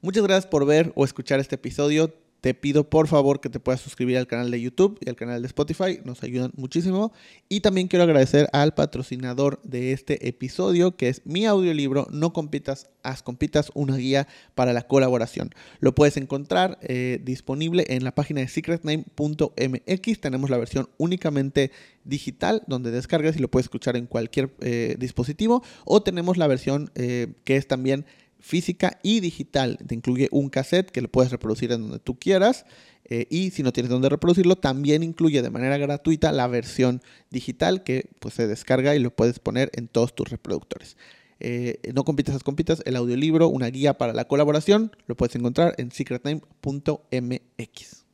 Muchas 0.00 0.22
gracias 0.22 0.46
por 0.46 0.64
ver 0.64 0.92
o 0.94 1.04
escuchar 1.04 1.40
este 1.40 1.56
episodio 1.56 2.12
te 2.40 2.54
pido 2.54 2.88
por 2.88 3.08
favor 3.08 3.40
que 3.40 3.48
te 3.48 3.58
puedas 3.58 3.80
suscribir 3.80 4.16
al 4.16 4.28
canal 4.28 4.50
de 4.50 4.60
YouTube 4.60 4.96
y 5.04 5.08
al 5.08 5.16
canal 5.16 5.42
de 5.42 5.46
Spotify, 5.48 5.98
nos 6.04 6.22
ayudan 6.22 6.52
muchísimo. 6.56 7.12
Y 7.48 7.60
también 7.60 7.88
quiero 7.88 8.04
agradecer 8.04 8.48
al 8.52 8.74
patrocinador 8.74 9.60
de 9.64 9.92
este 9.92 10.28
episodio, 10.28 10.96
que 10.96 11.08
es 11.08 11.22
mi 11.24 11.46
audiolibro 11.46 12.06
No 12.12 12.32
compitas, 12.32 12.90
haz 13.02 13.22
compitas, 13.22 13.72
una 13.74 13.96
guía 13.96 14.28
para 14.54 14.72
la 14.72 14.82
colaboración. 14.82 15.50
Lo 15.80 15.94
puedes 15.96 16.16
encontrar 16.16 16.78
eh, 16.80 17.20
disponible 17.24 17.86
en 17.88 18.04
la 18.04 18.14
página 18.14 18.40
de 18.40 18.48
secretname.mx. 18.48 20.20
Tenemos 20.20 20.48
la 20.48 20.58
versión 20.58 20.88
únicamente 20.96 21.72
digital, 22.04 22.62
donde 22.68 22.92
descargas 22.92 23.36
y 23.36 23.40
lo 23.40 23.50
puedes 23.50 23.64
escuchar 23.64 23.96
en 23.96 24.06
cualquier 24.06 24.54
eh, 24.60 24.94
dispositivo. 24.98 25.64
O 25.84 26.02
tenemos 26.04 26.36
la 26.36 26.46
versión 26.46 26.92
eh, 26.94 27.32
que 27.42 27.56
es 27.56 27.66
también 27.66 28.06
física 28.40 28.98
y 29.02 29.20
digital. 29.20 29.78
Te 29.86 29.94
incluye 29.94 30.28
un 30.30 30.50
cassette 30.50 30.90
que 30.90 31.00
lo 31.00 31.08
puedes 31.08 31.32
reproducir 31.32 31.72
en 31.72 31.82
donde 31.82 31.98
tú 31.98 32.18
quieras. 32.18 32.64
Eh, 33.10 33.26
y 33.30 33.50
si 33.50 33.62
no 33.62 33.72
tienes 33.72 33.90
donde 33.90 34.08
reproducirlo, 34.08 34.56
también 34.56 35.02
incluye 35.02 35.40
de 35.40 35.50
manera 35.50 35.78
gratuita 35.78 36.30
la 36.30 36.46
versión 36.46 37.02
digital 37.30 37.82
que 37.82 38.10
pues, 38.20 38.34
se 38.34 38.46
descarga 38.46 38.94
y 38.94 38.98
lo 38.98 39.10
puedes 39.10 39.38
poner 39.38 39.70
en 39.74 39.88
todos 39.88 40.14
tus 40.14 40.28
reproductores. 40.28 40.96
Eh, 41.40 41.80
no 41.94 42.04
compitas, 42.04 42.34
las 42.34 42.42
compitas, 42.42 42.82
el 42.84 42.96
audiolibro, 42.96 43.48
una 43.48 43.68
guía 43.68 43.96
para 43.96 44.12
la 44.12 44.26
colaboración, 44.26 44.92
lo 45.06 45.16
puedes 45.16 45.36
encontrar 45.36 45.74
en 45.78 45.92
secretname.mx. 45.92 48.04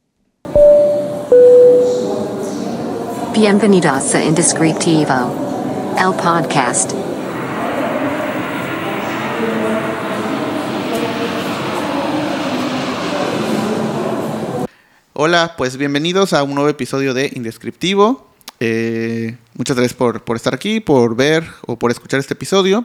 Bienvenidos 3.35 4.15
a 4.15 4.25
Indescriptivo, 4.25 5.35
el 5.99 6.15
podcast. 6.23 6.93
Hola, 15.17 15.55
pues 15.57 15.77
bienvenidos 15.77 16.33
a 16.33 16.43
un 16.43 16.57
nuevo 16.57 16.69
episodio 16.69 17.15
de 17.15 17.31
Indescriptivo. 17.37 18.27
Eh, 18.59 19.37
muchas 19.55 19.77
gracias 19.77 19.97
por, 19.97 20.25
estar 20.35 20.53
aquí, 20.53 20.81
por 20.81 21.15
ver 21.15 21.45
o 21.69 21.79
por 21.79 21.93
escuchar 21.93 22.19
este 22.19 22.35
episodio. 22.35 22.85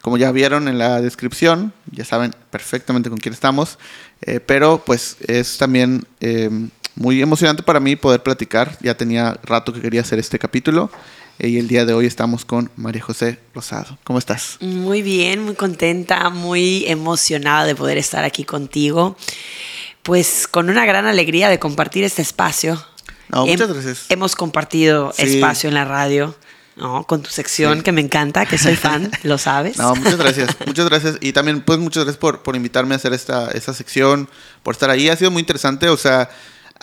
Como 0.00 0.16
ya 0.16 0.30
vieron 0.30 0.68
en 0.68 0.78
la 0.78 1.00
descripción, 1.00 1.72
ya 1.90 2.04
saben 2.04 2.32
perfectamente 2.52 3.10
con 3.10 3.18
quién 3.18 3.32
estamos, 3.32 3.80
eh, 4.22 4.38
pero 4.38 4.84
pues 4.86 5.16
es 5.26 5.58
también 5.58 6.06
eh, 6.20 6.48
muy 6.94 7.20
emocionante 7.20 7.64
para 7.64 7.80
mí 7.80 7.96
poder 7.96 8.22
platicar. 8.22 8.78
Ya 8.80 8.96
tenía 8.96 9.36
rato 9.42 9.72
que 9.72 9.80
quería 9.80 10.02
hacer 10.02 10.20
este 10.20 10.38
capítulo 10.38 10.92
y 11.40 11.58
el 11.58 11.66
día 11.66 11.84
de 11.84 11.92
hoy 11.92 12.06
estamos 12.06 12.44
con 12.44 12.70
María 12.76 13.02
José 13.02 13.40
Rosado. 13.52 13.98
¿Cómo 14.04 14.20
estás? 14.20 14.58
Muy 14.60 15.02
bien, 15.02 15.42
muy 15.42 15.56
contenta, 15.56 16.30
muy 16.30 16.84
emocionada 16.86 17.64
de 17.64 17.74
poder 17.74 17.98
estar 17.98 18.22
aquí 18.22 18.44
contigo 18.44 19.16
pues 20.04 20.46
con 20.46 20.70
una 20.70 20.86
gran 20.86 21.06
alegría 21.06 21.48
de 21.48 21.58
compartir 21.58 22.04
este 22.04 22.22
espacio. 22.22 22.80
No, 23.30 23.46
muchas 23.46 23.72
gracias. 23.72 24.06
Hemos 24.10 24.36
compartido 24.36 25.12
espacio 25.18 25.68
en 25.68 25.74
la 25.74 25.84
radio. 25.84 26.36
¿no? 26.76 27.06
Con 27.06 27.22
tu 27.22 27.30
sección 27.30 27.82
que 27.82 27.92
me 27.92 28.00
encanta, 28.00 28.46
que 28.46 28.58
soy 28.58 28.74
fan, 28.74 29.10
lo 29.22 29.38
sabes. 29.38 29.76
No, 29.78 29.94
muchas 29.94 30.16
gracias, 30.16 30.56
muchas 30.66 30.88
gracias. 30.88 31.18
Y 31.20 31.32
también, 31.32 31.60
pues, 31.60 31.78
muchas 31.78 32.04
gracias 32.04 32.18
por, 32.18 32.42
por 32.42 32.56
invitarme 32.56 32.94
a 32.94 32.96
hacer 32.96 33.12
esta, 33.12 33.50
esta 33.52 33.72
sección, 33.72 34.28
por 34.64 34.74
estar 34.74 34.90
ahí. 34.90 35.08
Ha 35.08 35.16
sido 35.16 35.30
muy 35.30 35.40
interesante, 35.40 35.88
o 35.88 35.96
sea, 35.96 36.30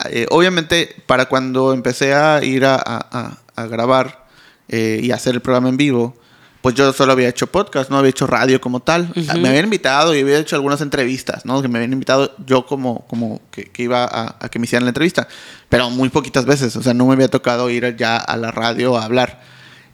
eh, 0.08 0.26
obviamente, 0.30 0.96
para 1.06 1.26
cuando 1.26 1.74
empecé 1.74 2.14
a 2.14 2.42
ir 2.42 2.64
a, 2.64 2.76
a, 2.76 3.38
a 3.54 3.66
grabar 3.66 4.26
eh, 4.68 5.00
y 5.02 5.10
hacer 5.10 5.34
el 5.34 5.42
programa 5.42 5.68
en 5.68 5.76
vivo, 5.76 6.16
pues 6.62 6.76
yo 6.76 6.92
solo 6.92 7.12
había 7.12 7.28
hecho 7.28 7.48
podcast, 7.48 7.90
no 7.90 7.98
había 7.98 8.10
hecho 8.10 8.28
radio 8.28 8.60
como 8.60 8.80
tal. 8.80 9.12
Me 9.40 9.48
habían 9.48 9.64
invitado 9.64 10.14
y 10.14 10.20
había 10.20 10.38
hecho 10.38 10.54
algunas 10.54 10.80
entrevistas, 10.80 11.44
¿no? 11.44 11.60
Que 11.60 11.66
me 11.66 11.78
habían 11.78 11.92
invitado 11.92 12.34
yo 12.46 12.66
como, 12.66 13.04
como 13.08 13.42
que, 13.50 13.70
iba 13.78 14.08
a, 14.08 14.48
que 14.48 14.60
me 14.60 14.64
hicieran 14.64 14.84
la 14.84 14.90
entrevista, 14.90 15.26
pero 15.68 15.90
muy 15.90 16.08
poquitas 16.08 16.46
veces, 16.46 16.76
o 16.76 16.82
sea, 16.82 16.94
no 16.94 17.06
me 17.06 17.14
había 17.14 17.28
tocado 17.28 17.68
ir 17.68 17.96
ya 17.96 18.16
a 18.16 18.36
la 18.36 18.52
radio 18.52 18.96
a 18.96 19.04
hablar. 19.04 19.40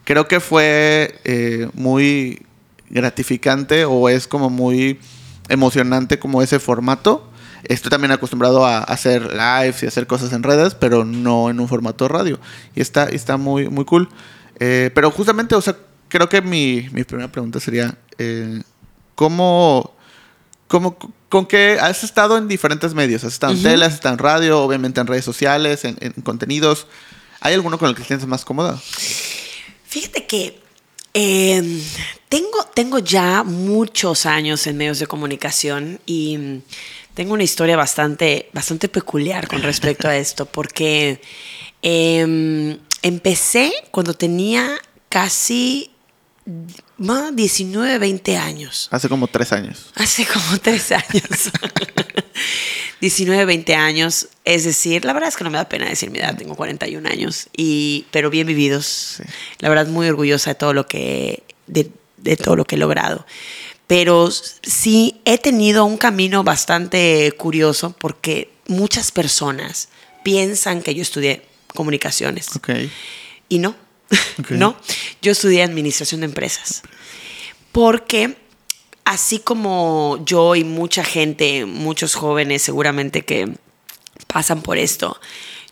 Creo 0.04 0.28
que 0.28 0.41
fue 0.41 1.19
eh, 1.25 1.69
muy 1.72 2.42
gratificante 2.91 3.87
o 3.87 4.10
es 4.10 4.28
como 4.28 4.50
muy 4.50 5.00
emocionante 5.48 6.19
como 6.19 6.42
ese 6.42 6.59
formato. 6.59 7.31
Estoy 7.65 7.91
también 7.91 8.12
acostumbrado 8.12 8.66
a 8.66 8.81
hacer 8.81 9.32
lives 9.32 9.82
y 9.82 9.87
hacer 9.87 10.06
cosas 10.06 10.34
en 10.34 10.42
redes, 10.42 10.75
pero 10.75 11.06
no 11.06 11.48
en 11.48 11.60
un 11.60 11.69
formato 11.69 12.09
radio. 12.09 12.38
Y 12.75 12.82
está, 12.82 13.04
está 13.04 13.38
muy, 13.38 13.71
muy 13.71 13.87
cool. 13.87 14.10
Eh, 14.60 14.91
pero 14.94 15.10
justamente, 15.10 15.54
o 15.54 15.60
sea, 15.60 15.76
creo 16.08 16.28
que 16.28 16.42
mi, 16.42 16.88
mi 16.92 17.04
primera 17.04 17.30
pregunta 17.30 17.60
sería, 17.60 17.96
eh, 18.19 18.62
¿cómo, 19.14 19.94
cómo, 20.66 20.96
con 21.28 21.46
qué 21.46 21.78
has 21.80 22.04
estado 22.04 22.36
en 22.36 22.48
diferentes 22.48 22.94
medios? 22.94 23.24
Has 23.24 23.34
estado 23.34 23.52
en 23.52 23.62
tele, 23.62 23.84
has 23.84 23.94
estado 23.94 24.14
en 24.14 24.18
radio, 24.18 24.60
obviamente 24.60 25.00
en 25.00 25.06
redes 25.06 25.24
sociales, 25.24 25.84
en, 25.84 25.97
contenidos. 26.22 26.86
¿Hay 27.41 27.54
alguno 27.54 27.78
con 27.78 27.88
el 27.88 27.94
que 27.94 28.02
te 28.02 28.08
sientes 28.08 28.28
más 28.28 28.44
cómoda? 28.44 28.80
Fíjate 29.86 30.26
que 30.26 30.60
em, 31.14 31.80
tengo, 32.28 32.64
tengo 32.74 32.98
ya 32.98 33.44
muchos 33.44 34.26
años 34.26 34.66
en 34.66 34.76
medios 34.76 34.98
de 34.98 35.06
comunicación 35.06 36.00
y 36.04 36.60
tengo 37.14 37.34
una 37.34 37.44
historia 37.44 37.76
bastante, 37.76 38.48
bastante 38.52 38.88
peculiar 38.88 39.48
con 39.48 39.62
respecto 39.62 40.08
a 40.08 40.16
esto, 40.16 40.47
porque 40.47 41.20
em, 41.82 42.78
empecé 43.02 43.72
cuando 43.91 44.14
tenía 44.14 44.78
casi 45.08 45.91
más 46.97 47.34
19, 47.34 47.98
20 47.98 48.36
años. 48.36 48.88
Hace 48.91 49.09
como 49.09 49.28
tres 49.28 49.53
años. 49.53 49.91
Hace 49.94 50.26
como 50.26 50.59
tres 50.59 50.92
años. 50.92 51.50
19, 53.00 53.44
20 53.44 53.75
años. 53.75 54.28
Es 54.44 54.64
decir, 54.64 55.04
la 55.04 55.12
verdad 55.12 55.28
es 55.28 55.36
que 55.36 55.44
no 55.44 55.50
me 55.50 55.59
da 55.59 55.69
pena 55.69 55.88
decir 55.88 56.10
mi 56.10 56.19
edad, 56.19 56.36
tengo 56.36 56.56
41 56.56 57.09
años, 57.09 57.48
y, 57.56 58.06
pero 58.10 58.31
bien 58.31 58.47
vividos. 58.47 59.22
La 59.59 59.69
verdad, 59.69 59.86
muy 59.86 60.09
orgullosa 60.09 60.50
de 60.50 60.54
todo 60.54 60.72
lo 60.72 60.86
que, 60.86 61.42
de, 61.66 61.91
de 62.16 62.36
todo 62.36 62.56
lo 62.56 62.65
que 62.65 62.76
he 62.76 62.78
logrado. 62.78 63.26
Pero 63.86 64.30
sí 64.30 65.20
he 65.25 65.38
tenido 65.38 65.84
un 65.84 65.97
camino 65.97 66.44
bastante 66.44 67.32
curioso 67.38 67.94
porque 67.98 68.50
muchas 68.66 69.12
personas 69.12 69.88
piensan 70.22 70.82
que 70.82 70.94
yo 70.94 71.03
estudié 71.03 71.42
comunicaciones. 71.69 72.54
Okay. 72.56 72.91
Y 73.48 73.60
no, 73.60 73.75
¿no? 74.50 74.76
Yo 75.22 75.32
estudié 75.32 75.62
administración 75.62 76.20
de 76.20 76.26
empresas. 76.26 76.82
Porque 77.72 78.36
así 79.04 79.38
como 79.38 80.22
yo 80.24 80.54
y 80.54 80.64
mucha 80.64 81.04
gente, 81.04 81.64
muchos 81.66 82.14
jóvenes 82.14 82.62
seguramente 82.62 83.24
que 83.24 83.56
pasan 84.26 84.62
por 84.62 84.78
esto, 84.78 85.18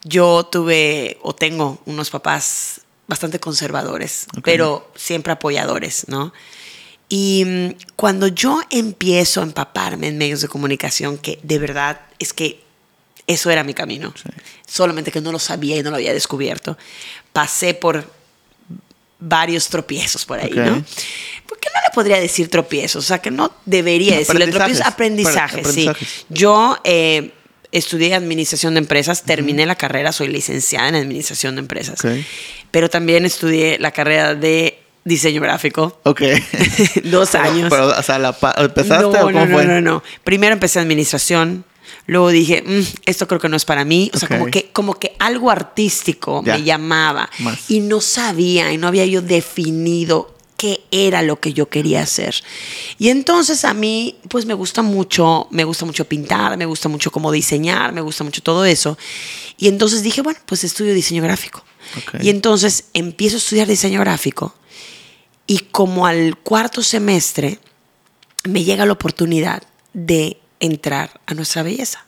yo 0.05 0.45
tuve 0.45 1.19
o 1.23 1.35
tengo 1.35 1.79
unos 1.85 2.11
papás 2.11 2.83
bastante 3.09 3.39
conservadores, 3.39 4.27
pero 4.43 4.91
siempre 4.95 5.33
apoyadores, 5.33 6.09
¿no? 6.09 6.33
Y 7.09 7.45
mm, 7.47 7.69
cuando 7.95 8.27
yo 8.27 8.61
empiezo 8.71 9.41
a 9.41 9.45
empaparme 9.45 10.09
en 10.09 10.19
medios 10.19 10.41
de 10.41 10.49
comunicación, 10.49 11.19
que 11.19 11.39
de 11.43 11.59
verdad 11.59 12.01
es 12.19 12.33
que 12.33 12.65
eso 13.27 13.51
era 13.51 13.65
mi 13.65 13.75
camino, 13.75 14.13
solamente 14.67 15.13
que 15.13 15.21
no 15.21 15.33
lo 15.33 15.39
sabía 15.39 15.77
y 15.77 15.83
no 15.83 15.91
lo 15.91 15.97
había 15.97 16.13
descubierto, 16.13 16.79
pasé 17.33 17.75
por 17.75 18.16
varios 19.19 19.69
tropiezos 19.69 20.25
por 20.25 20.39
ahí, 20.39 20.53
¿no? 20.53 20.85
¿Por 21.47 21.59
qué 21.59 21.69
no 21.75 21.81
le 21.87 21.95
podría 21.95 22.19
decir 22.19 22.51
tropiezos? 22.51 23.05
O 23.05 23.07
sea, 23.07 23.19
que 23.19 23.31
no 23.31 23.53
debería 23.65 24.17
decirle 24.17 24.49
tropiezos, 24.49 24.87
aprendizajes, 24.87 25.67
sí. 25.69 25.89
Yo 26.29 26.79
eh, 26.85 27.33
estudié 27.73 28.15
administración 28.15 28.75
de 28.75 28.81
empresas, 28.81 29.23
terminé 29.23 29.67
la 29.67 29.77
carrera, 29.77 30.13
soy 30.13 30.29
licenciada 30.29 30.89
en 30.89 30.95
administración 30.97 31.57
de 31.57 31.61
empresas, 31.61 32.01
pero 32.71 32.91
también 32.91 33.25
estudié 33.25 33.79
la 33.79 33.91
carrera 33.91 34.35
de 34.35 34.79
diseño 35.07 35.41
gráfico. 35.41 35.99
Ok. 36.03 36.23
Dos 37.05 37.35
años. 37.35 37.69
Pero, 37.71 37.87
o 37.89 38.03
sea, 38.03 38.17
¿empezaste 38.59 39.05
o 39.05 39.13
cómo 39.13 39.31
no, 39.31 39.47
fue? 39.47 39.65
No, 39.65 39.75
no, 39.75 39.81
no. 39.81 40.03
Primero 40.25 40.53
empecé 40.53 40.81
administración, 40.81 41.65
Luego 42.07 42.31
dije, 42.31 42.63
mm, 42.63 42.83
esto 43.07 43.27
creo 43.27 43.41
que 43.41 43.49
no 43.49 43.57
es 43.57 43.65
para 43.65 43.85
mí. 43.85 44.11
O 44.15 44.19
sea, 44.19 44.29
como, 44.29 44.47
que, 44.47 44.71
como 44.73 44.95
que 44.95 45.17
algo 45.19 45.51
artístico 45.51 46.43
me 46.43 46.63
llamaba. 46.63 47.29
Y 47.69 47.81
no 47.81 48.01
sabía 48.01 48.73
y 48.73 48.79
no 48.79 48.89
había 48.89 49.07
yo 49.07 49.23
definido 49.23 50.35
qué 50.57 50.85
era 50.91 51.23
lo 51.23 51.39
que 51.41 51.53
yo 51.53 51.69
quería 51.69 52.03
hacer. 52.03 52.35
Y 52.99 53.09
entonces 53.09 53.65
a 53.65 53.75
mí, 53.75 54.17
pues 54.29 54.47
me 54.47 54.55
gusta 54.55 54.83
mucho, 54.83 55.49
me 55.51 55.65
gusta 55.65 55.85
mucho 55.85 56.07
pintar, 56.07 56.57
me 56.57 56.65
gusta 56.65 56.89
mucho 56.89 57.11
cómo 57.11 57.31
diseñar, 57.31 57.93
me 57.93 58.01
gusta 58.01 58.25
mucho 58.25 58.43
todo 58.43 58.65
eso. 58.65 58.97
Y 59.59 59.69
entonces 59.69 60.03
dije, 60.03 60.23
bueno, 60.23 60.41
pues 60.47 60.65
estudio 60.65 60.95
diseño 60.95 61.23
gráfico. 61.23 61.65
Y 62.21 62.31
entonces 62.31 62.87
empiezo 62.95 63.37
a 63.37 63.39
estudiar 63.39 63.69
diseño 63.69 64.01
gráfico. 64.01 64.55
Y 65.47 65.59
como 65.71 66.07
al 66.07 66.37
cuarto 66.37 66.83
semestre, 66.83 67.59
me 68.45 68.65
llega 68.65 68.87
la 68.87 68.93
oportunidad 68.93 69.63
de 69.93 70.39
entrar 70.61 71.21
a 71.27 71.35
nuestra 71.35 71.63
belleza. 71.63 72.05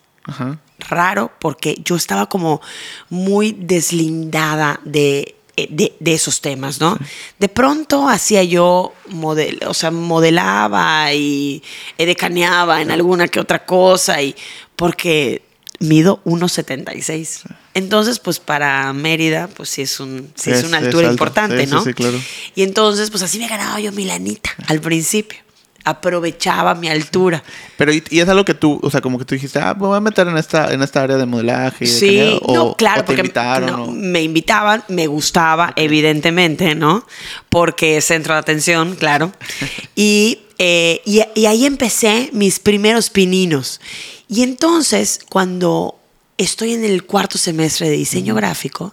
Raro 0.79 1.33
porque 1.41 1.77
yo 1.85 1.97
estaba 1.97 2.29
como 2.29 2.61
muy 3.09 3.53
deslindada 3.59 4.79
de 4.85 5.35
eh, 5.57 5.67
de, 5.71 5.97
de 5.99 6.15
esos 6.15 6.41
temas, 6.41 6.79
¿no? 6.81 6.97
De 7.41 7.49
pronto 7.49 8.09
hacía 8.09 8.45
yo, 8.45 8.93
model, 9.09 9.59
o 9.67 9.75
sea, 9.75 9.91
modelaba 9.91 11.13
y 11.15 11.63
edecaneaba 11.97 12.81
en 12.81 12.93
alguna 12.93 13.27
que 13.27 13.41
otra 13.41 13.65
cosa, 13.67 14.23
y 14.23 14.37
porque 14.77 15.43
mido 15.81 16.21
1,76. 16.25 17.43
Entonces, 17.75 18.21
pues 18.21 18.39
para 18.39 18.93
Mérida, 18.93 19.49
pues 19.49 19.69
sí 19.71 19.83
es, 19.83 19.99
un, 19.99 20.31
sí 20.37 20.51
es, 20.53 20.59
Es- 20.59 20.65
una 20.65 20.79
altura 20.79 21.09
importante, 21.11 21.59
Sí, 21.61 21.67
sí, 21.67 21.73
¿no? 21.75 21.83
sí, 21.83 21.93
claro. 21.95 22.21
Y 22.55 22.63
entonces, 22.63 23.11
pues 23.11 23.23
así 23.25 23.39
me 23.41 23.49
ganaba 23.49 23.81
yo 23.81 23.91
mi 23.91 24.05
lanita 24.05 24.51
al 24.69 24.81
principio. 24.81 25.39
Aprovechaba 25.89 26.75
mi 26.75 26.89
altura. 26.89 27.43
Pero, 27.77 27.93
y, 27.93 28.03
y 28.11 28.21
es 28.21 28.29
algo 28.29 28.45
que 28.45 28.55
tú, 28.55 28.79
o 28.83 28.91
sea, 28.91 29.01
como 29.01 29.19
que 29.19 29.25
tú 29.25 29.35
dijiste, 29.35 29.59
ah, 29.59 29.75
me 29.75 29.87
voy 29.87 29.97
a 29.97 30.01
meter 30.01 30.27
en 30.29 30.37
esta, 30.37 30.73
en 30.73 30.83
esta 30.83 31.03
área 31.03 31.17
de 31.17 31.27
modelaje. 31.27 31.85
y 31.85 31.89
de 31.89 31.95
Sí, 31.99 32.07
calidad", 32.07 32.39
o, 32.43 32.53
no, 32.55 32.75
claro, 32.75 33.01
o 33.01 33.05
te 33.05 33.07
porque 33.07 33.21
invitaron. 33.23 33.67
no, 33.71 33.85
o- 33.85 33.91
me 33.93 34.23
invitaban, 34.23 34.85
me 34.89 35.07
gustaba, 35.07 35.73
evidentemente, 35.77 36.75
¿no? 36.75 37.07
Porque 37.49 37.97
es 37.99 38.05
centro 38.07 38.35
de 38.35 38.41
atención, 38.41 38.95
claro. 38.97 39.33
Y, 39.97 40.41
eh, 40.59 41.01
y, 41.05 41.23
y 41.35 41.47
ahí 41.47 41.65
empecé 41.67 42.31
mis 42.33 42.59
primeros 42.61 43.11
pininos. 43.11 43.81
Y 44.29 44.43
entonces, 44.43 45.21
cuando 45.29 45.99
estoy 46.37 46.75
en 46.75 46.85
el 46.85 47.05
cuarto 47.05 47.39
semestre 47.39 47.89
de 47.89 47.97
diseño 47.97 48.35
gráfico, 48.35 48.93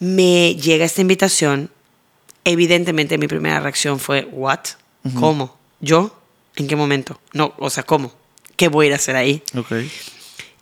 me 0.00 0.54
llega 0.56 0.84
esta 0.84 1.00
invitación. 1.00 1.70
Evidentemente, 2.44 3.16
mi 3.18 3.26
primera 3.26 3.58
reacción 3.60 3.98
fue, 3.98 4.28
¿what? 4.32 4.60
¿Cómo? 5.18 5.56
¿Yo? 5.84 6.16
¿En 6.56 6.66
qué 6.66 6.76
momento? 6.76 7.20
No, 7.32 7.54
o 7.58 7.68
sea, 7.68 7.82
¿cómo? 7.82 8.12
¿Qué 8.56 8.68
voy 8.68 8.86
a 8.86 8.88
ir 8.88 8.92
a 8.94 8.96
hacer 8.96 9.16
ahí? 9.16 9.42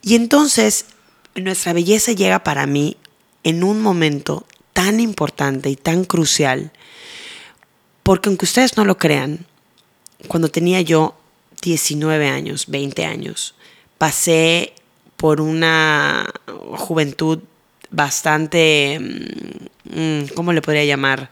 Y 0.03 0.17
entonces 0.17 0.87
nuestra 1.37 1.73
belleza 1.73 2.13
llega 2.13 2.43
para 2.43 2.67
mí 2.67 2.97
en 3.45 3.63
un 3.63 3.81
momento 3.81 4.47
tan 4.73 4.99
importante 4.99 5.71
y 5.71 5.77
tan 5.77 6.05
crucial, 6.05 6.73
porque 8.03 8.29
aunque 8.29 8.47
ustedes 8.47 8.77
no 8.77 8.85
lo 8.85 8.99
crean, 8.99 9.47
cuando 10.27 10.49
tenía 10.49 10.81
yo 10.81 11.15
19 11.63 12.29
años, 12.29 12.67
20 12.67 13.05
años, 13.05 13.55
pasé 13.99 14.73
por 15.17 15.41
una 15.41 16.29
juventud 16.79 17.39
bastante, 17.91 18.99
mm, 18.99 20.01
mm, 20.01 20.29
¿cómo 20.35 20.53
le 20.53 20.63
podría 20.63 20.85
llamar? 20.85 21.31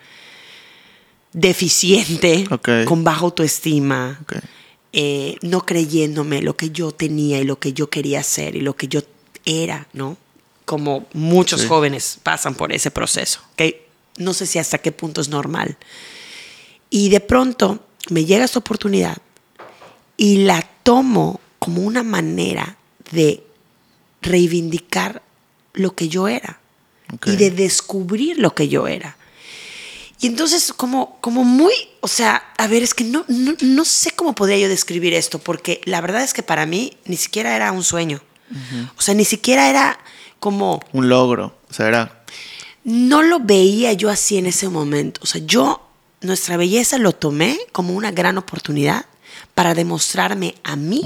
Deficiente, 1.32 2.44
con 2.86 3.04
baja 3.04 3.20
autoestima, 3.20 4.20
eh, 4.92 5.36
no 5.42 5.64
creyéndome 5.64 6.42
lo 6.42 6.56
que 6.56 6.70
yo 6.70 6.90
tenía 6.92 7.38
y 7.40 7.44
lo 7.44 7.58
que 7.60 7.72
yo 7.72 7.88
quería 7.88 8.20
hacer 8.20 8.56
y 8.56 8.60
lo 8.60 8.74
que 8.74 8.88
yo 8.88 9.00
era, 9.44 9.86
¿no? 9.92 10.16
Como 10.64 11.06
muchos 11.12 11.60
Sí. 11.62 11.66
jóvenes 11.68 12.18
pasan 12.22 12.54
por 12.54 12.72
ese 12.72 12.90
proceso, 12.90 13.40
que 13.56 13.86
no 14.18 14.34
sé 14.34 14.46
si 14.46 14.58
hasta 14.58 14.78
qué 14.78 14.90
punto 14.92 15.20
es 15.20 15.28
normal. 15.28 15.76
Y 16.90 17.08
de 17.10 17.20
pronto 17.20 17.78
me 18.10 18.24
llega 18.24 18.44
esta 18.44 18.58
oportunidad 18.58 19.18
y 20.16 20.38
la 20.38 20.68
tomo 20.82 21.40
como 21.60 21.82
una 21.82 22.02
manera 22.02 22.76
de 23.12 23.44
reivindicar 24.22 25.22
lo 25.74 25.94
que 25.94 26.08
yo 26.08 26.26
era 26.28 26.60
y 27.26 27.36
de 27.36 27.50
descubrir 27.50 28.38
lo 28.38 28.54
que 28.54 28.68
yo 28.68 28.86
era. 28.88 29.16
Y 30.20 30.26
entonces, 30.26 30.72
como, 30.75 31.19
como 31.20 31.44
muy, 31.44 31.72
o 32.00 32.08
sea, 32.08 32.52
a 32.58 32.67
ver, 32.67 32.82
es 32.82 32.93
que 32.93 33.05
no, 33.05 33.25
no, 33.28 33.55
no 33.61 33.84
sé 33.87 34.11
cómo 34.11 34.34
podría 34.34 34.58
yo 34.58 34.69
describir 34.69 35.14
esto, 35.14 35.38
porque 35.38 35.81
la 35.84 36.02
verdad 36.02 36.22
es 36.22 36.34
que 36.34 36.43
para 36.43 36.67
mí 36.67 36.96
ni 37.06 37.17
siquiera 37.17 37.56
era 37.56 37.72
un 37.72 37.82
sueño. 37.82 38.20
O 38.96 39.00
sea, 39.00 39.14
ni 39.14 39.25
siquiera 39.25 39.70
era 39.70 39.99
como, 40.40 40.81
Un 40.93 41.08
logro. 41.08 41.56
O 41.70 41.72
sea, 41.72 41.87
era. 41.87 42.25
no 42.84 43.22
lo 43.22 43.38
veía 43.40 43.93
yo 43.93 44.11
así 44.11 44.37
en 44.37 44.46
ese 44.46 44.69
momento. 44.69 45.20
O 45.22 45.26
sea, 45.26 45.40
yo, 45.44 45.88
nuestra 46.20 46.56
belleza 46.56 46.99
lo 46.99 47.12
tomé 47.12 47.58
como 47.73 47.94
una 47.94 48.11
gran 48.11 48.37
oportunidad 48.38 49.06
para 49.55 49.75
demostrarme 49.75 50.56
a 50.64 50.76
mí 50.76 51.02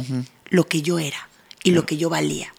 lo 0.48 0.66
que 0.66 0.82
yo 0.82 0.98
era 0.98 1.28
y 1.62 1.70
lo 1.70 1.86
que 1.86 1.96
yo 1.96 2.08
valía. 2.08 2.52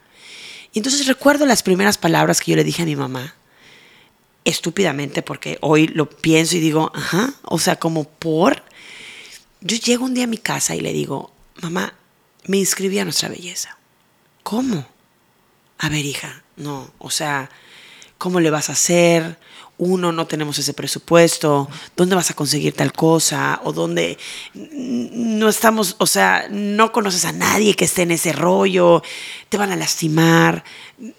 Y 0.72 0.80
entonces 0.80 1.08
recuerdo 1.08 1.46
las 1.46 1.64
primeras 1.64 1.98
palabras 1.98 2.42
que 2.42 2.52
yo 2.52 2.58
le 2.58 2.64
dije 2.64 2.84
a 2.84 2.86
mi 2.86 2.96
mamá, 2.96 3.35
estúpidamente, 4.46 5.22
porque 5.22 5.58
hoy 5.62 5.88
lo 5.88 6.10
pienso 6.10 6.56
y 6.56 6.60
digo, 6.60 6.92
ajá, 6.96 7.34
o 7.44 7.60
sea, 7.60 7.78
como 7.78 8.06
por... 8.06 8.64
Yo 9.62 9.78
llego 9.78 10.06
un 10.06 10.14
día 10.14 10.26
a 10.26 10.28
mi 10.28 10.38
casa 10.38 10.76
y 10.76 10.80
le 10.80 10.94
digo, 10.94 11.34
mamá, 11.62 11.96
me 12.46 12.58
inscribí 12.58 13.00
a 13.00 13.04
nuestra 13.04 13.30
belleza. 13.30 13.78
¿Cómo? 14.44 14.88
A 15.80 15.90
ver, 15.90 16.06
hija, 16.06 16.44
no, 16.56 16.92
o 17.00 17.10
sea, 17.10 17.50
¿cómo 18.18 18.40
le 18.40 18.52
vas 18.52 18.70
a 18.70 18.74
hacer? 18.74 19.38
Uno, 19.78 20.12
no 20.12 20.26
tenemos 20.26 20.58
ese 20.58 20.74
presupuesto, 20.74 21.70
¿dónde 21.98 22.16
vas 22.16 22.32
a 22.32 22.34
conseguir 22.34 22.74
tal 22.74 22.94
cosa? 22.94 23.60
O 23.66 23.74
dónde 23.74 24.18
no 24.54 25.50
estamos, 25.50 25.96
o 26.00 26.08
sea, 26.08 26.48
no 26.50 26.94
conoces 26.94 27.26
a 27.26 27.34
nadie 27.34 27.76
que 27.76 27.86
esté 27.86 28.04
en 28.04 28.12
ese 28.12 28.32
rollo, 28.32 29.04
te 29.50 29.58
van 29.58 29.74
a 29.74 29.76
lastimar, 29.76 30.64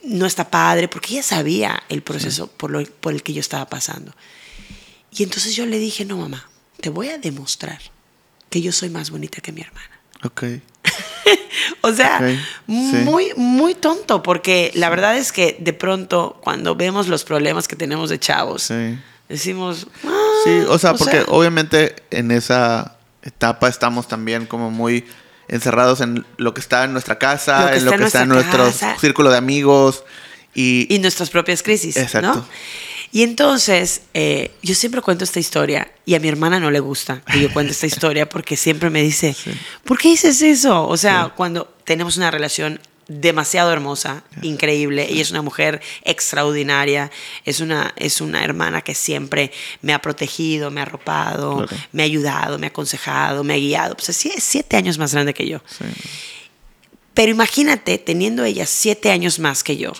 no 0.03 0.25
está 0.25 0.51
padre, 0.51 0.89
porque 0.89 1.15
ella 1.15 1.23
sabía 1.23 1.83
el 1.91 2.03
proceso 2.03 2.47
por, 2.47 2.71
lo, 2.71 2.83
por 2.83 3.13
el 3.13 3.23
que 3.23 3.35
yo 3.35 3.41
estaba 3.41 3.69
pasando. 3.69 4.13
Y 5.11 5.23
entonces 5.23 5.55
yo 5.55 5.67
le 5.67 5.79
dije, 5.79 6.05
no, 6.05 6.17
mamá, 6.17 6.49
te 6.81 6.89
voy 6.89 7.09
a 7.09 7.19
demostrar 7.19 7.81
que 8.49 8.63
yo 8.63 8.73
soy 8.73 8.89
más 8.89 9.11
bonita 9.11 9.41
que 9.41 9.53
mi 9.53 9.61
hermana. 9.61 10.01
Ok. 10.23 10.45
O 11.83 11.93
sea, 11.93 12.19
sí. 12.21 12.39
muy, 12.67 13.33
muy 13.37 13.75
tonto, 13.75 14.23
porque 14.23 14.71
la 14.75 14.89
verdad 14.89 15.17
es 15.17 15.33
que 15.33 15.57
de 15.61 15.73
pronto 15.73 16.39
cuando 16.43 16.75
vemos 16.77 17.09
los 17.09 17.25
problemas 17.25 17.69
que 17.69 17.77
tenemos 17.77 18.11
de 18.11 18.19
chavos, 18.19 18.63
Sí. 18.63 18.99
decimos... 19.29 19.87
Sí, 20.45 20.61
"Ah", 20.63 20.67
o 20.69 20.79
sea, 20.79 20.95
porque 20.95 21.25
obviamente 21.29 21.97
en 22.11 22.31
esa 22.31 22.97
etapa 23.23 23.69
estamos 23.69 24.09
también 24.09 24.47
como 24.47 24.71
muy 24.71 25.05
encerrados 25.49 26.01
en 26.01 26.25
lo 26.39 26.55
que 26.55 26.61
está 26.61 26.85
en 26.85 26.93
nuestra 26.93 27.19
casa, 27.19 27.71
Lo 27.71 27.77
en 27.77 27.85
lo 27.85 27.93
que 27.93 28.05
está 28.05 28.23
en 28.23 28.29
nuestro 28.29 28.65
casa. 28.67 28.97
círculo 28.99 29.31
de 29.31 29.37
amigos. 29.39 30.05
Y, 30.55 30.87
y 30.93 30.99
nuestras 31.01 31.29
propias 31.31 31.63
crisis. 31.63 31.97
Exacto. 31.97 32.35
¿no? 32.35 32.47
Y 33.17 33.23
entonces, 33.23 34.03
eh, 34.13 34.51
yo 34.63 34.75
siempre 34.75 35.01
cuento 35.01 35.25
esta 35.25 35.41
historia 35.41 35.91
y 36.05 36.17
a 36.17 36.21
mi 36.21 36.29
hermana 36.29 36.61
no 36.61 36.71
le 36.71 36.81
gusta 36.81 37.23
que 37.23 37.41
yo 37.41 37.51
cuente 37.51 37.73
esta 37.73 37.87
historia 37.95 38.29
porque 38.29 38.59
siempre 38.59 38.91
me 38.91 39.03
dice, 39.03 39.35
¿por 39.85 39.97
qué 39.97 40.09
dices 40.09 40.43
eso? 40.43 40.87
O 40.87 40.99
sea, 40.99 41.33
cuando 41.35 41.65
tenemos 41.85 42.19
una 42.19 42.31
relación 42.31 42.79
demasiado 43.09 43.73
hermosa, 43.73 44.23
increíble, 44.43 45.07
ella 45.09 45.23
es 45.23 45.31
una 45.31 45.41
mujer 45.41 45.81
extraordinaria, 46.05 47.11
es 47.47 47.61
una, 47.61 47.95
es 47.97 48.21
una 48.21 48.45
hermana 48.45 48.83
que 48.83 48.95
siempre 48.95 49.51
me 49.81 49.95
ha 49.95 50.03
protegido, 50.03 50.71
me 50.71 50.81
ha 50.81 50.83
arropado, 50.83 51.67
me 51.93 52.03
ha 52.03 52.05
ayudado, 52.05 52.59
me 52.59 52.67
ha 52.67 52.69
aconsejado, 52.69 53.45
me 53.45 53.55
ha 53.55 53.57
guiado. 53.57 53.95
Pues 53.95 54.11
así 54.11 54.29
es 54.29 54.45
siete 54.45 54.77
años 54.77 54.99
más 54.99 55.15
grande 55.15 55.33
que 55.33 55.49
yo. 55.49 55.63
Pero 57.15 57.33
imagínate 57.33 57.97
teniendo 57.97 58.45
ella 58.45 58.67
siete 58.67 59.11
años 59.11 59.39
más 59.39 59.65
que 59.65 59.79
yo. 59.79 59.95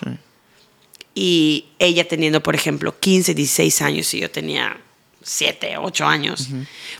Y 1.19 1.65
ella 1.79 2.07
teniendo, 2.07 2.43
por 2.43 2.53
ejemplo, 2.53 2.99
15, 2.99 3.33
16 3.33 3.81
años 3.81 4.13
y 4.13 4.19
yo 4.19 4.29
tenía 4.29 4.77
7, 5.23 5.77
8 5.79 6.05
años, 6.05 6.49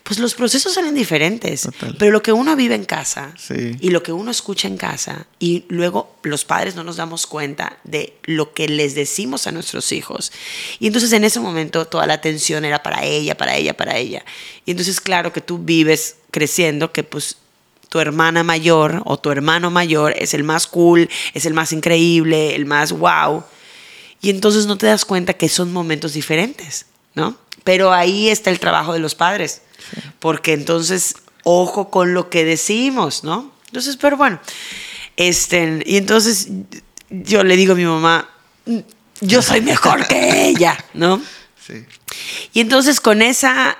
pues 0.01 0.17
los 0.17 0.33
procesos 0.33 0.73
salen 0.73 0.95
diferentes. 0.95 1.61
Total. 1.61 1.95
Pero 1.99 2.11
lo 2.11 2.23
que 2.23 2.33
uno 2.33 2.55
vive 2.55 2.73
en 2.73 2.85
casa 2.85 3.35
Sí. 3.37 3.75
y 3.79 3.91
lo 3.91 4.01
que 4.01 4.11
uno 4.11 4.31
escucha 4.31 4.67
en 4.67 4.75
casa 4.77 5.27
y 5.37 5.65
luego 5.67 6.15
los 6.23 6.45
padres 6.45 6.73
no 6.73 6.83
nos 6.83 6.95
damos 6.95 7.27
cuenta 7.27 7.77
de 7.83 8.17
lo 8.23 8.55
que 8.55 8.67
les 8.67 8.95
decimos 8.95 9.45
a 9.45 9.51
nuestros 9.51 9.91
hijos. 9.91 10.31
Y 10.79 10.87
entonces 10.87 11.13
en 11.13 11.23
ese 11.23 11.39
momento 11.39 11.85
toda 11.85 12.07
la 12.07 12.15
atención 12.15 12.65
era 12.65 12.81
para 12.81 13.05
ella, 13.05 13.37
para 13.37 13.55
ella, 13.55 13.77
para 13.77 13.97
ella. 13.97 14.25
Y 14.65 14.71
entonces 14.71 14.99
claro 14.99 15.31
que 15.31 15.41
tú 15.41 15.59
vives 15.59 16.15
creciendo 16.31 16.91
que 16.91 17.03
pues 17.03 17.37
tu 17.89 17.99
hermana 17.99 18.41
mayor 18.41 19.03
o 19.05 19.19
tu 19.19 19.29
hermano 19.29 19.69
mayor 19.69 20.15
es 20.17 20.33
el 20.33 20.43
más 20.43 20.65
cool, 20.65 21.07
es 21.35 21.45
el 21.45 21.53
más 21.53 21.71
increíble, 21.71 22.55
el 22.55 22.65
más 22.65 22.91
wow. 22.93 23.43
Y 24.21 24.29
entonces 24.29 24.65
no 24.65 24.77
te 24.77 24.87
das 24.87 25.05
cuenta 25.05 25.33
que 25.33 25.49
son 25.49 25.71
momentos 25.71 26.13
diferentes, 26.13 26.85
¿no? 27.15 27.37
Pero 27.63 27.93
ahí 27.93 28.29
está 28.29 28.49
el 28.49 28.59
trabajo 28.59 28.93
de 28.93 28.99
los 28.99 29.15
padres, 29.15 29.61
porque 30.19 30.53
entonces, 30.53 31.15
ojo 31.43 31.89
con 31.89 32.13
lo 32.13 32.29
que 32.29 32.45
decimos, 32.45 33.23
¿no? 33.23 33.51
Entonces, 33.67 33.97
pero 33.97 34.17
bueno, 34.17 34.39
este, 35.17 35.83
y 35.85 35.97
entonces 35.97 36.47
yo 37.09 37.43
le 37.43 37.55
digo 37.55 37.73
a 37.73 37.75
mi 37.75 37.85
mamá, 37.85 38.29
"Mm, 38.65 38.79
yo 39.21 39.41
soy 39.41 39.61
mejor 39.61 40.07
que 40.07 40.47
ella, 40.47 40.77
¿no? 40.93 41.21
sí. 41.65 41.85
Y 42.53 42.61
entonces 42.61 43.01
con 43.01 43.21
esa 43.21 43.77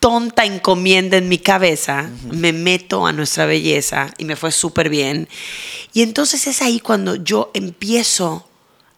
tonta 0.00 0.44
encomienda 0.44 1.16
en 1.16 1.28
mi 1.28 1.38
cabeza, 1.38 2.10
me 2.30 2.52
meto 2.52 3.06
a 3.06 3.12
nuestra 3.12 3.46
belleza 3.46 4.12
y 4.18 4.24
me 4.24 4.36
fue 4.36 4.52
súper 4.52 4.88
bien. 4.88 5.28
Y 5.92 6.02
entonces 6.02 6.46
es 6.46 6.62
ahí 6.62 6.80
cuando 6.80 7.16
yo 7.16 7.50
empiezo 7.54 8.48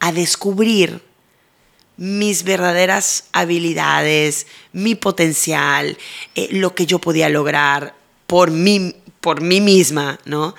a 0.00 0.12
descubrir 0.12 1.02
mis 1.96 2.44
verdaderas 2.44 3.24
habilidades, 3.32 4.46
mi 4.72 4.94
potencial, 4.94 5.98
eh, 6.34 6.48
lo 6.52 6.74
que 6.74 6.86
yo 6.86 7.00
podía 7.00 7.28
lograr 7.28 7.94
por 8.26 8.50
mí, 8.50 8.94
por 9.20 9.40
mí 9.40 9.60
misma, 9.60 10.20
¿no? 10.24 10.54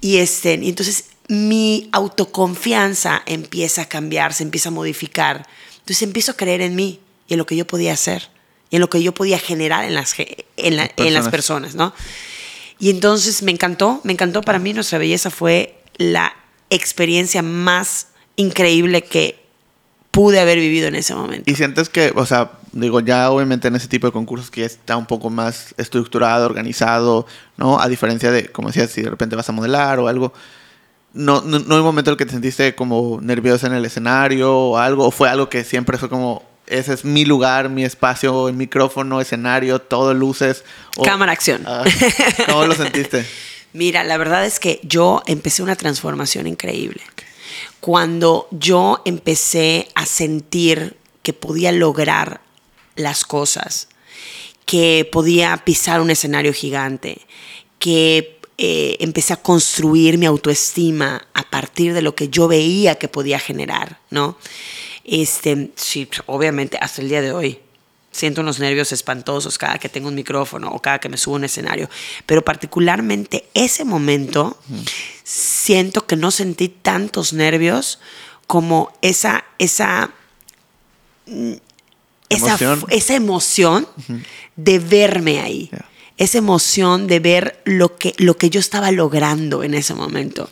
Y, 0.00 0.18
este, 0.18 0.58
y 0.60 0.68
entonces 0.68 1.06
mi 1.28 1.88
autoconfianza 1.92 3.22
empieza 3.26 3.82
a 3.82 3.88
cambiar, 3.88 4.34
se 4.34 4.42
empieza 4.42 4.68
a 4.68 4.72
modificar. 4.72 5.46
Entonces 5.78 6.02
empiezo 6.02 6.32
a 6.32 6.36
creer 6.36 6.60
en 6.60 6.74
mí 6.74 7.00
y 7.26 7.34
en 7.34 7.38
lo 7.38 7.46
que 7.46 7.56
yo 7.56 7.66
podía 7.66 7.94
hacer 7.94 8.35
en 8.70 8.80
lo 8.80 8.90
que 8.90 9.02
yo 9.02 9.12
podía 9.12 9.38
generar 9.38 9.84
en 9.84 9.94
las, 9.94 10.14
en 10.18 10.76
la- 10.76 10.90
en 10.96 11.14
las 11.14 11.28
personas, 11.30 11.74
¿no? 11.74 11.92
Y 12.78 12.90
entonces 12.90 13.42
me 13.42 13.52
encantó, 13.52 14.00
me 14.04 14.12
encantó 14.12 14.42
para 14.42 14.58
mí 14.58 14.72
nuestra 14.74 14.98
belleza 14.98 15.30
fue 15.30 15.78
la 15.96 16.34
experiencia 16.68 17.42
más 17.42 18.08
increíble 18.36 19.02
que 19.02 19.38
pude 20.10 20.40
haber 20.40 20.58
vivido 20.58 20.88
en 20.88 20.94
ese 20.94 21.14
momento. 21.14 21.50
Y 21.50 21.54
sientes 21.54 21.88
que, 21.88 22.12
o 22.14 22.26
sea, 22.26 22.52
digo, 22.72 23.00
ya 23.00 23.30
obviamente 23.30 23.68
en 23.68 23.76
ese 23.76 23.86
tipo 23.88 24.06
de 24.06 24.12
concursos 24.12 24.50
que 24.50 24.60
ya 24.62 24.66
está 24.66 24.96
un 24.96 25.06
poco 25.06 25.30
más 25.30 25.74
estructurado, 25.76 26.44
organizado, 26.46 27.26
¿no? 27.56 27.80
A 27.80 27.88
diferencia 27.88 28.30
de, 28.30 28.46
como 28.50 28.68
decías, 28.68 28.90
si 28.90 29.02
de 29.02 29.10
repente 29.10 29.36
vas 29.36 29.48
a 29.48 29.52
modelar 29.52 29.98
o 29.98 30.08
algo. 30.08 30.32
No, 31.12 31.40
no, 31.40 31.58
no 31.60 31.74
hay 31.74 31.80
un 31.80 31.86
momento 31.86 32.10
en 32.10 32.12
el 32.14 32.18
que 32.18 32.26
te 32.26 32.32
sentiste 32.32 32.74
como 32.74 33.20
nerviosa 33.22 33.66
en 33.68 33.74
el 33.74 33.84
escenario 33.86 34.54
o 34.54 34.76
algo, 34.78 35.06
o 35.06 35.10
fue 35.10 35.28
algo 35.30 35.48
que 35.48 35.64
siempre 35.64 35.96
fue 35.96 36.08
como, 36.10 36.42
ese 36.66 36.94
es 36.94 37.04
mi 37.04 37.24
lugar, 37.24 37.68
mi 37.68 37.84
espacio, 37.84 38.48
el 38.48 38.54
micrófono, 38.54 39.20
escenario, 39.20 39.80
todo 39.80 40.14
luces. 40.14 40.64
Cámara, 41.02 41.32
acción. 41.32 41.62
Ah, 41.66 41.84
¿Cómo 42.46 42.66
lo 42.66 42.74
sentiste? 42.74 43.26
Mira, 43.72 44.04
la 44.04 44.16
verdad 44.16 44.46
es 44.46 44.58
que 44.58 44.80
yo 44.82 45.22
empecé 45.26 45.62
una 45.62 45.76
transformación 45.76 46.46
increíble. 46.46 47.02
Cuando 47.80 48.48
yo 48.50 49.02
empecé 49.04 49.88
a 49.94 50.06
sentir 50.06 50.96
que 51.22 51.32
podía 51.32 51.72
lograr 51.72 52.40
las 52.94 53.24
cosas, 53.24 53.88
que 54.64 55.08
podía 55.10 55.56
pisar 55.58 56.00
un 56.00 56.10
escenario 56.10 56.52
gigante, 56.52 57.20
que 57.78 58.38
eh, 58.58 58.96
empecé 59.00 59.34
a 59.34 59.42
construir 59.42 60.16
mi 60.16 60.24
autoestima 60.24 61.28
a 61.34 61.42
partir 61.42 61.92
de 61.92 62.00
lo 62.00 62.14
que 62.14 62.30
yo 62.30 62.48
veía 62.48 62.94
que 62.94 63.08
podía 63.08 63.38
generar, 63.38 64.00
¿no? 64.10 64.38
Este, 65.08 65.70
sí, 65.76 66.08
obviamente 66.26 66.78
hasta 66.80 67.00
el 67.00 67.08
día 67.08 67.22
de 67.22 67.32
hoy 67.32 67.60
siento 68.10 68.40
unos 68.40 68.58
nervios 68.58 68.92
espantosos 68.92 69.58
cada 69.58 69.78
que 69.78 69.88
tengo 69.88 70.08
un 70.08 70.14
micrófono 70.14 70.70
o 70.70 70.80
cada 70.80 70.98
que 70.98 71.08
me 71.08 71.16
subo 71.16 71.36
a 71.36 71.38
un 71.38 71.44
escenario, 71.44 71.88
pero 72.24 72.42
particularmente 72.42 73.46
ese 73.54 73.84
momento 73.84 74.58
siento 75.22 76.06
que 76.06 76.16
no 76.16 76.30
sentí 76.30 76.68
tantos 76.68 77.32
nervios 77.32 78.00
como 78.46 78.92
esa 79.02 79.44
esa 79.58 80.10
mm, 81.26 81.52
esa, 82.28 82.46
Emoción. 82.48 82.84
esa 82.88 83.14
emoción 83.14 83.88
de 84.56 84.78
verme 84.78 85.40
ahí. 85.40 85.70
Esa 86.16 86.38
emoción 86.38 87.06
de 87.06 87.20
ver 87.20 87.60
lo 87.64 87.96
que, 87.96 88.14
lo 88.16 88.36
que 88.36 88.50
yo 88.50 88.58
estaba 88.58 88.90
logrando 88.90 89.62
en 89.62 89.74
ese 89.74 89.94
momento. 89.94 90.48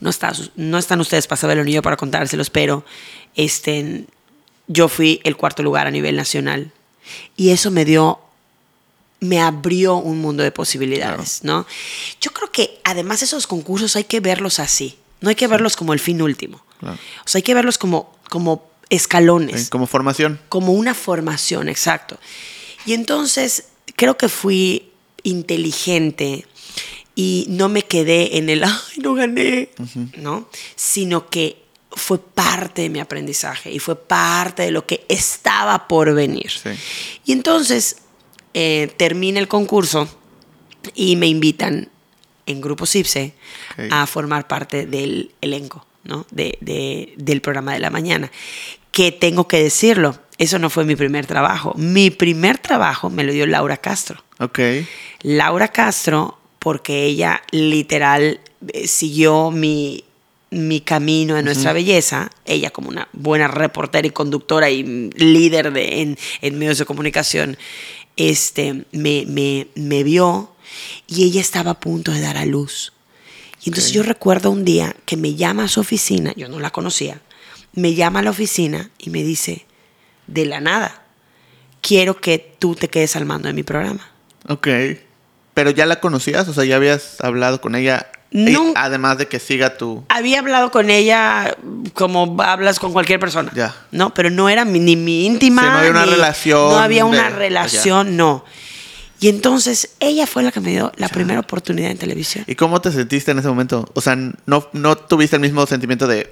No, 0.00 0.10
está, 0.10 0.32
no 0.56 0.78
están 0.78 1.00
ustedes 1.00 1.26
para 1.26 1.40
saberlo 1.40 1.64
ni 1.64 1.72
yo 1.72 1.82
para 1.82 1.96
contárselos, 1.96 2.50
pero 2.50 2.84
este, 3.36 4.04
yo 4.66 4.88
fui 4.88 5.20
el 5.24 5.36
cuarto 5.36 5.62
lugar 5.62 5.86
a 5.86 5.90
nivel 5.92 6.16
nacional. 6.16 6.72
Y 7.36 7.50
eso 7.50 7.70
me 7.70 7.84
dio, 7.84 8.18
me 9.20 9.40
abrió 9.40 9.96
un 9.96 10.18
mundo 10.20 10.42
de 10.42 10.50
posibilidades, 10.50 11.44
¿no? 11.44 11.66
Yo 12.20 12.32
creo 12.32 12.50
que 12.50 12.80
además 12.82 13.22
esos 13.22 13.46
concursos 13.46 13.94
hay 13.94 14.04
que 14.04 14.18
verlos 14.20 14.58
así. 14.58 14.98
No 15.20 15.28
hay 15.28 15.36
que 15.36 15.46
verlos 15.46 15.76
como 15.76 15.92
el 15.92 16.00
fin 16.00 16.20
último. 16.20 16.62
Claro. 16.80 16.96
O 17.24 17.28
sea, 17.28 17.38
hay 17.38 17.42
que 17.42 17.54
verlos 17.54 17.78
como, 17.78 18.12
como 18.28 18.68
escalones 18.90 19.62
Sí, 19.64 19.68
Como 19.70 19.86
formación. 19.86 20.40
como 20.48 20.72
una 20.72 20.94
formación, 20.94 21.68
exacto. 21.68 22.18
Y 22.84 22.92
entonces 22.92 23.68
creo 23.96 24.16
que 24.16 24.28
fui 24.28 24.90
inteligente 25.22 26.46
y 27.14 27.46
no 27.48 27.68
me 27.68 27.82
quedé 27.82 28.36
en 28.38 28.48
el, 28.50 28.62
ay, 28.64 28.98
no 29.02 29.14
gané, 29.14 29.70
¿no? 30.18 30.48
Sino 30.76 31.28
que 31.30 31.56
fue 31.96 32.18
parte 32.20 32.82
de 32.82 32.90
mi 32.90 33.00
aprendizaje 33.00 33.72
y 33.72 33.78
fue 33.80 33.96
parte 33.96 34.62
de 34.62 34.70
lo 34.70 34.86
que 34.86 35.04
estaba 35.08 35.88
por 35.88 36.14
venir. 36.14 36.50
Sí. 36.50 36.70
Y 37.24 37.32
entonces 37.32 37.96
eh, 38.54 38.92
termina 38.96 39.40
el 39.40 39.48
concurso 39.48 40.06
y 40.94 41.16
me 41.16 41.26
invitan 41.26 41.88
en 42.46 42.60
Grupo 42.60 42.86
CIPSE 42.86 43.32
Ok. 43.72 43.84
a 43.90 44.06
formar 44.06 44.46
parte 44.46 44.86
del 44.86 45.32
elenco, 45.40 45.84
¿no? 46.04 46.26
De, 46.30 46.56
de- 46.60 47.14
del 47.16 47.40
programa 47.40 47.72
de 47.72 47.80
la 47.80 47.90
mañana. 47.90 48.30
Que 48.92 49.10
tengo 49.10 49.48
que 49.48 49.62
decirlo, 49.62 50.16
eso 50.38 50.58
no 50.58 50.70
fue 50.70 50.84
mi 50.84 50.94
primer 50.96 51.26
trabajo. 51.26 51.74
Mi 51.76 52.10
primer 52.10 52.58
trabajo 52.58 53.10
me 53.10 53.24
lo 53.24 53.32
dio 53.32 53.46
Laura 53.46 53.78
Castro. 53.78 54.22
Ok. 54.38 54.60
Laura 55.22 55.68
Castro, 55.68 56.38
porque 56.60 57.04
ella 57.04 57.42
literal 57.50 58.40
eh, 58.68 58.86
siguió 58.86 59.50
mi, 59.50 60.04
mi 60.50 60.80
camino 60.80 61.36
en 61.36 61.44
nuestra 61.44 61.72
belleza, 61.72 62.30
ella 62.44 62.70
como 62.70 62.88
una 62.88 63.08
buena 63.12 63.48
reportera 63.48 64.06
y 64.06 64.10
conductora 64.10 64.70
y 64.70 65.10
líder 65.16 65.72
de, 65.72 66.02
en, 66.02 66.18
en 66.40 66.58
medios 66.58 66.78
de 66.78 66.84
comunicación, 66.84 67.58
este, 68.16 68.84
me, 68.92 69.24
me, 69.26 69.68
me 69.74 70.04
vio 70.04 70.52
y 71.06 71.24
ella 71.24 71.40
estaba 71.40 71.72
a 71.72 71.80
punto 71.80 72.12
de 72.12 72.20
dar 72.20 72.36
a 72.36 72.46
luz. 72.46 72.92
Y 73.62 73.70
entonces 73.70 73.92
yo 73.92 74.02
recuerdo 74.04 74.50
un 74.50 74.64
día 74.64 74.94
que 75.04 75.16
me 75.16 75.34
llama 75.34 75.64
a 75.64 75.68
su 75.68 75.80
oficina, 75.80 76.32
yo 76.36 76.48
no 76.48 76.60
la 76.60 76.70
conocía, 76.70 77.20
me 77.72 77.94
llama 77.94 78.20
a 78.20 78.22
la 78.22 78.30
oficina 78.30 78.90
y 78.98 79.10
me 79.10 79.24
dice, 79.24 79.66
de 80.28 80.46
la 80.46 80.60
nada, 80.60 81.06
quiero 81.80 82.20
que 82.20 82.38
tú 82.38 82.74
te 82.76 82.88
quedes 82.88 83.16
al 83.16 83.24
mando 83.24 83.48
de 83.48 83.54
mi 83.54 83.64
programa. 83.64 84.08
Ok. 84.48 84.68
Pero 85.56 85.70
ya 85.70 85.86
la 85.86 86.00
conocías, 86.00 86.46
o 86.48 86.52
sea, 86.52 86.64
ya 86.64 86.76
habías 86.76 87.18
hablado 87.22 87.62
con 87.62 87.74
ella. 87.76 88.06
Nun- 88.30 88.72
además 88.74 89.16
de 89.16 89.26
que 89.26 89.38
siga 89.40 89.78
tu. 89.78 90.04
había 90.10 90.40
hablado 90.40 90.70
con 90.70 90.90
ella 90.90 91.56
como 91.94 92.36
hablas 92.42 92.78
con 92.78 92.92
cualquier 92.92 93.18
persona. 93.18 93.50
Ya. 93.54 93.74
No, 93.90 94.12
pero 94.12 94.28
no 94.28 94.50
era 94.50 94.66
mi- 94.66 94.80
ni 94.80 94.96
mi 94.96 95.24
íntima. 95.24 95.62
Sí, 95.62 95.68
no 95.68 95.78
había 95.78 95.90
una 95.92 96.04
ni- 96.04 96.10
relación 96.12 96.68
No 96.70 96.78
había 96.78 97.04
una 97.06 97.30
de- 97.30 97.36
relación, 97.36 98.16
no. 98.18 98.44
Y 99.18 99.28
entonces 99.28 99.94
ella 99.98 100.26
fue 100.26 100.42
la 100.42 100.52
que 100.52 100.60
me 100.60 100.72
dio 100.72 100.92
la 100.96 101.08
primera 101.08 101.40
oportunidad 101.40 101.90
en 101.90 101.96
televisión. 101.96 102.44
¿Y 102.46 102.54
cómo 102.54 102.82
te 102.82 102.92
sentiste 102.92 103.30
en 103.30 103.38
ese 103.38 103.48
momento? 103.48 103.88
O 103.94 104.02
sea, 104.02 104.14
no, 104.44 104.68
no 104.74 104.96
tuviste 104.98 105.36
el 105.36 105.40
mismo 105.40 105.64
sentimiento 105.66 106.06
de. 106.06 106.30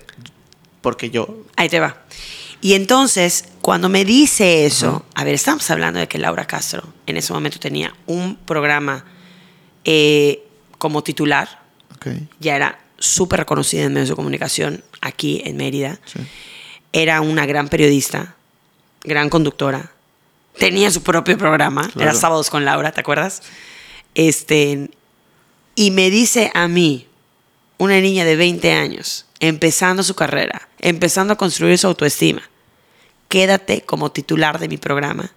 Porque 0.82 1.08
yo. 1.08 1.44
Ahí 1.56 1.70
te 1.70 1.80
va. 1.80 1.96
Y 2.60 2.74
entonces, 2.74 3.44
cuando 3.62 3.88
me 3.88 4.04
dice 4.04 4.66
eso, 4.66 5.06
a 5.14 5.24
ver, 5.24 5.32
estamos 5.34 5.70
hablando 5.70 5.98
de 6.00 6.08
que 6.08 6.18
Laura 6.18 6.46
Castro 6.46 6.82
en 7.06 7.16
ese 7.16 7.32
momento 7.32 7.58
tenía 7.58 7.94
un 8.06 8.36
programa 8.36 9.04
eh, 9.84 10.42
como 10.78 11.02
titular, 11.02 11.60
ya 12.40 12.56
era 12.56 12.78
súper 12.98 13.40
reconocida 13.40 13.82
en 13.84 13.92
medios 13.94 14.10
de 14.10 14.14
comunicación 14.14 14.84
aquí 15.00 15.40
en 15.44 15.56
Mérida. 15.56 15.98
Sí. 16.04 16.20
Era 16.92 17.20
una 17.22 17.46
gran 17.46 17.68
periodista, 17.68 18.36
gran 19.02 19.30
conductora. 19.30 19.90
Tenía 20.58 20.90
su 20.90 21.02
propio 21.02 21.36
programa, 21.38 21.88
Claro. 21.90 22.10
era 22.10 22.14
Sábados 22.18 22.50
con 22.50 22.64
Laura, 22.64 22.92
¿te 22.92 23.00
acuerdas? 23.00 23.42
Este, 24.14 24.90
y 25.74 25.90
me 25.90 26.10
dice 26.10 26.50
a 26.54 26.68
mí, 26.68 27.06
una 27.78 28.00
niña 28.00 28.24
de 28.24 28.36
20 28.36 28.72
años, 28.72 29.26
empezando 29.40 30.02
su 30.02 30.14
carrera, 30.14 30.68
empezando 30.78 31.32
a 31.32 31.36
construir 31.36 31.78
su 31.78 31.86
autoestima, 31.88 32.42
quédate 33.28 33.80
como 33.80 34.12
titular 34.12 34.58
de 34.58 34.68
mi 34.68 34.76
programa. 34.76 35.32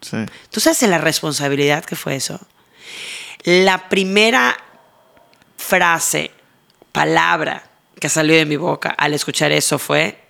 Sí. 0.00 0.16
¿Tú 0.50 0.60
sabes 0.60 0.80
la 0.82 0.98
responsabilidad 0.98 1.84
que 1.84 1.96
fue 1.96 2.14
eso? 2.16 2.40
La 3.44 3.88
primera 3.88 4.56
frase, 5.56 6.30
palabra 6.92 7.64
que 8.00 8.08
salió 8.08 8.36
de 8.36 8.46
mi 8.46 8.56
boca 8.56 8.90
al 8.90 9.14
escuchar 9.14 9.52
eso 9.52 9.78
fue, 9.78 10.20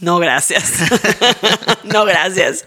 no 0.00 0.18
gracias, 0.18 0.72
no 1.84 2.04
gracias. 2.04 2.64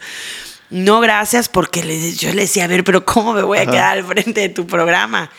No 0.72 1.00
gracias 1.00 1.48
porque 1.48 1.84
le- 1.84 2.14
yo 2.16 2.34
le 2.34 2.42
decía, 2.42 2.64
a 2.64 2.68
ver, 2.68 2.84
pero 2.84 3.06
¿cómo 3.06 3.34
me 3.34 3.44
voy 3.44 3.60
a 3.60 3.62
Ajá. 3.62 3.72
quedar 3.72 3.98
al 4.00 4.04
frente 4.06 4.42
de 4.42 4.50
tu 4.50 4.66
programa? 4.66 5.30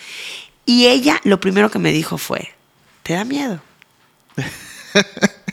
Y 0.64 0.87
ella 0.87 1.21
lo 1.25 1.40
primero 1.40 1.68
que 1.71 1.80
me 1.80 1.90
dijo 1.90 2.16
fue, 2.16 2.54
¿te 3.02 3.14
da 3.14 3.25
miedo? 3.25 3.61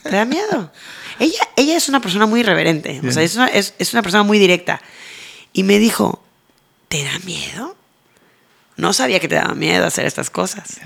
¿Te 0.04 0.10
da 0.12 0.26
miedo? 0.26 0.72
Ella, 1.20 1.48
ella 1.56 1.76
es 1.76 1.90
una 1.90 2.00
persona 2.02 2.26
muy 2.28 2.42
irreverente, 2.42 3.02
o 3.08 3.12
sea, 3.12 3.24
es 3.24 3.36
una, 3.36 3.48
es- 3.48 3.74
es 3.80 3.94
una 3.94 4.04
persona 4.04 4.24
muy 4.24 4.38
directa. 4.38 4.80
Y 5.54 5.64
me 5.64 5.80
dijo, 5.80 6.24
¿te 6.88 7.04
da 7.04 7.18
miedo? 7.26 7.76
No 8.78 8.94
sabía 8.94 9.20
que 9.20 9.28
te 9.28 9.36
daba 9.36 9.54
miedo 9.54 9.86
hacer 9.86 10.06
estas 10.06 10.30
cosas. 10.30 10.80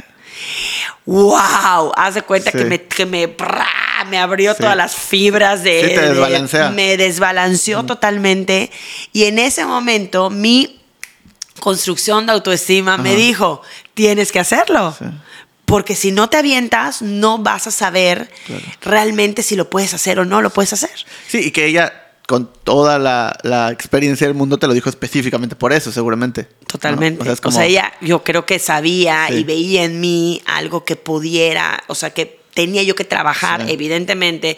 ¡Wow! 1.05 1.93
Haz 1.95 2.15
de 2.15 2.21
cuenta 2.21 2.51
Sí. 2.51 2.57
que 2.57 2.65
me, 2.65 2.81
que 2.83 3.05
me, 3.05 3.35
me 4.09 4.17
abrió 4.19 4.53
Sí. 4.53 4.59
todas 4.61 4.75
las 4.75 4.95
fibras 4.95 5.63
de. 5.63 5.81
Sí, 5.81 5.87
te 5.95 6.01
de- 6.01 6.09
desbalancea. 6.09 6.69
me 6.71 6.97
desbalanceó 6.97 7.83
totalmente. 7.85 8.71
Y 9.13 9.23
en 9.25 9.39
ese 9.39 9.65
momento, 9.65 10.29
mi 10.29 10.81
construcción 11.59 12.25
de 12.25 12.33
autoestima 12.33 12.97
me 12.97 13.15
dijo: 13.15 13.61
tienes 13.93 14.31
que 14.31 14.39
hacerlo. 14.39 14.95
Porque 15.65 15.95
si 15.95 16.11
no 16.11 16.29
te 16.29 16.37
avientas, 16.37 17.01
no 17.01 17.39
vas 17.39 17.67
a 17.67 17.71
saber 17.71 18.29
Claro. 18.45 18.63
realmente 18.81 19.43
si 19.43 19.55
lo 19.57 19.69
puedes 19.69 19.93
hacer 19.93 20.17
o 20.19 20.23
no 20.25 20.41
lo 20.41 20.49
puedes 20.49 20.71
hacer. 20.71 20.91
Sí, 21.27 21.39
y 21.47 21.51
que 21.51 21.65
ella, 21.65 22.06
con 22.27 22.47
toda 22.63 22.99
la, 22.99 23.35
la 23.43 23.71
experiencia 23.71 24.27
del 24.27 24.35
mundo, 24.35 24.59
te 24.59 24.67
lo 24.67 24.73
dijo 24.73 24.89
específicamente 24.89 25.55
por 25.55 25.71
eso, 25.73 25.91
seguramente. 25.91 26.49
¿no? 26.61 26.67
Totalmente. 26.67 27.21
O 27.21 27.23
sea, 27.23 27.33
es 27.33 27.41
como- 27.41 27.59
ella, 27.61 27.93
yo 28.01 28.21
creo 28.23 28.45
que 28.45 28.59
sabía 28.59 29.27
Sí. 29.29 29.35
y 29.35 29.43
veía 29.45 29.83
en 29.85 29.99
mí 30.01 30.41
algo 30.45 30.83
que 30.85 30.95
pudiera, 30.97 31.83
o 31.87 31.95
sea, 31.95 32.09
que 32.13 32.39
tenía 32.57 32.81
yo 32.81 32.95
que 32.95 33.03
trabajar, 33.03 33.63
Sí. 33.67 33.71
evidentemente. 33.71 34.57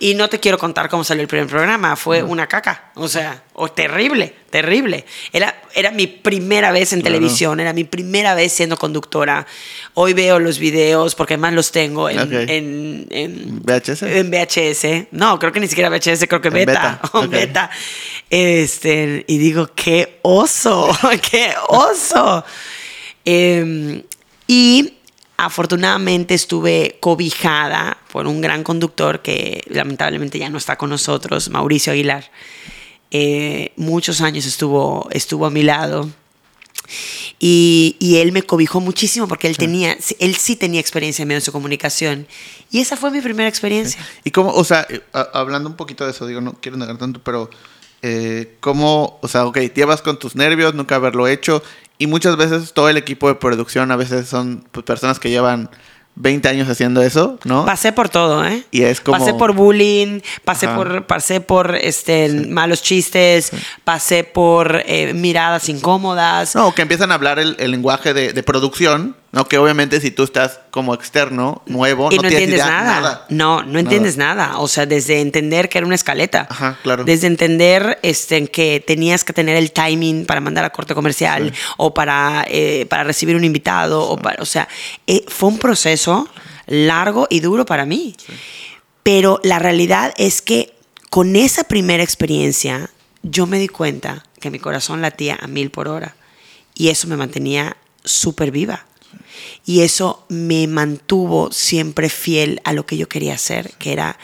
Y 0.00 0.14
no 0.14 0.28
te 0.28 0.40
quiero 0.40 0.58
contar 0.58 0.88
cómo 0.88 1.04
salió 1.04 1.22
el 1.22 1.28
primer 1.28 1.46
programa, 1.46 1.94
fue 1.94 2.20
una 2.24 2.48
caca, 2.48 2.90
o 2.96 3.06
sea, 3.06 3.44
o 3.52 3.70
terrible, 3.70 4.34
terrible. 4.50 5.04
Era, 5.32 5.62
era 5.72 5.92
mi 5.92 6.08
primera 6.08 6.72
vez 6.72 6.92
en 6.92 7.02
Claro. 7.02 7.14
televisión, 7.14 7.60
era 7.60 7.72
mi 7.72 7.84
primera 7.84 8.34
vez 8.34 8.52
siendo 8.52 8.76
conductora. 8.76 9.46
Hoy 9.94 10.12
veo 10.12 10.40
los 10.40 10.58
videos, 10.58 11.14
porque 11.14 11.34
además 11.34 11.52
los 11.54 11.70
tengo 11.70 12.10
en, 12.10 12.18
Ok. 12.18 12.32
en, 12.32 13.06
en- 13.10 13.62
VHS. 13.62 14.02
En 14.02 14.28
VHS. 14.28 15.06
No, 15.12 15.38
creo 15.38 15.52
que 15.52 15.60
ni 15.60 15.68
siquiera 15.68 15.88
VHS, 15.88 16.26
creo 16.26 16.40
que 16.40 16.50
beta. 16.50 17.00
beta. 17.30 17.70
Este, 18.28 19.24
y 19.28 19.38
digo, 19.38 19.70
qué 19.72 20.18
oso, 20.22 20.90
qué 21.30 21.54
oso. 21.68 22.44
Eh, 23.28 24.04
y 24.46 24.95
afortunadamente 25.36 26.34
estuve 26.34 26.96
cobijada 27.00 27.98
por 28.12 28.26
un 28.26 28.40
gran 28.40 28.62
conductor 28.62 29.20
que 29.20 29.62
lamentablemente 29.68 30.38
ya 30.38 30.48
no 30.48 30.58
está 30.58 30.76
con 30.76 30.90
nosotros, 30.90 31.50
Mauricio 31.50 31.92
Aguilar. 31.92 32.30
Eh, 33.10 33.72
muchos 33.76 34.20
años 34.20 34.46
estuvo, 34.46 35.08
estuvo 35.10 35.46
a 35.46 35.50
mi 35.50 35.62
lado. 35.62 36.08
Y, 37.38 37.96
y 37.98 38.16
él 38.16 38.32
me 38.32 38.42
cobijó 38.42 38.80
muchísimo 38.80 39.28
porque 39.28 39.48
él 39.48 39.56
tenía, 39.56 39.96
él 40.18 40.36
sí 40.36 40.56
tenía 40.56 40.80
experiencia 40.80 41.22
en 41.22 41.28
medios 41.28 41.44
de 41.44 41.52
comunicación. 41.52 42.26
Y 42.70 42.80
esa 42.80 42.96
fue 42.96 43.10
mi 43.10 43.20
primera 43.20 43.48
experiencia. 43.48 44.00
Y 44.24 44.30
cómo, 44.30 44.52
o 44.52 44.64
sea, 44.64 44.86
eh, 44.88 45.02
hablando 45.12 45.68
un 45.68 45.76
poquito 45.76 46.04
de 46.04 46.12
eso, 46.12 46.26
digo, 46.26 46.40
no 46.40 46.54
quiero 46.60 46.78
negar 46.78 46.96
tanto, 46.96 47.20
pero 47.22 47.50
eh, 48.02 48.56
cómo, 48.60 49.18
o 49.20 49.28
sea, 49.28 49.46
ok, 49.46 49.58
llevas 49.74 50.02
con 50.02 50.18
tus 50.18 50.36
nervios, 50.36 50.74
nunca 50.74 50.96
haberlo 50.96 51.26
hecho, 51.26 51.62
y 51.98 52.06
muchas 52.06 52.36
veces 52.36 52.72
todo 52.72 52.88
el 52.88 52.96
equipo 52.96 53.28
de 53.28 53.34
producción 53.36 53.90
a 53.90 53.96
veces 53.96 54.28
son 54.28 54.64
pues, 54.72 54.84
personas 54.84 55.18
que 55.18 55.30
llevan 55.30 55.70
20 56.18 56.48
años 56.48 56.68
haciendo 56.70 57.02
eso, 57.02 57.38
¿no? 57.44 57.66
Pasé 57.66 57.92
por 57.92 58.08
todo, 58.08 58.42
¿eh? 58.46 58.64
Y 58.70 58.84
es 58.84 59.02
como- 59.02 59.18
Pasé 59.18 59.34
por 59.34 59.52
bullying, 59.52 60.20
pasé 60.44 60.64
Ajá. 60.66 60.76
por, 60.76 61.06
pasé 61.06 61.40
por 61.42 61.74
este, 61.76 62.30
malos 62.48 62.82
chistes, 62.82 63.50
pasé 63.84 64.24
por 64.24 64.82
eh, 64.86 65.12
miradas 65.12 65.68
incómodas. 65.68 66.54
No, 66.54 66.74
que 66.74 66.80
empiezan 66.82 67.12
a 67.12 67.16
hablar 67.16 67.38
el, 67.38 67.54
el 67.58 67.70
lenguaje 67.70 68.14
de, 68.14 68.32
de 68.32 68.42
producción, 68.42 69.14
¿no? 69.36 69.46
Que 69.46 69.58
obviamente 69.58 70.00
si 70.00 70.10
tú 70.10 70.22
estás 70.22 70.60
como 70.70 70.94
externo, 70.94 71.60
nuevo, 71.66 72.08
y 72.10 72.16
no, 72.16 72.22
no, 72.22 72.28
entiendes 72.28 72.58
idea, 72.58 72.82
nada. 72.82 73.26
No, 73.28 73.62
no 73.62 73.78
entiendes 73.78 74.16
nada. 74.16 74.60
O 74.60 74.66
sea, 74.66 74.86
desde 74.86 75.20
entender 75.20 75.68
que 75.68 75.76
era 75.76 75.86
una 75.86 75.94
escaleta. 75.94 76.46
Ajá, 76.48 76.78
claro. 76.82 77.04
Desde 77.04 77.26
entender 77.26 77.98
este, 78.02 78.48
que 78.48 78.82
tenías 78.84 79.24
que 79.24 79.34
tener 79.34 79.56
el 79.56 79.72
timing 79.72 80.24
para 80.24 80.40
mandar 80.40 80.64
a 80.64 80.70
corte 80.70 80.94
comercial 80.94 81.52
o 81.76 81.92
para, 81.92 82.46
eh, 82.48 82.86
para 82.88 83.04
recibir 83.04 83.36
un 83.36 83.44
invitado. 83.44 84.08
O, 84.08 84.16
para, 84.16 84.42
o 84.42 84.46
sea, 84.46 84.68
eh, 85.06 85.22
fue 85.28 85.50
un 85.50 85.58
proceso 85.58 86.26
largo 86.66 87.26
y 87.28 87.40
duro 87.40 87.66
para 87.66 87.84
mí. 87.84 88.16
Pero 89.02 89.38
la 89.42 89.58
realidad 89.58 90.14
es 90.16 90.40
que 90.40 90.72
con 91.10 91.36
esa 91.36 91.64
primera 91.64 92.02
experiencia 92.02 92.88
yo 93.22 93.46
me 93.46 93.58
di 93.58 93.68
cuenta 93.68 94.24
que 94.40 94.50
mi 94.50 94.58
corazón 94.58 95.02
latía 95.02 95.36
a 95.38 95.46
mil 95.46 95.70
por 95.70 95.88
hora. 95.88 96.16
Y 96.74 96.88
eso 96.88 97.06
me 97.06 97.18
mantenía 97.18 97.76
súper 98.02 98.50
viva. 98.50 98.86
Y 99.64 99.80
eso 99.82 100.24
me 100.28 100.66
mantuvo 100.66 101.50
siempre 101.52 102.08
fiel 102.08 102.60
a 102.64 102.72
lo 102.72 102.86
que 102.86 102.96
yo 102.96 103.08
quería 103.08 103.34
hacer, 103.34 103.72
que 103.78 103.92
era 103.92 104.18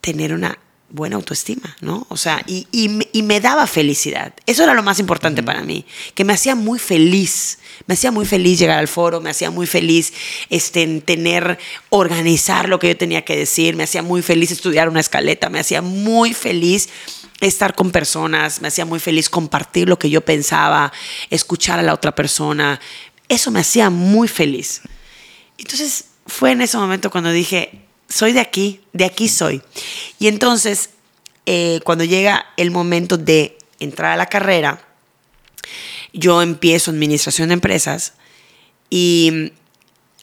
tener 0.00 0.32
una 0.34 0.58
buena 0.90 1.16
autoestima, 1.16 1.76
¿no? 1.80 2.06
O 2.08 2.16
sea, 2.16 2.42
y, 2.46 2.68
y 2.70 2.88
me- 2.88 3.08
y 3.12 3.22
me 3.24 3.40
daba 3.40 3.66
felicidad. 3.66 4.32
Eso 4.46 4.62
era 4.62 4.74
lo 4.74 4.82
más 4.84 5.00
importante 5.00 5.42
para 5.42 5.62
mí, 5.62 5.84
que 6.14 6.24
me 6.24 6.32
hacía 6.32 6.54
muy 6.54 6.78
feliz. 6.78 7.58
Me 7.86 7.94
hacía 7.94 8.12
muy 8.12 8.24
feliz 8.26 8.60
llegar 8.60 8.78
al 8.78 8.86
foro, 8.86 9.20
me 9.20 9.30
hacía 9.30 9.50
muy 9.50 9.66
feliz 9.66 10.12
este, 10.50 10.82
en 10.82 11.00
tener, 11.02 11.58
organizar 11.90 12.68
lo 12.68 12.78
que 12.78 12.88
yo 12.88 12.96
tenía 12.96 13.24
que 13.24 13.36
decir, 13.36 13.74
me 13.74 13.82
hacía 13.82 14.02
muy 14.02 14.22
feliz 14.22 14.52
estudiar 14.52 14.88
una 14.88 15.00
escaleta, 15.00 15.48
me 15.48 15.58
hacía 15.58 15.82
muy 15.82 16.32
feliz 16.32 16.88
estar 17.40 17.74
con 17.74 17.90
personas, 17.90 18.60
me 18.60 18.68
hacía 18.68 18.84
muy 18.84 19.00
feliz 19.00 19.28
compartir 19.28 19.88
lo 19.88 19.98
que 19.98 20.10
yo 20.10 20.20
pensaba, 20.20 20.92
escuchar 21.30 21.80
a 21.80 21.82
la 21.82 21.94
otra 21.94 22.14
persona. 22.14 22.80
Eso 23.28 23.50
me 23.50 23.60
hacía 23.60 23.90
muy 23.90 24.28
feliz. 24.28 24.82
Entonces 25.58 26.06
fue 26.26 26.52
en 26.52 26.62
ese 26.62 26.76
momento 26.76 27.10
cuando 27.10 27.30
dije, 27.30 27.84
soy 28.08 28.32
de 28.32 28.40
aquí, 28.40 28.80
de 28.92 29.04
aquí 29.04 29.28
soy. 29.28 29.62
Y 30.18 30.28
entonces, 30.28 30.90
eh, 31.46 31.80
cuando 31.84 32.04
llega 32.04 32.46
el 32.56 32.70
momento 32.70 33.16
de 33.16 33.58
entrar 33.80 34.12
a 34.12 34.16
la 34.16 34.26
carrera, 34.26 34.86
yo 36.12 36.42
empiezo 36.42 36.90
administración 36.90 37.48
de 37.48 37.54
empresas 37.54 38.14
y 38.88 39.52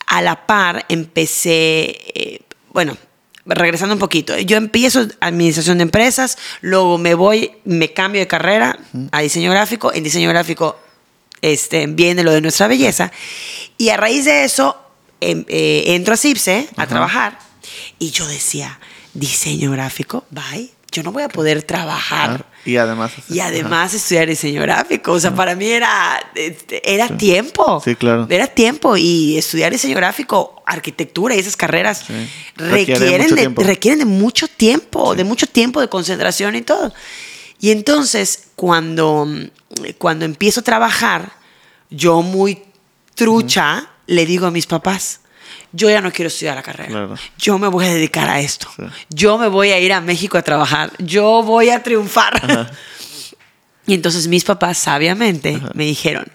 a 0.08 0.22
la 0.22 0.46
par 0.46 0.86
empecé, 0.90 1.98
eh, 2.14 2.42
bueno, 2.72 2.98
regresando 3.46 3.96
un 3.96 4.00
poquito, 4.00 4.38
yo 4.38 4.58
empiezo 4.58 5.08
administración 5.20 5.80
de 5.80 5.84
empresas, 5.84 6.38
luego 6.62 6.98
me 6.98 7.16
voy, 7.16 7.52
me 7.66 7.92
cambio 7.94 8.22
de 8.22 8.28
carrera 8.28 8.80
a 9.12 9.22
diseño 9.22 9.52
gráfico, 9.52 9.94
en 9.94 10.04
diseño 10.04 10.30
gráfico 10.30 10.80
este, 11.42 11.88
viene 11.88 12.24
lo 12.24 12.32
de 12.32 12.42
nuestra 12.42 12.68
belleza, 12.68 13.12
y 13.78 13.90
a 13.90 13.98
raíz 13.98 14.26
de 14.26 14.44
eso 14.44 14.78
em- 15.20 15.46
eh, 15.48 15.84
entro 15.88 16.14
a 16.14 16.18
CIPSE 16.18 16.68
a 16.76 16.88
trabajar, 16.88 17.40
y 18.00 18.12
yo 18.12 18.28
decía, 18.28 18.80
diseño 19.14 19.72
gráfico, 19.72 20.26
bye, 20.30 20.72
yo 20.92 21.04
no 21.04 21.12
voy 21.14 21.24
a 21.24 21.30
poder 21.30 21.64
trabajar. 21.64 22.32
Ajá. 22.32 22.46
Y 22.66 22.76
además... 22.76 23.12
Y 23.30 23.40
además 23.40 23.94
estudiar 23.94 24.28
diseño 24.28 24.62
gráfico. 24.62 25.14
O 25.14 25.20
sea, 25.20 25.34
para 25.34 25.56
mí 25.56 25.66
era, 25.66 26.20
este, 26.36 26.94
era 26.94 27.08
tiempo. 27.18 27.82
Sí, 27.84 27.96
claro. 27.96 28.28
Era 28.30 28.48
tiempo. 28.48 28.98
Y 28.98 29.38
estudiar 29.38 29.72
diseño 29.72 29.96
gráfico, 29.96 30.62
arquitectura 30.66 31.34
y 31.34 31.40
esas 31.40 31.56
carreras 31.56 32.04
Sí. 32.06 32.30
Requieren, 32.58 33.30
de, 33.30 33.36
tiempo. 33.36 33.64
requieren 33.64 34.00
de 34.00 34.06
mucho 34.06 34.48
tiempo, 34.50 35.16
de 35.16 35.24
mucho 35.24 35.48
tiempo 35.48 35.80
de 35.80 35.88
concentración 35.88 36.56
y 36.56 36.62
todo. 36.62 36.94
Y 37.62 37.72
entonces, 37.72 38.50
cuando, 38.56 39.28
cuando 39.98 40.26
empiezo 40.26 40.62
a 40.62 40.64
trabajar, 40.64 41.32
yo 41.90 42.22
muy 42.22 42.64
trucha 43.16 43.88
le 44.08 44.26
digo 44.26 44.46
a 44.46 44.52
mis 44.52 44.66
papás, 44.66 45.22
yo 45.72 45.90
ya 45.90 46.02
no 46.02 46.12
quiero 46.12 46.28
estudiar 46.28 46.56
la 46.56 46.64
carrera. 46.64 46.90
Claro. 46.90 47.16
Yo 47.38 47.58
me 47.58 47.68
voy 47.68 47.86
a 47.86 47.94
dedicar 47.94 48.30
a 48.30 48.40
esto. 48.40 48.68
Sí. 48.76 48.84
Yo 49.10 49.38
me 49.38 49.48
voy 49.48 49.72
a 49.72 49.80
ir 49.80 49.94
a 49.94 50.02
México 50.02 50.38
a 50.38 50.42
trabajar. 50.42 50.92
Yo 50.98 51.44
voy 51.44 51.70
a 51.70 51.82
triunfar. 51.82 52.70
Y 53.88 53.96
entonces 53.96 54.28
mis 54.28 54.44
papás 54.44 54.78
sabiamente 54.78 55.60
me 55.74 55.86
dijeron, 55.86 56.32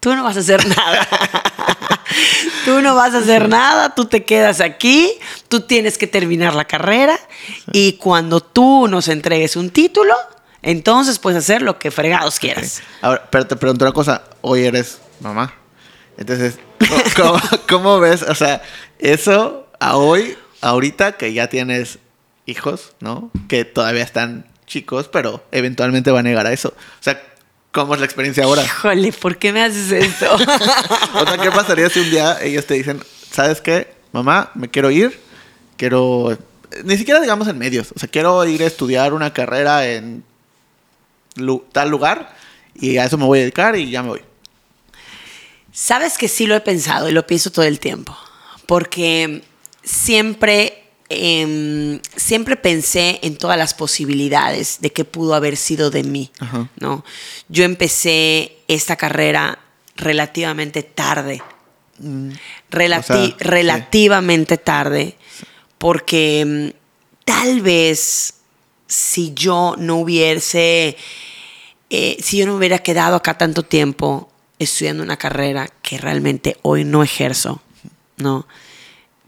tú 0.00 0.14
no 0.14 0.24
vas 0.24 0.36
a 0.36 0.40
hacer 0.40 0.66
nada. 0.66 1.08
tú 2.64 2.82
no 2.82 2.94
vas 2.94 3.14
a 3.14 3.18
hacer 3.18 3.48
nada, 3.48 3.94
tú 3.94 4.06
te 4.06 4.24
quedas 4.24 4.60
aquí, 4.60 5.12
tú 5.48 5.60
tienes 5.60 5.96
que 5.96 6.06
terminar 6.06 6.54
la 6.54 6.66
carrera 6.66 7.18
y 7.72 7.94
cuando 7.94 8.40
tú 8.40 8.88
nos 8.88 9.08
entregues 9.08 9.56
un 9.56 9.70
título, 9.70 10.14
entonces 10.66 11.18
puedes 11.20 11.38
hacer 11.38 11.62
lo 11.62 11.78
que 11.78 11.90
fregados 11.90 12.38
quieras. 12.38 12.82
Ahora, 13.00 13.26
pero 13.30 13.46
te 13.46 13.56
pregunto 13.56 13.84
una 13.84 13.92
cosa. 13.92 14.24
Hoy 14.42 14.64
eres 14.64 14.98
mamá. 15.20 15.54
Entonces, 16.18 16.58
¿cómo, 17.16 17.40
cómo- 17.68 18.00
ves? 18.00 18.22
O 18.22 18.34
sea, 18.34 18.62
eso 18.98 19.68
a 19.80 19.96
hoy, 19.96 20.36
ahorita 20.60 21.12
que 21.12 21.32
ya 21.32 21.48
tienes 21.48 21.98
hijos, 22.46 22.94
¿no? 23.00 23.30
Que 23.48 23.64
todavía 23.64 24.02
están 24.02 24.46
chicos, 24.66 25.08
pero 25.08 25.44
eventualmente 25.52 26.10
van 26.10 26.26
a 26.26 26.30
llegar 26.30 26.46
a 26.46 26.52
eso. 26.52 26.68
O 26.70 27.02
sea, 27.02 27.22
¿cómo 27.70 27.94
es 27.94 28.00
la 28.00 28.06
experiencia 28.06 28.44
ahora? 28.44 28.62
Híjole, 28.64 29.12
¿por 29.12 29.38
qué 29.38 29.52
me 29.52 29.62
haces 29.62 29.92
esto? 29.92 30.26
O 31.14 31.24
sea, 31.26 31.38
¿qué 31.38 31.50
pasaría 31.50 31.88
si 31.88 32.00
un 32.00 32.10
día 32.10 32.38
ellos 32.42 32.66
te 32.66 32.74
dicen, 32.74 33.00
¿sabes 33.30 33.60
qué? 33.60 33.94
Mamá, 34.12 34.50
me 34.54 34.68
quiero 34.68 34.90
ir, 34.90 35.18
quiero, 35.76 36.36
ni 36.84 36.96
siquiera 36.96 37.20
digamos 37.20 37.46
en 37.48 37.58
medios, 37.58 37.92
o 37.94 37.98
sea, 37.98 38.08
quiero 38.08 38.44
ir 38.46 38.62
a 38.62 38.66
estudiar 38.66 39.12
una 39.12 39.32
carrera 39.32 39.86
en 39.86 40.24
tal 41.72 41.88
lugar 41.90 42.34
y 42.74 42.96
a 42.98 43.04
eso 43.04 43.16
me 43.18 43.24
voy 43.24 43.38
a 43.38 43.42
dedicar 43.42 43.76
y 43.76 43.90
ya 43.90 44.02
me 44.02 44.08
voy. 44.10 44.22
Sabes 45.72 46.16
que 46.16 46.28
sí 46.28 46.46
lo 46.46 46.54
he 46.56 46.60
pensado 46.60 47.08
y 47.08 47.12
lo 47.12 47.26
pienso 47.26 47.50
todo 47.50 47.64
el 47.66 47.78
tiempo, 47.78 48.16
porque 48.66 49.42
siempre, 49.84 50.84
em, 51.10 52.00
siempre 52.16 52.56
pensé 52.56 53.20
en 53.22 53.36
todas 53.36 53.58
las 53.58 53.74
posibilidades 53.74 54.78
de 54.80 54.90
que 54.92 55.04
pudo 55.04 55.34
haber 55.34 55.56
sido 55.58 55.90
de 55.90 56.02
mí, 56.02 56.30
Ajá. 56.38 56.70
¿no? 56.80 57.04
Yo 57.48 57.64
empecé 57.64 58.56
esta 58.68 58.96
carrera 58.96 59.58
relativamente 59.96 60.82
tarde, 60.82 61.42
Relati- 62.70 63.00
o 63.00 63.02
sea, 63.02 63.26
sí. 63.26 63.34
relativamente 63.38 64.56
tarde, 64.58 65.16
porque 65.78 66.40
em, 66.40 66.72
tal 67.24 67.60
vez 67.60 68.34
si 68.86 69.32
yo 69.34 69.74
no 69.78 69.96
hubiese 69.96 70.96
eh, 71.90 72.16
si 72.20 72.38
yo 72.38 72.46
no 72.46 72.56
hubiera 72.56 72.80
quedado 72.80 73.16
acá 73.16 73.38
tanto 73.38 73.62
tiempo 73.62 74.30
estudiando 74.58 75.02
una 75.02 75.16
carrera 75.16 75.68
que 75.82 75.98
realmente 75.98 76.56
hoy 76.62 76.84
no 76.84 77.02
ejerzo, 77.02 77.62
¿no? 78.16 78.46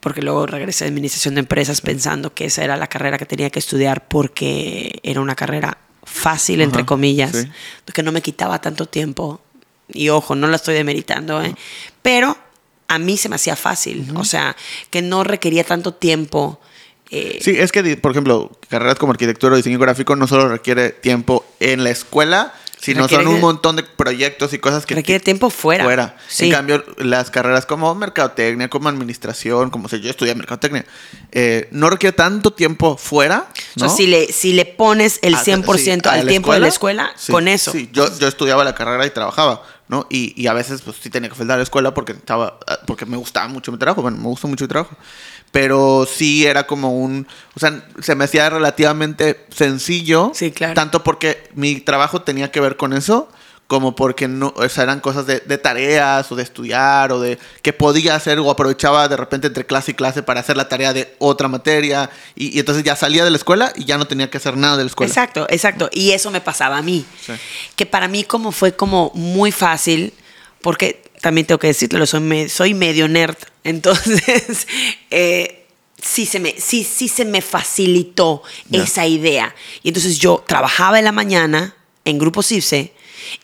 Porque 0.01 0.23
luego 0.23 0.47
regresé 0.47 0.85
a 0.85 0.89
administración 0.89 1.35
de 1.35 1.41
empresas 1.41 1.81
pensando 1.81 2.35
que 2.35 2.47
esa 2.47 2.65
era 2.65 2.77
la 2.77 2.87
carrera 2.87 3.19
que 3.19 3.27
tenía 3.27 3.51
que 3.51 3.59
estudiar 3.59 4.09
porque 4.09 5.01
era 5.03 5.21
una 5.21 5.35
carrera 5.35 5.79
fácil, 6.05 6.63
entre 6.63 6.81
Ajá, 6.81 6.87
comillas, 6.87 7.33
sí. 7.33 7.49
que 7.93 8.03
no 8.03 8.13
me 8.13 8.23
quitaba 8.23 8.61
tanto 8.61 8.87
tiempo. 8.87 9.41
Y 9.89 10.09
ojo, 10.09 10.35
no 10.35 10.47
la 10.47 10.57
estoy 10.57 10.75
demeritando, 10.75 11.43
¿eh? 11.43 11.55
Pero 12.03 12.37
a 12.89 12.99
mí 12.99 13.17
se 13.17 13.29
me 13.29 13.37
hacía 13.37 13.55
fácil, 13.55 14.11
o 14.17 14.25
sea, 14.25 14.57
que 14.91 15.03
no 15.03 15.25
requería 15.25 15.65
tanto 15.65 15.95
tiempo. 15.95 16.61
Eh, 17.11 17.39
Sí, 17.43 17.55
es 17.59 17.73
que, 17.73 17.97
por 17.97 18.13
ejemplo, 18.13 18.51
carreras 18.69 18.99
como 18.99 19.13
arquitectura 19.13 19.55
o 19.55 19.57
diseño 19.57 19.79
gráfico 19.79 20.17
no 20.17 20.27
solo 20.27 20.49
requiere 20.49 20.91
tiempo 20.91 21.45
en 21.61 21.85
la 21.85 21.91
escuela, 21.91 22.55
sino 22.81 23.03
Requiere 23.03 23.25
son 23.25 23.35
un 23.35 23.41
montón 23.41 23.77
de 23.77 23.83
proyectos 23.83 24.53
y 24.53 24.59
cosas 24.59 24.87
que... 24.87 24.95
requiere 24.95 25.19
tiempo 25.23 25.51
fuera. 25.51 25.85
fuera. 25.85 26.17
Sí. 26.29 26.47
En 26.47 26.53
cambio, 26.53 26.85
las 26.99 27.31
carreras 27.31 27.67
como 27.67 27.93
mercadotecnia, 27.95 28.69
como 28.69 28.89
administración, 28.89 29.71
como 29.71 29.89
yo 29.89 30.11
estudié 30.11 30.35
mercadotecnia, 30.35 30.87
eh, 31.33 31.69
no 31.73 31.91
requiere 31.91 32.17
tanto 32.17 32.53
tiempo 32.53 32.97
fuera. 32.97 33.49
O 33.77 33.81
sea, 33.81 33.89
¿no? 33.89 33.97
si, 33.97 34.07
le, 34.07 34.33
si 34.33 34.53
le 34.53 34.65
pones 34.65 35.19
el 35.23 35.35
Ah, 35.35 35.43
100% 35.45 35.77
sí, 35.77 36.09
a 36.09 36.13
al 36.13 36.27
tiempo 36.29 36.53
de 36.53 36.61
la 36.61 36.69
escuela, 36.69 37.13
sí, 37.17 37.33
con 37.33 37.49
eso. 37.49 37.73
Sí, 37.73 37.91
yo, 37.93 38.17
yo 38.17 38.29
estudiaba 38.29 38.63
la 38.63 38.75
carrera 38.75 39.05
y 39.07 39.11
trabajaba, 39.11 39.63
¿no? 39.89 40.07
Y, 40.09 40.41
y 40.41 40.47
a 40.47 40.53
veces, 40.53 40.83
pues 40.83 40.99
sí 41.01 41.11
tenía 41.11 41.29
que 41.29 41.35
faltar 41.35 41.55
a 41.55 41.59
la 41.59 41.65
escuela 41.65 41.95
porque, 41.95 42.13
estaba, 42.13 42.61
ah, 42.67 42.79
porque 42.87 43.07
me 43.07 43.17
gustaba 43.17 43.49
mucho 43.49 43.73
mi 43.73 43.79
trabajo, 43.79 44.03
bueno, 44.03 44.19
me 44.19 44.25
gusta 44.25 44.47
mucho 44.47 44.65
mi 44.65 44.69
trabajo. 44.69 44.97
Pero 45.51 46.07
sí 46.11 46.47
era 46.47 46.67
como 46.67 46.93
un. 46.93 47.27
O 47.55 47.61
sea, 47.61 47.85
se 48.03 48.15
me 48.15 48.25
hacía 48.25 48.51
relativamente 48.51 49.47
sencillo. 49.51 50.33
Sí, 50.35 50.51
claro. 50.51 50.75
Tanto 50.75 51.03
porque 51.03 51.49
mi 51.55 51.81
trabajo 51.81 52.23
tenía 52.23 52.51
que 52.51 52.61
ver 52.61 52.77
con 52.77 52.93
eso, 52.93 53.31
como 53.67 53.97
porque 53.97 54.29
no, 54.29 54.53
o 54.57 54.69
sea, 54.69 54.85
eran 54.85 55.01
cosas 55.01 55.27
de, 55.27 55.41
de 55.41 55.59
tareas 55.59 56.31
o 56.31 56.37
de 56.37 56.43
estudiar 56.43 57.13
o 57.13 57.21
de 57.21 57.39
que 57.63 57.73
podía 57.73 58.15
hacer 58.15 58.39
o 58.39 58.51
aprovechaba 58.51 59.09
de 59.09 59.17
repente 59.17 59.47
entre 59.47 59.65
clase 59.65 59.93
y 59.93 59.95
clase 59.95 60.23
para 60.23 60.41
hacer 60.41 60.57
la 60.57 60.69
tarea 60.69 60.93
de 60.93 61.15
otra 61.19 61.49
materia. 61.49 62.11
Y, 62.35 62.57
y 62.57 62.61
entonces 62.61 62.85
ya 62.85 62.95
salía 62.95 63.25
de 63.25 63.31
la 63.31 63.37
escuela 63.37 63.73
y 63.75 63.85
ya 63.85 63.97
no 63.97 64.07
tenía 64.07 64.31
que 64.31 64.37
hacer 64.37 64.57
nada 64.57 64.77
de 64.77 64.85
la 64.85 64.89
escuela. 64.89 65.11
Exacto, 65.11 65.47
exacto. 65.49 65.89
Y 65.93 66.13
eso 66.13 66.31
me 66.31 66.43
pasaba 66.43 66.77
a 66.77 66.83
mí. 66.83 67.07
Sí. 67.25 67.33
Que 67.75 67.87
para 67.87 68.07
mí 68.07 68.25
como 68.25 68.53
fue 68.53 68.77
como 68.77 69.13
muy 69.15 69.51
fácil, 69.51 70.13
porque 70.61 71.08
también 71.21 71.47
tengo 71.47 71.59
que 71.59 71.69
decirlo, 71.69 72.07
soy, 72.07 72.21
me- 72.21 72.49
soy 72.49 72.75
medio 72.75 73.09
nerd. 73.09 73.37
Entonces, 73.65 74.67
eh, 75.11 75.67
sí, 76.01 76.25
se 76.27 76.41
me, 76.41 76.55
sí, 76.59 76.85
sí 76.85 77.09
se 77.09 77.25
me 77.25 77.43
facilitó 77.43 78.43
esa 78.73 79.07
idea. 79.07 79.55
Y 79.83 79.89
entonces 79.89 80.19
yo 80.19 80.43
trabajaba 80.47 80.99
en 80.99 81.05
la 81.05 81.13
mañana 81.13 81.75
en 82.05 82.19
Grupo 82.19 82.43
CIFSE 82.43 82.93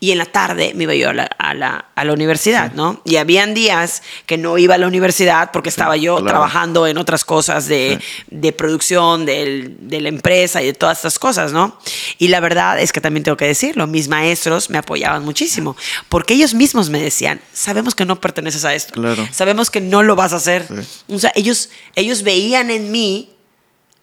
y 0.01 0.12
en 0.12 0.18
la 0.18 0.27
tarde 0.27 0.73
me 0.75 0.85
iba 0.85 0.94
yo 0.94 1.11
a 1.11 1.12
la, 1.12 1.25
a 1.25 1.55
la, 1.55 1.87
a 1.94 2.05
la 2.05 2.12
universidad, 2.12 2.73
¿no? 2.73 3.01
Y 3.05 3.16
habían 3.16 3.55
días 3.55 4.03
que 4.27 4.37
no 4.38 4.59
iba 4.59 4.75
a 4.75 4.79
la 4.79 4.87
universidad 4.87 5.51
porque 5.53 5.68
estaba 5.68 5.97
yo 5.97 6.14
claro. 6.16 6.29
trabajando 6.29 6.87
en 6.87 6.99
otras 6.99 7.25
cosas 7.25 7.66
de, 7.68 7.99
de 8.31 8.53
producción 8.53 9.27
del- 9.27 9.77
de 9.88 10.01
la 10.01 10.09
empresa 10.09 10.62
y 10.62 10.66
de 10.66 10.73
todas 10.73 10.99
estas 10.99 11.18
cosas, 11.18 11.53
¿no? 11.53 11.79
Y 12.18 12.29
la 12.29 12.40
verdad 12.40 12.81
es 12.81 12.92
que 12.92 13.01
también 13.01 13.25
tengo 13.25 13.37
que 13.37 13.47
decirlo, 13.47 13.87
mis 13.87 14.09
maestros 14.09 14.70
me 14.70 14.79
apoyaban 14.79 15.25
muchísimo, 15.25 15.77
porque 16.09 16.35
ellos 16.35 16.55
mismos 16.55 16.90
me 16.90 17.01
decían, 17.01 17.40
sabemos 17.53 17.94
que 17.94 18.05
no 18.05 18.20
perteneces 18.20 18.64
a 18.64 18.75
esto, 18.75 18.94
Claro. 18.94 19.27
sabemos 19.33 19.70
que 19.70 19.81
no 19.81 20.03
lo 20.03 20.16
vas 20.16 20.33
a 20.33 20.37
hacer. 20.37 20.66
Sí. 20.66 21.14
O 21.14 21.18
sea, 21.18 21.33
ellos, 21.35 21.70
ellos 21.94 22.23
veían 22.23 22.70
en 22.70 22.90
mí 22.90 23.31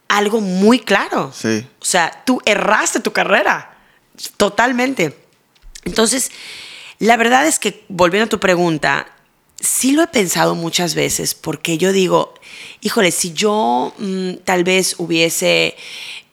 algo 0.07 0.41
muy 0.41 0.79
claro. 0.79 1.31
Sí. 1.33 1.65
O 1.79 1.85
sea, 1.85 2.23
tú 2.25 2.41
erraste 2.45 2.99
tu 2.99 3.11
carrera, 3.13 3.77
totalmente. 4.37 5.17
Entonces, 5.85 6.31
la 6.99 7.17
verdad 7.17 7.47
es 7.47 7.59
que, 7.59 7.83
volviendo 7.89 8.25
a 8.25 8.29
tu 8.29 8.39
pregunta, 8.39 9.07
sí 9.59 9.91
lo 9.93 10.03
he 10.03 10.07
pensado 10.07 10.55
muchas 10.55 10.95
veces 10.95 11.35
porque 11.35 11.77
yo 11.77 11.91
digo, 11.91 12.33
híjole, 12.81 13.11
si 13.11 13.33
yo 13.33 13.93
mm, 13.97 14.33
tal 14.43 14.63
vez 14.63 14.95
hubiese 14.97 15.75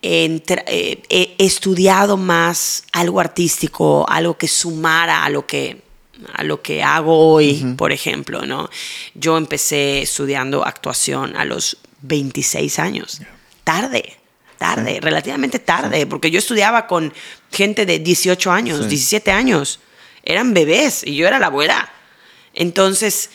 entra- 0.03 0.65
eh, 0.67 1.03
eh, 1.09 1.35
estudiado 1.39 2.17
más 2.17 2.85
algo 2.93 3.21
artístico, 3.21 4.07
algo 4.09 4.37
que 4.39 4.49
sumara 4.49 5.25
a 5.25 5.31
lo 5.31 5.47
que 5.47 5.87
a 6.35 6.43
lo 6.43 6.63
que 6.63 6.83
hago 6.83 7.33
hoy, 7.33 7.75
por 7.77 7.93
ejemplo, 7.93 8.45
¿no? 8.45 8.69
Yo 9.15 9.37
empecé 9.39 10.03
estudiando 10.03 10.65
actuación 10.67 11.37
a 11.37 11.45
los 11.45 11.77
26 12.03 12.81
años. 12.81 13.21
Tarde, 13.63 14.18
tarde, 14.59 14.99
relativamente 15.01 15.59
tarde, 15.59 16.07
porque 16.07 16.31
yo 16.31 16.39
estudiaba 16.39 16.87
con 16.87 17.15
gente 17.51 17.87
de 17.87 17.99
18 17.99 18.51
años, 18.53 18.83
Sí. 18.83 18.89
17 18.89 19.31
años. 19.31 19.81
Eran 20.23 20.53
bebés 20.53 21.03
y 21.07 21.15
yo 21.17 21.27
era 21.27 21.39
la 21.39 21.47
abuela. 21.47 21.91
Entonces, 22.55 23.31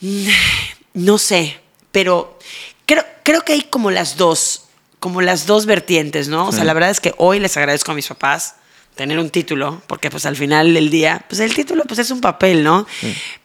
no 0.94 1.18
sé, 1.18 1.60
pero 1.92 2.38
creo, 2.86 3.04
creo 3.22 3.42
que 3.42 3.52
hay 3.52 3.62
como 3.62 3.90
las 3.90 4.16
dos, 4.16 4.64
como 5.00 5.20
las 5.20 5.46
dos 5.46 5.66
vertientes, 5.66 6.28
¿no? 6.28 6.48
O 6.48 6.52
sea, 6.52 6.64
la 6.64 6.72
verdad 6.74 6.90
es 6.90 7.00
que 7.00 7.14
hoy 7.18 7.40
les 7.40 7.56
agradezco 7.56 7.92
a 7.92 7.94
mis 7.94 8.06
papás 8.08 8.54
tener 8.94 9.18
un 9.20 9.30
título, 9.30 9.80
porque 9.86 10.10
pues 10.10 10.26
al 10.26 10.34
final 10.34 10.74
del 10.74 10.90
día, 10.90 11.24
pues 11.28 11.40
el 11.40 11.54
título 11.54 11.84
pues 11.84 12.00
es 12.00 12.10
un 12.10 12.20
papel, 12.20 12.64
¿no? 12.64 12.84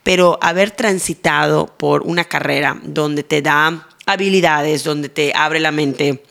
Pero 0.01 0.39
haber 0.41 0.71
transitado 0.71 1.67
por 1.77 2.01
una 2.03 2.23
carrera 2.23 2.79
donde 2.81 3.21
te 3.23 3.43
da 3.43 3.87
habilidades, 4.07 4.83
donde 4.83 5.09
te 5.09 5.31
abre 5.35 5.59
la 5.59 5.71
mente, 5.71 6.23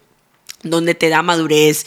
donde 0.62 0.94
te 0.94 1.08
da 1.08 1.22
madurez, 1.22 1.86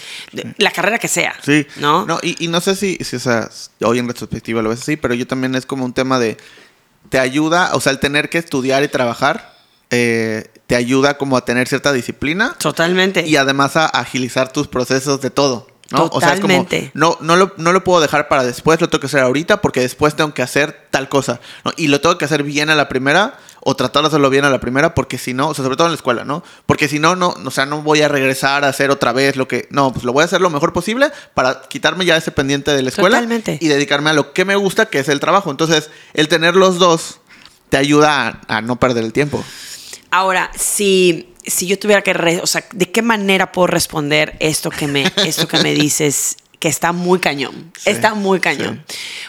la 0.58 0.72
carrera 0.72 1.00
que 1.00 1.08
sea, 1.08 1.36
Sí. 1.44 1.66
¿no? 1.78 2.06
No, 2.06 2.20
y, 2.22 2.44
y 2.44 2.48
no 2.48 2.60
sé 2.62 2.76
si, 2.76 2.98
si, 2.98 3.16
o 3.16 3.20
sea, 3.20 3.50
hoy 3.82 4.00
en 4.00 4.08
retrospectiva 4.08 4.62
lo 4.62 4.70
ves 4.70 4.82
así, 4.82 4.98
pero 4.98 5.14
yo 5.14 5.26
también 5.28 5.56
es 5.56 5.66
como 5.66 5.86
un 5.86 5.94
tema 5.94 6.20
de. 6.20 6.38
Te 7.10 7.20
ayuda, 7.20 7.72
o 7.76 7.80
sea, 7.82 7.92
el 7.92 8.00
tener 8.00 8.30
que 8.30 8.38
estudiar 8.40 8.84
y 8.84 8.88
trabajar, 8.88 9.56
eh, 9.92 10.46
te 10.68 10.76
ayuda 10.76 11.18
como 11.18 11.38
a 11.38 11.46
tener 11.46 11.68
cierta 11.68 11.94
disciplina 11.94 12.56
Totalmente. 12.58 13.26
y 13.28 13.36
además 13.38 13.76
a 13.78 13.86
agilizar 13.86 14.52
tus 14.52 14.68
procesos 14.68 15.22
de 15.22 15.30
todo. 15.30 15.68
¿No? 15.91 16.10
O 16.12 16.19
sea, 16.19 16.34
es 16.34 16.39
como, 16.39 16.54
Totalmente. 16.54 16.91
no, 16.93 17.17
no, 17.21 17.36
lo, 17.36 17.54
no 17.58 17.71
lo 17.71 17.84
puedo 17.84 18.02
dejar 18.02 18.28
para 18.28 18.43
después, 18.43 18.82
lo 18.82 18.89
tengo 18.89 19.00
que 19.00 19.08
hacer 19.08 19.21
ahorita 19.21 19.62
porque 19.62 19.82
después 19.82 20.15
tengo 20.15 20.34
que 20.34 20.41
hacer 20.41 20.88
tal 20.89 21.10
cosa. 21.10 21.39
¿no? 21.63 21.71
Y 21.78 21.88
lo 21.88 22.02
tengo 22.02 22.17
que 22.17 22.26
hacer 22.26 22.43
bien 22.43 22.69
a 22.69 22.76
la 22.76 22.89
primera 22.89 23.38
o 23.62 23.76
tratar 23.76 24.04
de 24.04 24.08
hacerlo 24.08 24.30
bien 24.30 24.45
a 24.45 24.50
la 24.50 24.60
primera 24.60 24.95
porque 24.95 25.17
si 25.17 25.34
no, 25.34 25.50
o 25.50 25.54
sea, 25.54 25.63
sobre 25.63 25.76
todo 25.78 25.88
en 25.88 25.93
la 25.93 25.98
escuela, 25.98 26.26
¿no? 26.26 26.43
Porque 26.65 26.88
si 26.88 27.00
no, 27.00 27.15
no, 27.15 27.36
o 27.43 27.52
sea, 27.52 27.65
no 27.65 27.82
voy 27.82 28.02
a 28.02 28.08
regresar 28.08 28.63
a 28.63 28.69
hacer 28.69 28.91
otra 28.91 29.12
vez 29.12 29.36
lo 29.36 29.48
que... 29.48 29.67
No, 29.71 29.91
pues 29.91 30.06
lo 30.06 30.13
voy 30.13 30.21
a 30.21 30.26
hacer 30.26 30.41
lo 30.41 30.50
mejor 30.50 30.74
posible 30.74 31.12
para 31.34 31.62
quitarme 31.62 32.06
ya 32.06 32.17
ese 32.17 32.32
pendiente 32.32 32.76
de 32.76 32.82
la 32.82 32.89
escuela 32.89 33.17
Totalmente. 33.17 33.58
y 33.62 33.67
dedicarme 33.67 34.10
a 34.10 34.13
lo 34.13 34.34
que 34.34 34.45
me 34.45 34.56
gusta, 34.56 34.88
que 34.88 35.00
es 35.00 35.10
el 35.10 35.19
trabajo. 35.19 35.52
Entonces, 35.52 35.89
el 36.13 36.28
tener 36.28 36.56
los 36.56 36.80
dos 36.80 37.19
te 37.69 37.78
ayuda 37.78 38.41
a, 38.48 38.58
a 38.58 38.62
no 38.62 38.80
perder 38.80 39.04
el 39.04 39.13
tiempo. 39.13 39.43
Ahora, 40.12 40.52
si, 40.56 41.34
si 41.48 41.68
yo 41.68 41.78
tuviera 41.80 42.02
que, 42.02 42.14
re- 42.14 42.42
o 42.42 42.48
sea, 42.48 42.66
¿de 42.74 42.92
qué 42.92 43.02
manera 43.02 43.52
puedo 43.52 43.68
responder 43.68 44.36
esto 44.40 44.70
que 44.70 44.88
me, 44.88 45.12
esto 45.18 45.48
que 45.48 45.60
me 45.60 45.74
dices? 45.74 46.38
Que 46.60 46.70
está 46.70 46.94
muy 46.94 47.20
cañón, 47.20 47.72
Sí, 47.78 47.90
está 47.92 48.14
muy 48.16 48.40
cañón. 48.40 48.84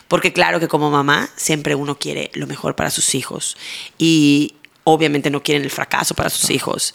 Porque 0.08 0.32
claro 0.32 0.58
que 0.60 0.68
como 0.68 0.90
mamá 0.90 1.28
siempre 1.36 1.74
uno 1.74 1.98
quiere 1.98 2.30
lo 2.34 2.46
mejor 2.46 2.76
para 2.76 2.90
sus 2.90 3.14
hijos 3.14 3.56
y 3.98 4.54
obviamente 4.84 5.28
no 5.30 5.42
quieren 5.42 5.64
el 5.64 5.70
fracaso 5.70 6.14
para 6.14 6.30
sus 6.30 6.48
hijos. 6.50 6.94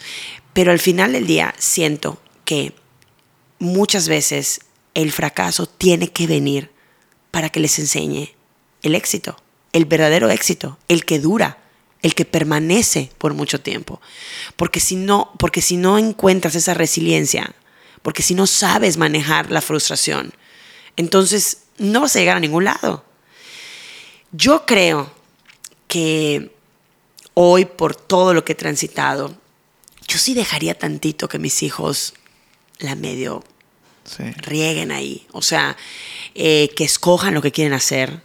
Pero 0.54 0.72
al 0.72 0.80
final 0.80 1.12
del 1.14 1.28
día 1.28 1.54
siento 1.60 2.20
que 2.46 2.74
muchas 3.60 4.08
veces 4.08 4.62
el 4.94 5.12
fracaso 5.12 5.68
tiene 5.68 6.08
que 6.12 6.26
venir 6.28 6.72
para 7.30 7.50
que 7.50 7.60
les 7.60 7.78
enseñe 7.78 8.34
el 8.82 8.96
éxito, 8.96 9.38
el 9.74 9.86
verdadero 9.86 10.30
éxito, 10.30 10.80
el 10.88 11.06
que 11.06 11.20
dura, 11.20 11.60
el 12.02 12.16
que 12.16 12.26
permanece 12.26 13.12
por 13.18 13.34
mucho 13.34 13.62
tiempo. 13.62 14.02
Porque 14.56 14.80
si 14.80 14.96
no, 14.96 15.32
porque 15.38 15.62
si 15.62 15.78
no 15.78 15.98
encuentras 15.98 16.56
esa 16.56 16.74
resiliencia, 16.74 17.54
porque 18.02 18.24
si 18.24 18.34
no 18.34 18.48
sabes 18.48 18.98
manejar 18.98 19.52
la 19.52 19.62
frustración, 19.62 20.34
entonces 20.98 21.64
no 21.78 22.02
vas 22.02 22.16
a 22.16 22.20
llegar 22.20 22.38
a 22.38 22.42
ningún 22.42 22.66
lado. 22.66 23.06
Yo 24.32 24.66
creo 24.66 25.12
que 25.88 26.56
hoy 27.34 27.66
por 27.66 27.96
todo 27.96 28.34
lo 28.34 28.44
que 28.46 28.54
he 28.54 28.56
transitado, 28.56 29.36
yo 30.08 30.18
sí 30.18 30.34
dejaría 30.34 30.78
tantito 30.78 31.28
que 31.28 31.40
mis 31.40 31.64
hijos 31.64 32.14
la 32.80 32.96
medio 32.96 33.44
Sí. 34.04 34.24
rieguen 34.38 34.92
ahí. 34.92 35.28
O 35.32 35.44
sea, 35.44 35.78
eh, 36.34 36.72
que 36.76 36.84
escojan 36.84 37.36
lo 37.36 37.42
que 37.42 37.52
quieren 37.52 37.74
hacer, 37.74 38.24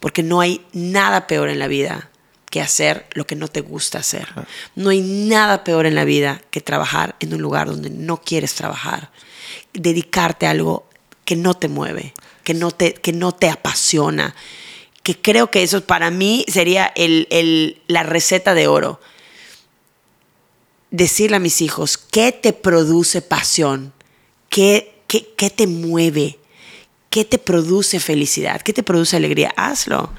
porque 0.00 0.22
no 0.22 0.40
hay 0.40 0.64
nada 0.72 1.26
peor 1.26 1.50
en 1.50 1.58
la 1.58 1.68
vida 1.68 2.10
que 2.58 2.62
hacer 2.64 3.06
lo 3.12 3.24
que 3.24 3.36
no 3.36 3.46
te 3.46 3.60
gusta 3.60 3.98
hacer. 4.00 4.26
No 4.74 4.90
hay 4.90 5.00
nada 5.00 5.62
peor 5.62 5.86
en 5.86 5.94
la 5.94 6.04
vida 6.04 6.42
que 6.50 6.60
trabajar 6.60 7.14
en 7.20 7.32
un 7.34 7.40
lugar 7.40 7.68
donde 7.68 7.88
no 7.90 8.20
quieres 8.20 8.54
trabajar. 8.54 9.10
Dedicarte 9.72 10.46
a 10.46 10.50
algo 10.50 10.88
que 11.24 11.36
no 11.36 11.54
te 11.54 11.68
mueve, 11.68 12.14
que 12.42 12.54
no 12.54 12.70
te, 12.72 12.94
que 12.94 13.12
no 13.12 13.32
te 13.32 13.48
apasiona. 13.48 14.34
Que 15.04 15.16
creo 15.20 15.50
que 15.50 15.62
eso 15.62 15.84
para 15.84 16.10
mí 16.10 16.44
sería 16.48 16.92
el- 16.96 17.28
el- 17.30 17.80
la 17.86 18.02
receta 18.02 18.54
de 18.54 18.66
oro. 18.66 19.00
Decirle 20.90 21.36
a 21.36 21.40
mis 21.40 21.60
hijos, 21.60 21.96
¿qué 21.96 22.32
te 22.32 22.52
produce 22.52 23.22
pasión? 23.22 23.92
¿Qué, 24.48 25.00
qué, 25.06 25.28
qué 25.36 25.50
te 25.50 25.66
mueve? 25.66 26.37
¿Qué 27.10 27.24
te 27.24 27.38
produce 27.38 28.00
felicidad? 28.00 28.60
¿Qué 28.60 28.72
te 28.72 28.82
produce 28.82 29.16
alegría? 29.16 29.52
Hazlo. 29.56 30.10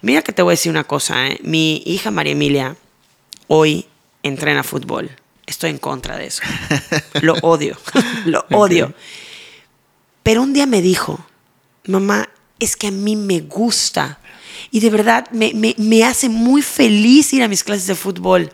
Mira 0.00 0.22
que 0.22 0.32
te 0.32 0.42
voy 0.42 0.52
a 0.52 0.54
decir 0.54 0.70
una 0.70 0.84
cosa. 0.84 1.28
¿eh? 1.28 1.38
Mi 1.42 1.82
hija 1.86 2.10
María 2.10 2.32
Emilia 2.32 2.76
hoy 3.46 3.86
entrena 4.22 4.64
fútbol. 4.64 5.10
Estoy 5.46 5.70
en 5.70 5.78
contra 5.78 6.16
de 6.16 6.26
eso. 6.26 6.42
Lo 7.20 7.34
odio. 7.42 7.76
Lo 8.26 8.44
odio. 8.50 8.92
Pero 10.22 10.42
un 10.42 10.52
día 10.52 10.66
me 10.66 10.82
dijo, 10.82 11.24
mamá, 11.86 12.28
es 12.58 12.76
que 12.76 12.88
a 12.88 12.92
mí 12.92 13.14
me 13.14 13.40
gusta. 13.40 14.18
Y 14.70 14.80
de 14.80 14.90
verdad 14.90 15.28
me, 15.30 15.52
me, 15.54 15.74
me 15.78 16.04
hace 16.04 16.28
muy 16.28 16.62
feliz 16.62 17.32
ir 17.32 17.42
a 17.42 17.48
mis 17.48 17.62
clases 17.62 17.86
de 17.86 17.94
fútbol. 17.94 18.52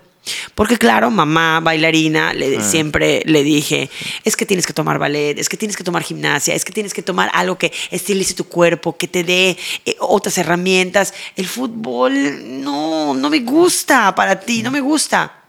Porque 0.55 0.79
claro, 0.79 1.11
mamá, 1.11 1.61
bailarina, 1.61 2.33
le, 2.33 2.62
siempre 2.62 3.23
le 3.25 3.43
dije, 3.43 3.91
es 4.25 4.37
que 4.37 4.47
tienes 4.47 4.67
que 4.67 4.73
tomar 4.73 4.99
ballet, 4.99 5.38
es 5.38 5.49
que 5.49 5.57
tienes 5.57 5.77
que 5.77 5.85
tomar 5.85 6.03
gimnasia, 6.03 6.55
es 6.55 6.64
que 6.64 6.73
tienes 6.73 6.95
que 6.95 7.03
tomar 7.03 7.31
algo 7.33 7.59
que 7.59 7.73
estilice 7.91 8.35
tu 8.35 8.45
cuerpo, 8.45 8.97
que 8.97 9.09
te 9.09 9.25
dé 9.25 9.57
eh, 9.85 9.97
otras 10.01 10.38
herramientas. 10.38 11.14
El 11.37 11.47
fútbol 11.47 12.62
no, 12.62 13.14
no 13.14 13.31
me 13.31 13.41
gusta 13.41 14.14
para 14.14 14.41
ti, 14.41 14.62
no 14.62 14.71
me 14.71 14.81
gusta. 14.81 15.45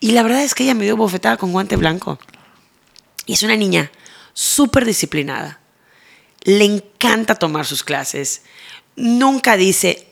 Y 0.00 0.12
la 0.12 0.22
verdad 0.22 0.42
es 0.42 0.54
que 0.54 0.64
ella 0.64 0.74
me 0.74 0.84
dio 0.84 0.96
bofetada 0.96 1.36
con 1.36 1.52
guante 1.52 1.76
blanco. 1.76 2.18
Y 3.26 3.34
es 3.34 3.42
una 3.42 3.56
niña 3.56 3.90
súper 4.32 4.84
disciplinada. 4.84 5.60
Le 6.42 6.64
encanta 6.64 7.34
tomar 7.34 7.66
sus 7.66 7.84
clases. 7.84 8.42
Nunca 8.96 9.56
dice, 9.56 10.06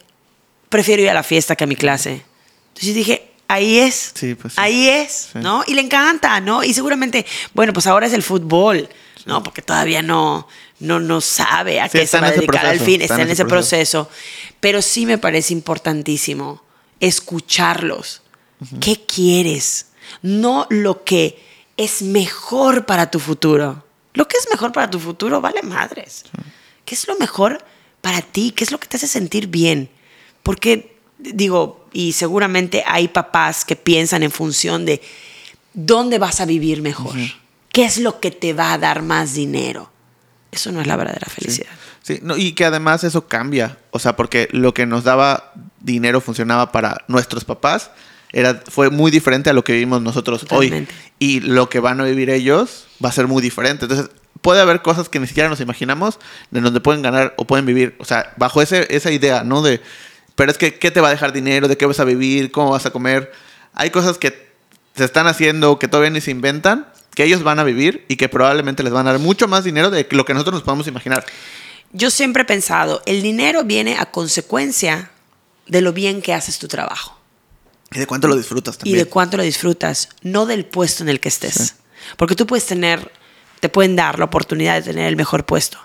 prefiero 0.69 1.03
ir 1.03 1.11
a 1.11 1.15
la 1.15 1.23
fiesta 1.23 1.57
que 1.57 1.65
a 1.65 1.67
mi 1.67 1.77
clase. 1.77 2.23
Entonces 2.69 2.95
dije, 2.95 3.28
ahí 3.49 3.79
es. 3.79 4.13
Sí, 4.15 4.35
pues 4.35 4.55
sí. 4.55 4.61
Ahí 4.61 4.89
es, 4.89 5.31
¿no? 5.35 5.65
Y 5.67 5.75
le 5.75 5.81
encanta, 5.81 6.41
¿no? 6.41 6.63
Y 6.63 6.73
seguramente, 6.75 7.27
bueno, 7.55 7.73
pues 7.73 7.87
ahora 7.87 8.07
es 8.07 8.13
el 8.13 8.23
fútbol, 8.23 8.89
¿no? 9.27 9.43
Porque 9.43 9.63
todavía 9.63 10.03
no, 10.03 10.47
no, 10.81 11.01
no 11.01 11.21
sabe 11.21 11.81
a 11.81 11.89
qué 11.89 12.07
se 12.07 12.21
va 12.21 12.29
a 12.29 12.33
dedicar 12.33 12.67
al 12.67 12.81
fin, 12.81 13.03
está, 13.03 13.21
en 13.21 13.31
ese 13.31 13.45
proceso. 13.45 14.05
proceso. 14.05 14.11
Pero 14.61 14.83
sí 14.83 15.07
me 15.07 15.19
parece 15.19 15.53
importantísimo 15.53 16.63
escucharlos. 17.01 18.23
¿Qué 18.81 19.05
quieres? 19.07 19.87
No 20.23 20.67
lo 20.71 21.05
que 21.05 21.43
es 21.77 22.03
mejor 22.03 22.87
para 22.87 23.11
tu 23.11 23.21
futuro. 23.21 23.85
Lo 24.15 24.27
que 24.27 24.37
es 24.37 24.49
mejor 24.51 24.73
para 24.73 24.91
tu 24.91 24.99
futuro 24.99 25.41
vale 25.41 25.63
madres. 25.63 26.25
¿Qué 26.85 26.95
es 26.95 27.07
lo 27.07 27.17
mejor 27.17 27.65
para 28.01 28.21
ti? 28.21 28.51
¿Qué 28.51 28.65
es 28.65 28.73
lo 28.73 28.81
que 28.81 28.89
te 28.89 28.97
hace 28.97 29.07
sentir 29.07 29.47
bien? 29.47 29.91
Porque, 30.43 30.98
digo, 31.19 31.87
y 31.93 32.13
seguramente 32.13 32.85
hay 32.87 33.09
papás 33.09 33.65
que 33.65 33.77
piensan 33.77 34.23
en 34.23 34.31
función 34.31 34.85
de 34.85 35.01
dónde 35.75 36.19
vas 36.19 36.41
a 36.41 36.47
vivir 36.47 36.83
mejor. 36.83 37.15
¿Qué 37.71 37.85
es 37.85 37.99
lo 37.99 38.21
que 38.21 38.31
te 38.31 38.53
va 38.53 38.73
a 38.73 38.79
dar 38.79 39.03
más 39.03 39.35
dinero? 39.35 39.91
Eso 40.51 40.73
no 40.73 40.81
es 40.81 40.87
la 40.87 40.97
verdadera 40.97 41.29
felicidad. 41.29 41.69
Sí, 42.03 42.21
no, 42.23 42.37
y 42.37 42.53
que 42.53 42.65
además 42.65 43.05
eso 43.05 43.29
cambia. 43.29 43.79
O 43.91 43.99
sea, 43.99 44.17
porque 44.17 44.49
lo 44.53 44.73
que 44.73 44.87
nos 44.87 45.05
daba 45.05 45.53
dinero 45.81 46.21
funcionaba 46.21 46.73
para 46.73 47.05
nuestros 47.09 47.45
papás. 47.45 47.91
Era, 48.33 48.63
fue 48.69 48.91
muy 48.91 49.11
diferente 49.11 49.49
a 49.51 49.53
lo 49.53 49.65
que 49.65 49.73
vivimos 49.73 50.03
nosotros 50.03 50.43
Totalmente. 50.43 50.93
hoy. 50.93 51.13
Y 51.19 51.41
lo 51.41 51.69
que 51.69 51.81
van 51.81 52.01
a 52.01 52.05
vivir 52.05 52.31
ellos 52.31 52.87
va 53.03 53.09
a 53.09 53.13
ser 53.13 53.27
muy 53.27 53.43
diferente. 53.43 53.85
Entonces, 53.87 54.11
puede 54.41 54.61
haber 54.61 54.83
cosas 54.83 55.09
que 55.09 55.19
ni 55.21 55.27
siquiera 55.27 55.49
nos 55.49 55.61
imaginamos 55.61 56.19
de 56.51 56.61
donde 56.61 56.81
pueden 56.81 57.03
ganar 57.03 57.35
o 57.37 57.47
pueden 57.47 57.67
vivir. 57.67 57.97
O 57.99 58.05
sea, 58.05 58.33
bajo 58.37 58.63
ese, 58.63 58.87
esa 58.95 59.11
idea, 59.11 59.45
¿no? 59.45 59.63
De, 59.63 59.81
pero 60.39 60.53
es 60.53 60.57
que, 60.57 60.79
¿qué 60.79 60.93
te 60.93 61.01
va 61.01 61.09
a 61.09 61.11
dejar 61.11 61.33
dinero? 61.33 61.67
¿De 61.67 61.77
qué 61.77 61.85
vas 61.85 61.99
a 61.99 62.05
vivir? 62.05 62.53
¿Cómo 62.53 62.71
vas 62.71 62.87
a 62.87 62.93
comer? 62.93 63.33
Hay 63.75 63.91
cosas 63.91 64.19
que 64.19 64.53
se 64.95 65.03
están 65.03 65.27
haciendo 65.27 65.81
que 65.81 65.89
todavía 65.89 66.11
ni 66.11 66.21
se 66.21 66.31
inventan, 66.31 66.87
que 67.17 67.25
ellos 67.25 67.43
van 67.43 67.59
a 67.59 67.65
vivir 67.65 68.05
y 68.07 68.15
que 68.15 68.29
probablemente 68.29 68.85
les 68.85 68.93
van 68.93 69.09
a 69.09 69.11
dar 69.11 69.21
mucho 69.21 69.49
más 69.49 69.65
dinero 69.65 69.91
de 69.91 70.07
lo 70.13 70.25
que 70.25 70.35
nosotros 70.35 70.55
nos 70.55 70.63
podemos 70.63 70.87
imaginar. 70.87 71.27
Yo 71.93 72.09
siempre 72.13 72.45
he 72.45 72.47
pensado, 72.47 73.03
el 73.05 73.21
dinero 73.21 73.65
viene 73.65 73.97
a 73.99 74.13
consecuencia 74.13 75.11
de 75.67 75.81
lo 75.81 75.93
bien 75.93 76.23
que 76.23 76.33
haces 76.33 76.61
tu 76.61 76.69
trabajo 76.69 77.19
Y 77.91 77.99
de 77.99 78.07
cuánto 78.07 78.29
lo 78.29 78.37
disfrutas 78.37 78.77
y 78.77 78.79
también. 78.79 78.99
de 78.99 79.05
cuánto 79.07 79.39
lo 79.39 79.43
disfrutas, 79.43 80.09
no 80.23 80.47
del 80.47 80.67
puesto 80.67 81.03
en 81.03 81.09
el 81.09 81.19
que 81.19 81.31
estés. 81.31 81.75
Porque 82.17 82.37
tú 82.37 82.47
puedes 82.47 82.65
tener, 82.65 83.11
te 83.59 83.69
pueden 83.69 83.97
dar 83.97 84.21
la 84.21 84.27
oportunidad 84.27 84.77
de 84.77 84.83
tener 84.83 85.09
el 85.09 85.17
mejor 85.17 85.47
puesto, 85.47 85.79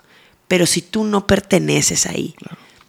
pero 0.47 0.67
si 0.67 0.83
tú 0.83 1.05
no 1.05 1.25
perteneces 1.25 2.05
ahí, 2.05 2.35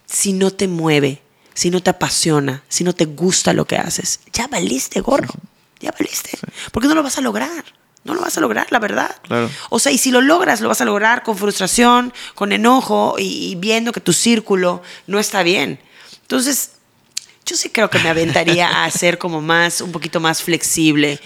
si 0.04 0.34
no 0.34 0.50
te 0.50 0.68
mueve, 0.68 1.23
si 1.54 1.70
no 1.70 1.82
te 1.82 1.90
apasiona, 1.90 2.62
si 2.68 2.84
no 2.84 2.92
te 2.92 3.06
gusta 3.06 3.52
lo 3.52 3.64
que 3.66 3.76
haces, 3.76 4.20
ya 4.32 4.46
valiste 4.48 5.00
gorro, 5.00 5.34
ya 5.80 5.92
valiste, 5.92 6.38
porque 6.72 6.88
no 6.88 6.94
lo 6.94 7.02
vas 7.02 7.18
a 7.18 7.20
lograr. 7.20 7.64
No 8.04 8.12
lo 8.12 8.20
vas 8.20 8.36
a 8.36 8.42
lograr, 8.42 8.66
la 8.70 8.80
verdad. 8.80 9.16
Claro. 9.22 9.50
O 9.70 9.78
sea, 9.78 9.90
y 9.90 9.96
si 9.96 10.10
lo 10.10 10.20
logras, 10.20 10.60
lo 10.60 10.68
vas 10.68 10.82
a 10.82 10.84
lograr 10.84 11.22
con 11.22 11.38
frustración, 11.38 12.12
con 12.34 12.52
enojo 12.52 13.14
y, 13.18 13.52
y 13.52 13.54
viendo 13.54 13.92
que 13.92 14.00
tu 14.00 14.12
círculo 14.12 14.82
no 15.06 15.18
está 15.18 15.42
bien. 15.42 15.80
Entonces, 16.20 16.72
yo 17.46 17.56
sí 17.56 17.68
creo 17.68 17.90
que 17.90 17.98
me 17.98 18.08
aventaría 18.08 18.84
a 18.84 18.90
ser 18.90 19.18
como 19.18 19.40
más, 19.40 19.80
un 19.80 19.92
poquito 19.92 20.20
más 20.20 20.42
flexible 20.42 21.20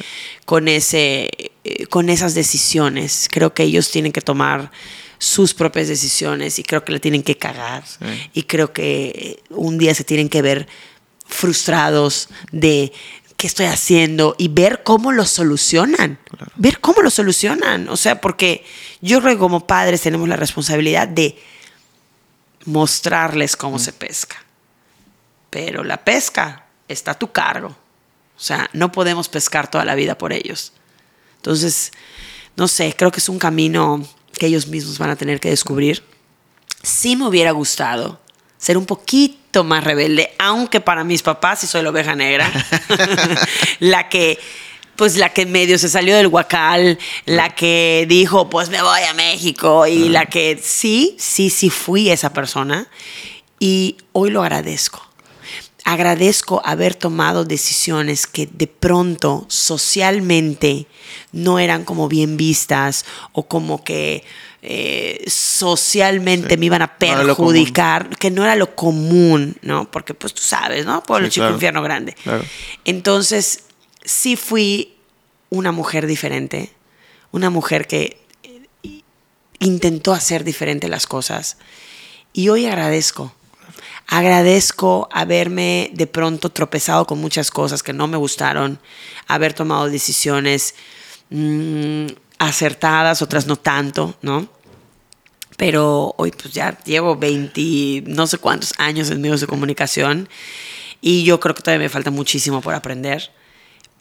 con, 0.45 0.69
ese, 0.69 1.31
eh, 1.64 1.87
con 1.87 2.09
esas 2.09 2.35
decisiones. 2.35 3.29
Creo 3.31 3.55
que 3.55 3.62
ellos 3.62 3.91
tienen 3.91 4.12
que 4.12 4.21
tomar 4.21 4.71
sus 5.19 5.53
propias 5.55 5.89
decisiones 5.89 6.59
y 6.59 6.63
creo 6.63 6.85
que 6.85 6.93
le 6.93 7.01
tienen 7.01 7.23
que 7.23 7.37
cagar. 7.37 7.85
Y 8.33 8.45
creo 8.45 8.73
que 8.73 9.09
eh, 9.09 9.43
un 9.51 9.79
día 9.79 9.95
se 9.95 10.05
tienen 10.05 10.29
que 10.29 10.43
ver 10.43 10.69
frustrados 11.27 12.29
de 12.53 12.93
qué 13.37 13.47
estoy 13.47 13.67
haciendo 13.67 14.35
y 14.39 14.49
ver 14.49 14.83
cómo 14.83 15.13
lo 15.13 15.25
solucionan. 15.25 16.19
Ver 16.57 16.81
cómo 16.81 17.03
lo 17.03 17.11
solucionan. 17.11 17.89
O 17.89 17.97
sea, 17.97 18.21
porque 18.21 18.65
yo 19.01 19.21
creo 19.21 19.35
que 19.35 19.39
como 19.39 19.67
padres 19.67 20.03
tenemos 20.03 20.29
la 20.29 20.37
responsabilidad 20.37 21.09
de 21.09 21.39
mostrarles 22.65 23.57
cómo 23.57 23.79
se 23.79 23.93
pesca. 23.93 24.37
Pero 25.51 25.85
la 25.85 25.99
pesca 26.05 26.67
está 26.87 27.13
a 27.13 27.19
tu 27.19 27.33
cargo. 27.33 27.69
O 27.69 28.41
sea, 28.41 28.71
no 28.73 28.93
podemos 28.93 29.29
pescar 29.29 29.71
toda 29.71 29.85
la 29.85 29.95
vida 29.97 30.17
por 30.17 30.33
ellos. 30.33 30.73
Entonces, 31.37 31.93
no 32.57 32.69
sé, 32.69 32.95
creo 32.97 33.11
que 33.11 33.21
es 33.21 33.29
un 33.29 33.39
camino 33.39 34.07
que 34.33 34.47
ellos 34.47 34.67
mismos 34.67 34.99
van 34.99 35.11
a 35.11 35.17
tener 35.17 35.41
que 35.41 35.51
descubrir. 35.51 36.03
Sí 36.83 37.17
me 37.17 37.27
hubiera 37.27 37.51
gustado 37.53 38.21
ser 38.57 38.77
un 38.77 38.87
poquito 38.87 39.64
más 39.64 39.85
rebelde, 39.85 40.33
aunque 40.38 40.81
para 40.81 41.05
mis 41.05 41.23
papás 41.23 41.61
sí 41.61 41.67
soy 41.67 41.83
la 41.83 41.91
oveja 41.91 42.14
negra, 42.14 42.51
la 43.79 44.09
que 44.09 44.38
pues 44.99 45.17
la 45.17 45.29
que 45.29 45.47
medio 45.47 45.79
se 45.79 45.88
salió 45.88 46.17
del 46.17 46.27
huacal, 46.27 46.99
la 47.25 47.55
que 47.55 48.05
dijo, 48.09 48.51
pues 48.51 48.69
me 48.69 48.83
voy 48.83 49.01
a 49.09 49.14
México, 49.14 49.87
y 49.87 50.09
la 50.09 50.27
que 50.27 50.59
sí, 50.61 51.14
sí, 51.21 51.51
sí 51.51 51.71
fui 51.71 52.11
esa 52.11 52.33
persona. 52.33 52.88
Y 53.61 53.97
hoy 54.12 54.31
lo 54.31 54.43
agradezco. 54.43 55.08
Agradezco 55.90 56.61
haber 56.66 56.94
tomado 56.94 57.46
decisiones 57.46 58.27
que 58.27 58.46
de 58.46 58.66
pronto 58.66 59.46
socialmente 59.48 60.87
no 61.33 61.59
eran 61.59 61.87
como 61.87 62.09
bien 62.09 62.37
vistas 62.37 63.07
o 63.33 63.48
como 63.48 63.83
que 63.83 64.22
eh, 64.61 65.24
socialmente 65.29 66.59
me 66.59 66.66
iban 66.66 66.83
a 66.83 66.88
No 66.88 66.98
perjudicar, 66.98 68.11
que 68.18 68.31
no 68.31 68.44
era 68.44 68.55
lo 68.55 68.77
común, 68.77 69.57
¿no? 69.62 69.90
Porque 69.90 70.12
pues 70.12 70.35
tú 70.35 70.42
sabes, 70.42 70.85
¿no? 70.85 71.03
Pueblo 71.03 71.29
Sí, 71.29 71.33
chico, 71.33 71.44
claro. 71.44 71.55
infierno 71.55 71.83
grande. 71.83 72.14
Claro. 72.22 72.44
Entonces, 72.85 73.64
sí 74.05 74.37
fui 74.37 74.94
una 75.48 75.72
mujer 75.72 76.07
diferente, 76.07 76.70
una 77.33 77.48
mujer 77.48 77.87
que 77.87 78.20
eh, 78.42 79.01
intentó 79.59 80.12
hacer 80.12 80.44
diferente 80.44 80.87
las 80.88 81.07
cosas. 81.07 81.57
Y 82.35 82.51
hoy 82.51 82.66
agradezco. 82.66 83.33
Agradezco 84.11 85.07
haberme 85.12 85.90
de 85.92 86.07
pronto 86.07 86.49
tropezado 86.49 87.07
con 87.07 87.21
muchas 87.21 87.51
cosas 87.51 87.83
que 87.83 87.92
no 87.92 88.07
me 88.09 88.16
gustaron, 88.16 88.81
haber 89.27 89.53
tomado 89.53 89.88
decisiones 89.90 90.75
mm, 91.29 92.07
acertadas, 92.38 93.21
otras 93.21 93.47
no 93.47 93.57
tanto, 93.57 94.16
¿no? 94.23 94.49
Pero 95.59 96.14
hoy 96.16 96.31
pues 96.31 96.55
ya 96.55 96.79
llevo 96.85 97.16
20, 97.16 98.05
no 98.07 98.27
sé 98.27 98.38
cuántos 98.38 98.73
años 98.79 99.11
en 99.11 99.21
medios 99.21 99.42
de 99.42 99.47
comunicación 99.47 100.29
y 101.03 101.25
yo 101.25 101.38
creo 101.38 101.55
que 101.55 101.62
todavía 101.62 101.85
me 101.85 101.90
falta 101.90 102.11
muchísimo 102.11 102.62
por 102.62 102.75
aprender. 102.75 103.31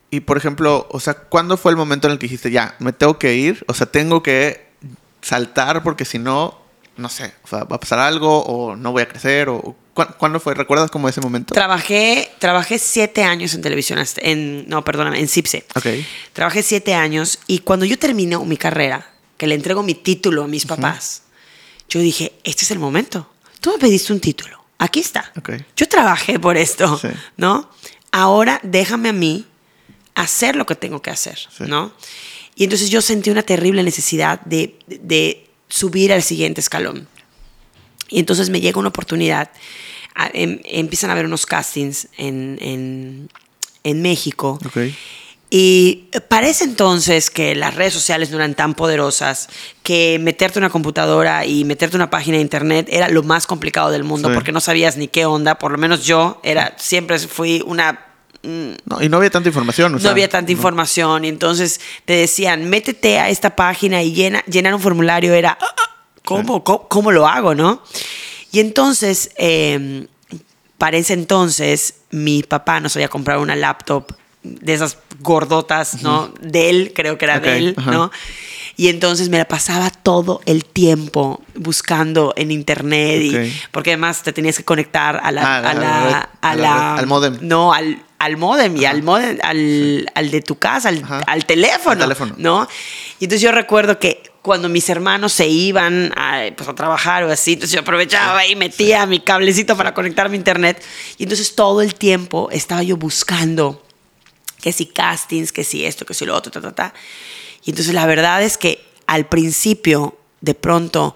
Y 0.09 0.21
por 0.21 0.37
ejemplo, 0.37 0.87
o 0.89 1.01
sea, 1.01 1.15
¿cuándo 1.15 1.57
fue 1.57 1.71
el 1.71 1.77
momento 1.77 2.07
en 2.07 2.13
el 2.13 2.19
que 2.19 2.27
dijiste, 2.27 2.49
ya, 2.49 2.75
me 2.79 2.93
tengo 2.93 3.19
que 3.19 3.35
ir? 3.35 3.65
O 3.67 3.73
sea, 3.73 3.87
tengo 3.87 4.23
que 4.23 4.69
saltar 5.21 5.83
porque 5.83 6.05
si 6.05 6.17
no, 6.17 6.57
no 6.95 7.09
sé, 7.09 7.33
o 7.43 7.47
sea, 7.47 7.65
va 7.65 7.75
a 7.75 7.79
pasar 7.79 7.99
algo 7.99 8.43
o 8.43 8.77
no 8.77 8.93
voy 8.93 9.01
a 9.01 9.09
crecer 9.09 9.49
o... 9.49 9.75
¿cu- 10.05 10.13
¿Cuándo 10.17 10.39
fue? 10.39 10.53
¿Recuerdas 10.53 10.91
como 10.91 11.09
ese 11.09 11.19
momento? 11.21 11.53
Trabajé, 11.53 12.29
trabajé 12.39 12.77
siete 12.79 13.23
años 13.23 13.53
en 13.55 13.61
televisión, 13.61 13.97
hasta- 13.99 14.21
en, 14.23 14.67
no, 14.69 14.83
perdóname, 14.83 15.19
en 15.19 15.27
CIPSE. 15.27 15.65
Ok. 15.75 15.87
Trabajé 16.33 16.61
siete 16.63 16.93
años 16.93 17.39
y 17.47 17.59
cuando 17.59 17.85
yo 17.85 17.97
termino 17.97 18.45
mi 18.45 18.57
carrera, 18.57 19.09
que 19.37 19.47
le 19.47 19.55
entrego 19.55 19.83
mi 19.83 19.93
título 19.95 20.43
a 20.43 20.47
mis 20.47 20.65
papás, 20.65 21.23
yo 21.89 21.99
dije, 21.99 22.33
este 22.43 22.63
es 22.65 22.71
el 22.71 22.79
momento. 22.79 23.29
Tú 23.61 23.71
me 23.71 23.77
pediste 23.79 24.13
un 24.13 24.19
título, 24.19 24.63
aquí 24.77 24.99
está. 24.99 25.31
Ok. 25.37 25.51
Yo 25.75 25.87
trabajé 25.89 26.39
por 26.39 26.57
esto, 26.57 26.97
Sí. 26.99 27.07
¿no? 27.37 27.69
Ahora 28.11 28.59
déjame 28.63 29.09
a 29.09 29.13
mí 29.13 29.45
hacer 30.15 30.55
lo 30.55 30.65
que 30.65 30.75
tengo 30.75 31.01
que 31.01 31.09
hacer, 31.11 31.37
Sí. 31.37 31.63
¿no? 31.67 31.91
Y 32.55 32.63
entonces 32.63 32.89
yo 32.89 33.01
sentí 33.01 33.29
una 33.29 33.43
terrible 33.43 33.83
necesidad 33.83 34.41
de, 34.41 34.77
de 34.87 35.47
subir 35.69 36.11
al 36.11 36.23
siguiente 36.23 36.59
escalón. 36.61 37.07
Y 38.09 38.19
entonces 38.19 38.49
me 38.49 38.61
llega 38.61 38.79
una 38.79 38.89
oportunidad. 38.89 39.49
a- 40.19 40.31
em- 40.33 40.61
empiezan 40.65 41.11
a 41.11 41.13
haber 41.13 41.25
unos 41.27 41.45
castings 41.45 42.07
en, 42.17 42.57
en, 42.59 43.29
en 43.83 44.01
México. 44.01 44.57
Ok. 44.65 44.77
Y 45.49 46.09
parece 46.27 46.63
entonces 46.65 47.29
que 47.29 47.55
las 47.55 47.75
redes 47.75 47.93
sociales 47.93 48.31
no 48.31 48.37
eran 48.37 48.53
tan 48.55 48.73
poderosas, 48.73 49.47
que 49.83 50.17
meterte 50.19 50.57
una 50.59 50.69
computadora 50.69 51.45
y 51.45 51.63
meterte 51.63 51.95
una 51.95 52.09
página 52.09 52.37
de 52.37 52.41
internet 52.41 52.87
era 52.91 53.07
lo 53.09 53.23
más 53.23 53.45
complicado 53.47 53.91
del 53.91 54.03
mundo, 54.03 54.27
Sí. 54.29 54.33
porque 54.33 54.51
no 54.51 54.59
sabías 54.59 54.97
ni 54.97 55.07
qué 55.07 55.25
onda, 55.25 55.55
por 55.59 55.71
lo 55.71 55.77
menos 55.77 56.03
yo 56.03 56.41
era, 56.43 56.73
siempre 56.77 57.17
fui 57.19 57.63
una 57.65 58.03
No, 58.43 59.01
y 59.01 59.07
no 59.09 59.17
había 59.17 59.29
tanta 59.29 59.47
información. 59.49 59.93
o 59.93 59.95
no 59.97 60.01
sea, 60.01 60.11
había 60.11 60.27
tanta 60.29 60.51
información 60.51 61.25
y 61.25 61.29
entonces 61.29 61.79
te 62.05 62.13
decían, 62.13 62.69
métete 62.69 63.19
a 63.19 63.29
esta 63.29 63.55
página 63.55 64.01
y 64.03 64.13
llena, 64.13 64.43
llenar 64.47 64.73
un 64.75 64.81
formulario 64.81 65.33
era, 65.33 65.57
"Ah, 65.61 65.65
ah, 65.77 65.96
¿cómo, 66.27 66.63
cómo, 66.63 66.87
cómo 66.87 67.11
lo 67.11 67.27
hago, 67.27 67.55
no? 67.55 67.81
Y 68.51 68.59
entonces, 68.59 69.31
eh, 69.37 70.07
para 70.77 70.97
ese 70.97 71.13
entonces, 71.13 71.95
mi 72.11 72.43
papá 72.43 72.79
nos 72.79 72.95
había 72.95 73.07
comprado 73.09 73.41
una 73.41 73.55
laptop 73.55 74.11
de 74.43 74.73
esas 74.73 74.97
gordotas, 75.19 76.01
¿no? 76.03 76.31
De 76.39 76.69
él, 76.69 76.91
creo 76.95 77.17
que 77.17 77.25
era 77.25 77.37
Ok, 77.37 77.43
de 77.43 77.57
él. 77.57 77.75
¿no? 77.85 78.11
Y 78.77 78.89
entonces 78.89 79.29
me 79.29 79.37
la 79.39 79.45
pasaba 79.45 79.89
todo 79.89 80.39
el 80.45 80.63
tiempo 80.63 81.41
buscando 81.55 82.33
en 82.37 82.51
internet 82.51 83.21
y 83.23 83.53
porque 83.71 83.89
además 83.91 84.21
te 84.21 84.31
tenías 84.33 84.55
que 84.55 84.63
conectar 84.63 85.19
a 85.23 85.31
la, 85.31 85.41
Ah, 85.41 85.57
a 85.57 85.73
la 85.73 85.79
la, 85.81 86.03
red, 86.05 86.13
a 86.13 86.29
a 86.51 86.55
la 86.55 86.61
la- 86.61 86.91
red, 86.93 86.99
al 86.99 87.07
módem. 87.07 87.37
no, 87.41 87.73
al, 87.73 88.01
al 88.19 88.37
modem 88.37 88.77
y 88.77 88.85
al 88.85 89.01
modem, 89.03 89.37
al, 89.41 90.09
al 90.13 90.31
de 90.31 90.41
tu 90.41 90.55
casa, 90.59 90.89
al, 90.89 91.03
al 91.25 91.45
teléfono, 91.45 91.93
Al 91.93 91.99
teléfono. 91.99 92.35
¿no? 92.37 92.67
Y 93.19 93.25
entonces 93.25 93.41
yo 93.41 93.51
recuerdo 93.51 93.97
que 93.99 94.21
cuando 94.47 94.69
mis 94.69 94.89
hermanos 94.89 95.33
se 95.33 95.47
iban 95.47 96.11
a, 96.15 96.45
pues, 96.55 96.67
a 96.67 96.73
trabajar 96.73 97.23
o 97.25 97.31
así, 97.31 97.53
entonces 97.53 97.75
yo 97.75 97.81
aprovechaba 97.81 98.47
y 98.47 98.55
metía 98.55 99.05
mi 99.05 99.19
cablecito 99.19 99.77
para 99.77 99.93
conectarme 99.93 100.35
a 100.35 100.37
internet. 100.37 100.83
Y 101.17 101.23
entonces 101.23 101.53
todo 101.53 101.81
el 101.81 101.93
tiempo 101.93 102.49
estaba 102.51 102.81
yo 102.81 102.97
buscando 102.97 103.83
que 104.61 104.71
si 104.71 104.85
castings, 104.85 105.51
que 105.51 105.63
si 105.63 105.85
esto, 105.85 106.05
que 106.05 106.13
si 106.13 106.25
lo 106.25 106.35
otro, 106.35 106.51
ta, 106.51 106.61
ta, 106.61 106.73
ta. 106.73 106.93
Y 107.63 107.71
entonces 107.71 107.93
la 107.93 108.05
verdad 108.05 108.41
es 108.41 108.57
que 108.57 108.83
al 109.05 109.27
principio, 109.27 110.17
de 110.41 110.55
pronto, 110.55 111.13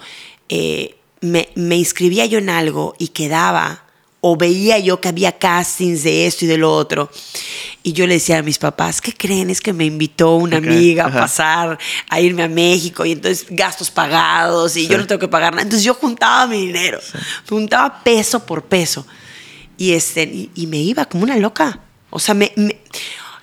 eh, 0.49 0.97
me, 1.21 1.49
me 1.55 1.77
inscribía 1.77 2.25
yo 2.25 2.37
en 2.37 2.49
algo 2.49 2.95
y 2.99 3.07
quedaba, 3.07 3.85
o 4.23 4.37
veía 4.37 4.77
yo 4.77 5.01
que 5.01 5.07
había 5.09 5.37
castings 5.39 6.03
de 6.03 6.27
esto 6.27 6.45
y 6.45 6.47
de 6.47 6.57
lo 6.57 6.71
otro. 6.73 7.09
Y 7.83 7.93
yo 7.93 8.05
le 8.05 8.13
decía 8.13 8.37
a 8.37 8.43
mis 8.43 8.59
papás, 8.59 9.01
¿qué 9.01 9.13
creen? 9.13 9.49
Es 9.49 9.59
que 9.61 9.73
me 9.73 9.85
invitó 9.85 10.35
una 10.35 10.57
amiga 10.57 11.05
a 11.05 11.11
pasar, 11.11 11.79
a 12.07 12.21
irme 12.21 12.43
a 12.43 12.47
México, 12.47 13.03
y 13.03 13.13
entonces 13.13 13.47
gastos 13.49 13.89
pagados, 13.89 14.77
y 14.77 14.81
Sí. 14.81 14.87
yo 14.87 14.99
no 14.99 15.07
tengo 15.07 15.17
que 15.19 15.27
pagar 15.27 15.53
nada. 15.53 15.63
Entonces 15.63 15.83
yo 15.83 15.95
juntaba 15.95 16.45
mi 16.45 16.67
dinero, 16.67 16.99
juntaba 17.49 18.03
peso 18.03 18.45
por 18.45 18.63
peso. 18.65 19.05
Y, 19.77 19.93
este, 19.93 20.23
y, 20.23 20.51
y 20.53 20.67
me 20.67 20.77
iba 20.77 21.05
como 21.05 21.23
una 21.23 21.37
loca. 21.37 21.79
O 22.11 22.19
sea, 22.19 22.35
me, 22.35 22.51
me- 22.55 22.79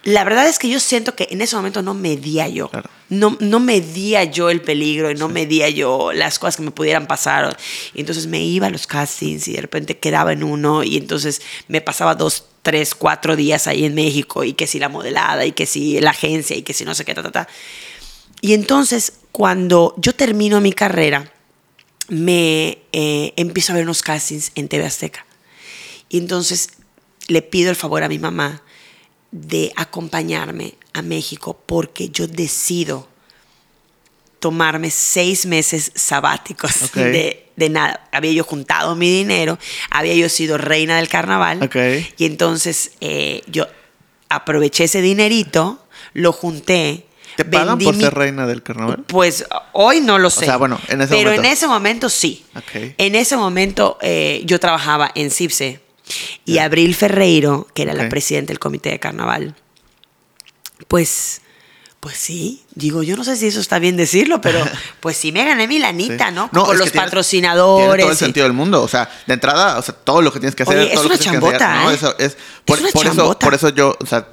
la 0.09 0.25
verdad 0.25 0.49
es 0.49 0.59
que 0.59 0.71
yo 0.71 0.81
siento 0.81 1.15
que 1.15 1.29
en 1.31 1.43
ese 1.43 1.55
momento 1.55 1.83
no 1.83 1.93
medía 1.93 2.49
yo. 2.49 2.69
Claro. 2.71 2.89
No, 3.11 3.37
no 3.41 3.61
medía 3.61 4.25
yo 4.25 4.49
el 4.49 4.63
peligro 4.63 5.11
y 5.11 5.15
no 5.15 5.29
medía 5.29 5.69
yo 5.69 6.13
las 6.13 6.39
cosas 6.39 6.57
que 6.57 6.63
me 6.63 6.71
pudieran 6.71 7.07
pasar. 7.07 7.57
Y 7.93 8.01
entonces 8.01 8.27
me 8.27 8.43
iba 8.43 8.69
a 8.69 8.71
los 8.71 8.87
castings 8.87 9.49
y 9.49 9.53
de 9.53 9.61
repente 9.61 9.99
quedaba 9.99 10.33
en 10.33 10.45
uno 10.45 10.83
y 10.83 10.97
entonces 10.97 11.43
me 11.69 11.83
pasaba 11.83 12.15
dos, 12.15 12.47
tres, 12.63 12.95
cuatro 12.95 13.37
días 13.37 13.67
ahí 13.67 13.85
en 13.85 13.95
México 13.95 14.45
y 14.45 14.55
que 14.55 14.67
si 14.67 14.79
la 14.79 14.89
modelada 14.89 15.45
y 15.45 15.53
que 15.53 15.67
si 15.67 16.01
la 16.01 16.11
agencia 16.11 16.57
y 16.57 16.63
que 16.63 16.73
si 16.73 16.87
no 16.87 16.95
sé 16.95 17.05
qué, 17.05 17.15
ta, 17.15 17.23
ta, 17.23 17.31
ta. 17.31 17.49
Y 18.41 18.55
entonces 18.55 19.13
cuando 19.31 19.95
yo 19.99 20.15
termino 20.15 20.61
mi 20.63 20.73
carrera, 20.73 21.31
me 22.09 22.79
eh, 22.93 23.35
empiezo 23.37 23.73
a 23.73 23.77
ver 23.77 23.85
unos 23.85 24.03
castings 24.03 24.53
en 24.55 24.69
TV 24.69 24.87
Azteca. 24.87 25.27
Y 26.09 26.17
entonces 26.17 26.71
le 27.27 27.43
pido 27.43 27.69
el 27.69 27.77
favor 27.77 28.03
a 28.03 28.09
mi 28.09 28.19
mamá 28.19 28.63
de 29.31 29.73
acompañarme 29.77 30.75
a 30.95 31.03
México 31.03 31.59
porque 31.67 32.09
yo 32.11 32.27
decido 32.27 33.09
tomarme 34.41 34.91
seis 34.91 35.47
meses 35.47 35.91
sabáticos 35.95 36.93
de, 36.93 37.49
de 37.57 37.69
nada. 37.69 38.09
Había 38.13 38.33
yo 38.33 38.45
juntado 38.45 38.95
mi 38.95 39.11
dinero, 39.11 39.59
había 39.91 40.15
yo 40.15 40.29
sido 40.29 40.59
reina 40.59 40.97
del 40.99 41.09
carnaval 41.09 41.69
y 42.17 42.25
entonces 42.25 42.93
eh, 43.01 43.43
yo 43.49 43.67
aproveché 44.29 44.85
ese 44.85 45.03
dinerito, 45.03 45.85
lo 46.15 46.33
junté. 46.33 47.05
¿Te 47.37 47.45
pagan 47.45 47.79
por 47.79 47.95
mi- 47.95 48.03
ser 48.03 48.15
reina 48.15 48.47
del 48.47 48.63
carnaval? 48.63 49.05
pues 49.07 49.45
hoy 49.73 50.01
no 50.01 50.19
lo 50.19 50.31
sé. 50.31 50.45
sea, 50.47 50.57
bueno, 50.57 50.81
en 50.89 51.01
ese 51.03 51.15
Pero 51.15 51.31
momento. 51.31 51.47
en 51.47 51.53
ese 51.53 51.67
momento 51.69 52.09
sí. 52.09 52.45
En 52.97 53.15
ese 53.15 53.37
momento 53.37 53.99
eh, 54.03 54.43
yo 54.45 54.59
trabajaba 54.61 55.11
en 55.15 55.31
CIPSE 55.31 55.81
y 56.45 56.59
Abril 56.59 56.95
Ferreiro, 56.95 57.67
que 57.75 57.83
era 57.83 57.95
la 57.95 58.05
Ok. 58.05 58.11
presidenta 58.11 58.49
del 58.53 58.59
comité 58.59 58.91
de 58.91 58.99
carnaval, 58.99 59.55
pues, 60.87 61.41
pues 62.01 62.17
sí, 62.17 62.63
digo, 62.75 63.03
yo 63.03 63.17
no 63.17 63.25
sé 63.25 63.37
si 63.37 63.47
eso 63.49 63.61
está 63.61 63.79
bien 63.79 63.97
decirlo, 63.97 64.41
pero 64.41 64.61
pues 65.01 65.17
sí 65.17 65.33
me 65.33 65.45
gané 65.45 65.67
mi 65.67 65.79
lanita, 65.79 66.29
Sí. 66.29 66.35
¿no? 66.35 66.49
No, 66.53 66.73
es 66.73 66.79
los 66.79 66.91
tienes- 66.93 67.05
patrocinadores. 67.05 67.87
Tiene 67.87 68.03
todo 68.03 68.11
el 68.11 68.17
y- 68.17 68.19
sentido 68.19 68.45
del 68.45 68.53
mundo. 68.53 68.83
O 68.83 68.89
sea, 68.89 69.11
de 69.27 69.35
entrada, 69.35 69.79
o 69.79 69.83
sea, 69.83 69.95
todo 69.95 70.23
lo 70.23 70.33
que 70.33 70.39
tienes 70.41 70.55
que 70.55 70.63
hacer. 70.63 70.79
Oye, 70.79 70.87
es 70.89 70.95
todo 70.95 71.03
lo 71.05 71.09
una 71.09 71.17
que 71.19 71.23
tienes 71.25 71.41
que 71.41 71.47
chambota, 71.49 71.65
enseñar, 71.67 71.85
¿no? 71.85 71.91
¿eh? 71.91 71.95
Eso 71.95 72.15
es, 72.19 72.27
Es 72.33 72.37
por, 72.65 72.79
una 72.79 72.91
por 72.91 73.07
eso, 73.07 73.15
chambota. 73.17 73.45
por 73.47 73.55
eso 73.55 73.69
yo, 73.71 73.97
o 74.01 74.07
sea, 74.07 74.29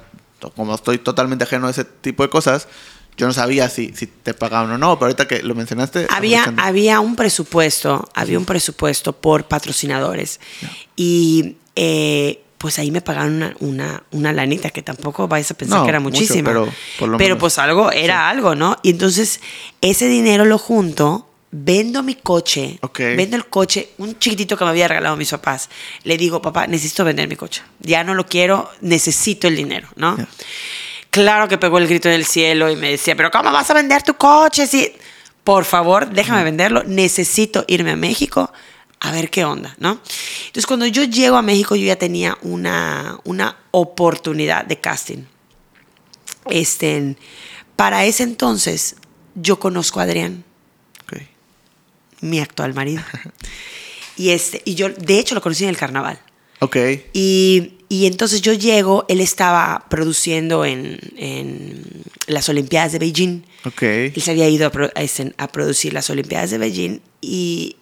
como 0.54 0.74
estoy 0.74 0.98
totalmente 0.98 1.44
ajeno 1.44 1.66
a 1.66 1.70
ese 1.70 1.84
tipo 1.84 2.22
de 2.22 2.28
cosas, 2.30 2.68
yo 3.16 3.26
no 3.26 3.32
sabía 3.32 3.68
si, 3.70 3.92
si 3.96 4.06
te 4.06 4.34
pagaban 4.34 4.70
o 4.70 4.78
no. 4.78 4.96
Pero 4.98 5.06
ahorita 5.06 5.26
que 5.26 5.42
lo 5.42 5.54
mencionaste. 5.54 6.06
Había, 6.10 6.52
había 6.58 7.00
un 7.00 7.16
presupuesto, 7.16 8.08
había 8.14 8.38
un 8.38 8.44
presupuesto 8.44 9.14
por 9.14 9.44
patrocinadores. 9.48 10.38
Y 10.94 11.56
eh, 11.76 12.42
pues 12.58 12.78
ahí 12.78 12.90
me 12.90 13.02
pagaron 13.02 13.34
una, 13.36 13.54
una, 13.60 14.02
una 14.12 14.32
lanita 14.32 14.70
que 14.70 14.82
tampoco 14.82 15.28
vais 15.28 15.48
a 15.50 15.54
pensar 15.54 15.78
No, 15.78 15.84
que 15.84 15.90
era 15.90 16.00
mucho, 16.00 16.20
muchísima. 16.20 16.48
pero 16.50 16.64
por 16.98 17.08
lo 17.10 17.18
Pero 17.18 17.28
menos. 17.34 17.40
pues 17.40 17.58
algo, 17.58 17.92
era 17.92 18.28
algo, 18.28 18.54
¿no? 18.54 18.76
Y 18.82 18.90
entonces 18.90 19.40
ese 19.82 20.08
dinero 20.08 20.44
lo 20.46 20.58
junto, 20.58 21.28
vendo 21.50 22.02
mi 22.02 22.14
coche, 22.14 22.78
vendo 22.98 23.36
el 23.36 23.46
coche, 23.46 23.90
un 23.98 24.18
chiquitito 24.18 24.56
que 24.56 24.64
me 24.64 24.70
había 24.70 24.88
regalado 24.88 25.16
mis 25.16 25.30
papás. 25.30 25.68
Le 26.02 26.16
digo, 26.16 26.40
papá, 26.42 26.66
necesito 26.66 27.04
vender 27.04 27.28
mi 27.28 27.36
coche. 27.36 27.62
Ya 27.80 28.02
no 28.04 28.14
lo 28.14 28.26
quiero, 28.26 28.70
necesito 28.80 29.46
el 29.48 29.56
dinero, 29.56 29.88
¿no? 29.96 30.16
Claro 31.10 31.48
que 31.48 31.58
pegó 31.58 31.78
el 31.78 31.86
grito 31.86 32.08
en 32.08 32.14
el 32.14 32.24
cielo 32.26 32.70
y 32.70 32.76
me 32.76 32.90
decía, 32.90 33.14
pero 33.16 33.30
¿cómo 33.30 33.52
vas 33.52 33.70
a 33.70 33.74
vender 33.74 34.02
tu 34.02 34.14
coche? 34.14 34.66
Si... 34.66 34.92
Por 35.44 35.64
favor, 35.64 36.10
déjame 36.10 36.42
venderlo. 36.42 36.82
Necesito 36.84 37.64
irme 37.68 37.92
a 37.92 37.96
México 37.96 38.52
a 39.00 39.12
ver 39.12 39.30
qué 39.30 39.44
onda, 39.44 39.74
¿no? 39.78 40.00
Entonces, 40.46 40.66
cuando 40.66 40.86
yo 40.86 41.04
llego 41.04 41.36
a 41.36 41.42
México, 41.42 41.76
yo 41.76 41.84
ya 41.86 41.96
tenía 41.96 42.36
una, 42.42 43.18
una 43.24 43.56
oportunidad 43.70 44.64
de 44.64 44.80
casting. 44.80 45.24
Este, 46.50 47.16
para 47.76 48.04
ese 48.04 48.22
entonces, 48.22 48.96
yo 49.34 49.58
conozco 49.58 50.00
a 50.00 50.04
Adrián, 50.04 50.44
Ok. 51.04 51.20
mi 52.20 52.40
actual 52.40 52.74
marido. 52.74 53.02
Y, 54.18 54.30
este, 54.30 54.62
y 54.64 54.76
yo, 54.76 54.88
de 54.88 55.18
hecho, 55.18 55.34
lo 55.34 55.42
conocí 55.42 55.64
en 55.64 55.68
el 55.68 55.76
carnaval. 55.76 56.18
Ok. 56.60 56.74
Y, 57.12 57.74
y 57.90 58.06
entonces 58.06 58.40
yo 58.40 58.54
llego, 58.54 59.04
él 59.10 59.20
estaba 59.20 59.84
produciendo 59.90 60.64
en, 60.64 60.98
en 61.18 62.02
las 62.26 62.48
Olimpiadas 62.48 62.92
de 62.92 62.98
Beijing. 62.98 63.42
Ok. 63.66 63.82
Él 63.82 64.22
se 64.22 64.30
había 64.30 64.48
ido 64.48 64.72
a 64.94 65.02
este- 65.02 65.34
a 65.36 65.48
producir 65.48 65.92
las 65.92 66.08
Olimpiadas 66.08 66.50
de 66.50 66.56
Beijing 66.56 67.00
y 67.20 67.76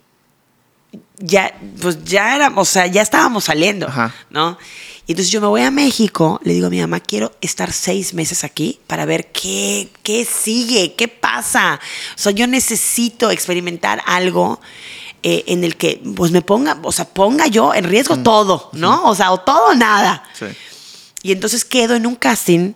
ya, 1.19 1.59
pues 1.81 2.05
ya 2.05 2.37
era, 2.37 2.53
o 2.55 2.65
sea, 2.65 2.87
ya 2.87 3.03
estábamos 3.03 3.45
saliendo, 3.45 3.89
Ajá. 3.89 4.15
¿no? 4.31 4.59
Y 5.07 5.13
entonces 5.13 5.31
yo 5.31 5.41
me 5.41 5.47
voy 5.47 5.61
a 5.61 5.71
México, 5.71 6.41
le 6.45 6.55
digo 6.55 6.69
a 6.69 6.71
mi 6.71 6.81
mamá, 6.81 7.01
quiero 7.01 7.33
estar 7.43 7.73
seis 7.73 8.15
meses 8.15 8.43
aquí 8.43 8.81
para 8.87 9.05
ver 9.05 9.31
qué, 9.33 9.91
qué 10.03 10.25
sigue, 10.25 10.95
qué 10.95 11.09
pasa. 11.09 11.79
O 12.17 12.19
sea, 12.19 12.33
yo 12.33 12.47
necesito 12.47 13.31
experimentar 13.31 14.03
algo 14.07 14.61
eh, 15.23 15.45
en 15.47 15.63
el 15.63 15.77
que 15.77 16.01
pues 16.17 16.33
me 16.33 16.41
ponga, 16.41 16.79
o 16.83 16.91
sea, 16.93 17.05
ponga 17.07 17.47
yo 17.49 17.75
en 17.75 17.85
riesgo 17.85 18.19
todo, 18.19 18.71
¿no? 18.73 19.05
O 19.05 19.15
sea, 19.15 19.33
o 19.33 19.41
todo 19.41 19.73
o 19.73 19.75
nada. 19.75 20.25
Sí. 20.39 20.47
Y 21.23 21.33
entonces 21.33 21.67
quedo 21.67 21.95
en 21.95 22.07
un 22.07 22.17
casting 22.17 22.73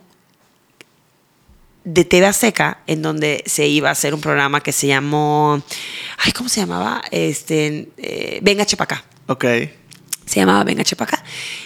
de 1.88 2.04
TV 2.04 2.26
Azteca 2.26 2.78
en 2.86 3.00
donde 3.00 3.42
se 3.46 3.66
iba 3.66 3.88
a 3.88 3.92
hacer 3.92 4.12
un 4.12 4.20
programa 4.20 4.62
que 4.62 4.72
se 4.72 4.86
llamó, 4.86 5.62
ay, 6.18 6.32
¿cómo 6.32 6.50
se 6.50 6.60
llamaba? 6.60 7.02
Este, 7.10 7.88
eh, 7.96 8.40
Venga 8.42 8.66
Chepacá. 8.66 9.04
Ok. 9.26 9.44
Se 10.26 10.40
llamaba 10.40 10.64
Venga 10.64 10.84
Chepacá. 10.84 11.24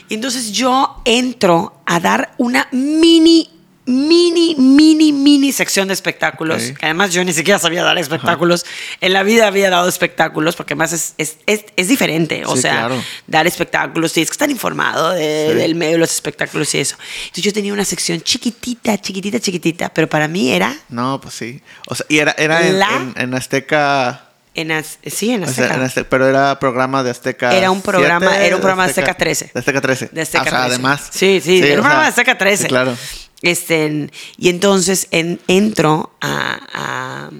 Y 0.08 0.14
entonces 0.14 0.52
yo 0.52 1.02
entro 1.04 1.82
a 1.87 1.98
dar 1.98 2.35
una 2.38 2.68
mini, 2.70 3.50
mini, 3.85 4.55
mini, 4.57 5.12
mini 5.12 5.53
sección 5.53 5.88
de 5.88 5.95
espectáculos. 5.95 6.62
Que 6.79 6.87
además 6.87 7.12
yo 7.12 7.25
ni 7.25 7.33
siquiera 7.33 7.59
sabía 7.59 7.83
dar 7.83 7.99
espectáculos. 7.99 8.64
En 9.01 9.12
la 9.12 9.23
vida 9.23 9.47
había 9.49 9.71
dado 9.71 9.88
espectáculos 9.88 10.54
porque 10.56 10.75
además 10.75 10.92
es, 10.92 11.15
es, 11.19 11.38
es, 11.46 11.65
es 11.77 11.88
diferente. 11.88 12.44
O 12.46 12.54
Sí, 12.56 12.63
sea, 12.63 12.73
claro. 12.87 13.02
dar 13.27 13.46
espectáculos, 13.46 14.13
tienes 14.13 14.31
que 14.31 14.35
estar 14.35 14.50
informado 14.50 15.11
de- 15.13 15.48
Sí. 15.50 15.54
del 15.59 15.75
medio 15.75 15.92
de 15.92 15.98
los 15.98 16.13
espectáculos 16.13 16.73
y 16.75 16.79
eso. 16.79 16.96
Entonces 17.25 17.44
yo 17.44 17.52
tenía 17.52 17.73
una 17.73 17.85
sección 17.85 18.21
chiquitita, 18.21 18.98
chiquitita, 19.00 19.40
chiquitita, 19.40 19.88
pero 19.92 20.09
para 20.09 20.29
mí 20.29 20.52
era 20.52 20.77
No, 20.88 21.21
pues 21.21 21.35
sí. 21.35 21.61
O 21.88 21.94
sea, 21.94 22.06
y 22.09 22.19
era, 22.19 22.35
era 22.38 22.67
en, 22.67 22.79
La- 22.79 22.96
en- 22.96 23.15
en 23.17 23.35
Azteca. 23.35 24.29
en, 24.54 24.71
Az- 24.71 24.98
sí, 25.06 25.31
en 25.33 25.42
o 25.42 25.46
sea, 25.46 25.65
Azteca. 25.65 25.75
en 25.75 25.83
Azteca, 25.87 26.06
pero 26.11 26.29
era 26.29 26.59
programa 26.61 27.02
de 27.02 27.11
Azteca. 27.11 27.52
Era 27.56 27.71
un 27.71 27.81
programa- 27.83 28.29
7, 28.31 28.46
era 28.46 28.54
un 28.56 28.61
programa 28.61 28.85
de 28.85 28.90
Azteca 28.90 29.15
13. 29.15 29.50
De 29.52 29.59
Azteca 29.61 29.81
13. 29.81 30.11
De 30.13 30.21
Azteca 30.23 30.40
Ah, 30.40 30.46
o 30.46 30.50
sea, 30.50 30.59
13. 30.61 30.75
además. 30.75 31.09
Sí, 31.11 31.40
sí, 31.42 31.56
era 31.59 31.67
un 31.67 31.73
programa 31.73 31.94
sea, 31.94 32.02
de 32.02 32.09
Azteca 32.11 32.38
13. 32.38 32.63
sí, 32.65 32.69
claro. 32.69 32.96
Este, 33.43 34.11
y 34.38 34.49
entonces 34.49 35.09
en- 35.11 35.40
entro 35.49 36.15
a, 36.21 36.61
a 36.73 37.31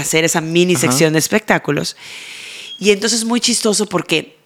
hacer 0.00 0.24
esa 0.24 0.40
mini 0.40 0.74
Ajá. 0.74 0.82
sección 0.82 1.12
de 1.12 1.18
espectáculos. 1.18 1.96
Y 2.78 2.90
entonces 2.90 3.24
muy 3.24 3.40
chistoso 3.40 3.86
porque, 3.86 4.38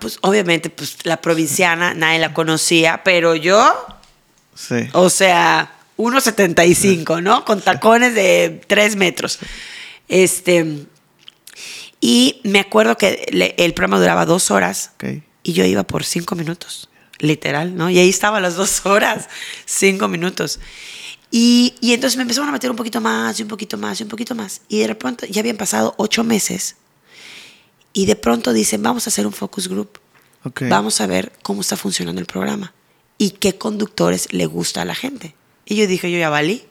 pues 0.00 0.18
obviamente, 0.20 0.68
pues 0.70 0.98
la 1.04 1.16
provinciana 1.20 1.94
nadie 1.94 2.18
la 2.18 2.34
conocía, 2.34 3.02
pero 3.04 3.34
yo, 3.34 3.72
Sí. 4.54 4.88
o 4.92 5.08
sea, 5.10 5.72
1,75, 5.96 7.22
¿no? 7.22 7.44
Con 7.44 7.60
tacones 7.62 8.14
de 8.14 8.60
3 8.66 8.96
metros. 8.96 9.38
Este. 10.08 10.84
Y 12.00 12.40
me 12.44 12.60
acuerdo 12.60 12.98
que 12.98 13.26
le- 13.32 13.54
el 13.56 13.72
programa 13.72 13.98
duraba 13.98 14.26
dos 14.26 14.50
horas 14.50 14.90
y 15.42 15.52
yo 15.54 15.64
iba 15.64 15.84
por 15.84 16.04
cinco 16.04 16.34
minutos, 16.34 16.88
literal, 17.18 17.76
¿no? 17.76 17.90
Y 17.90 17.98
ahí 17.98 18.08
estaba 18.08 18.40
las 18.40 18.56
dos 18.56 18.84
horas, 18.86 19.28
cinco 19.64 20.08
minutos. 20.08 20.60
Y, 21.30 21.74
y 21.80 21.92
entonces 21.92 22.16
me 22.16 22.22
empezaron 22.22 22.48
a 22.48 22.52
meter 22.52 22.70
un 22.70 22.76
poquito 22.76 23.00
más 23.00 23.38
y 23.40 23.42
un 23.42 23.48
poquito 23.48 23.76
más 23.76 23.98
y 24.00 24.04
un 24.04 24.08
poquito 24.08 24.34
más. 24.34 24.60
Y 24.68 24.78
de 24.78 24.94
pronto 24.94 25.26
ya 25.26 25.40
habían 25.40 25.56
pasado 25.56 25.94
ocho 25.96 26.22
meses 26.22 26.76
y 27.92 28.06
de 28.06 28.16
pronto 28.16 28.52
dicen, 28.52 28.82
vamos 28.82 29.06
a 29.06 29.10
hacer 29.10 29.26
un 29.26 29.32
focus 29.32 29.68
group. 29.68 29.98
Vamos 30.60 31.00
a 31.00 31.06
ver 31.06 31.32
cómo 31.42 31.62
está 31.62 31.76
funcionando 31.76 32.20
el 32.20 32.26
programa 32.26 32.74
y 33.16 33.30
qué 33.30 33.56
conductores 33.56 34.30
le 34.32 34.44
gusta 34.44 34.82
a 34.82 34.84
la 34.84 34.94
gente. 34.94 35.34
Y 35.64 35.76
yo 35.76 35.86
dije, 35.86 36.10
yo 36.10 36.18
ya 36.18 36.28
valí. 36.28 36.64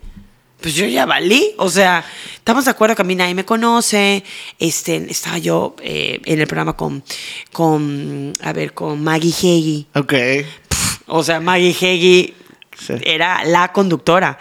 Pues 0.63 0.75
yo 0.75 0.85
ya 0.85 1.05
valí. 1.05 1.51
O 1.57 1.69
sea, 1.69 2.05
estamos 2.35 2.63
de 2.63 2.71
acuerdo 2.71 2.95
que 2.95 3.01
a 3.01 3.05
mí 3.05 3.15
nadie 3.15 3.35
me 3.35 3.43
conoce. 3.43 4.23
Este, 4.57 4.95
estaba 5.11 5.37
yo 5.37 5.75
eh, 5.83 6.21
en 6.23 6.39
el 6.39 6.47
programa 6.47 6.77
con, 6.77 7.03
con, 7.51 8.31
a 8.41 8.53
ver, 8.53 8.73
con 8.73 9.03
Maggie 9.03 9.29
Heggie. 9.33 9.87
Ok. 9.93 10.13
O 11.07 11.21
sea, 11.21 11.41
Maggie 11.41 11.75
Heggie 11.79 12.33
Sí. 12.79 12.93
era 13.03 13.43
la 13.43 13.71
conductora. 13.73 14.37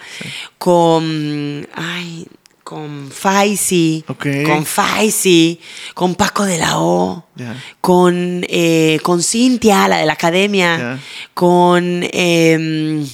Con, 0.58 1.68
ay, 1.74 2.26
con 2.64 3.10
Faisy. 3.10 4.04
Ok. 4.08 4.26
Con 4.46 4.64
Faisy. 4.64 5.60
Con 5.92 6.14
Paco 6.14 6.44
de 6.44 6.56
la 6.58 6.78
O. 6.78 7.26
Ya. 7.34 7.54
Con, 7.80 8.46
eh, 8.48 8.98
con 9.02 9.22
Cintia, 9.22 9.86
la 9.88 9.98
de 9.98 10.06
la 10.06 10.12
academia. 10.14 10.78
Ya. 10.78 10.98
Con, 11.34 12.08
em, 12.12 13.06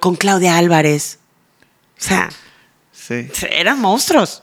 con 0.00 0.16
Claudia 0.16 0.56
Álvarez. 0.58 1.20
O 2.04 2.08
sea, 2.08 2.30
Sí. 2.92 3.28
eran 3.50 3.80
monstruos. 3.80 4.42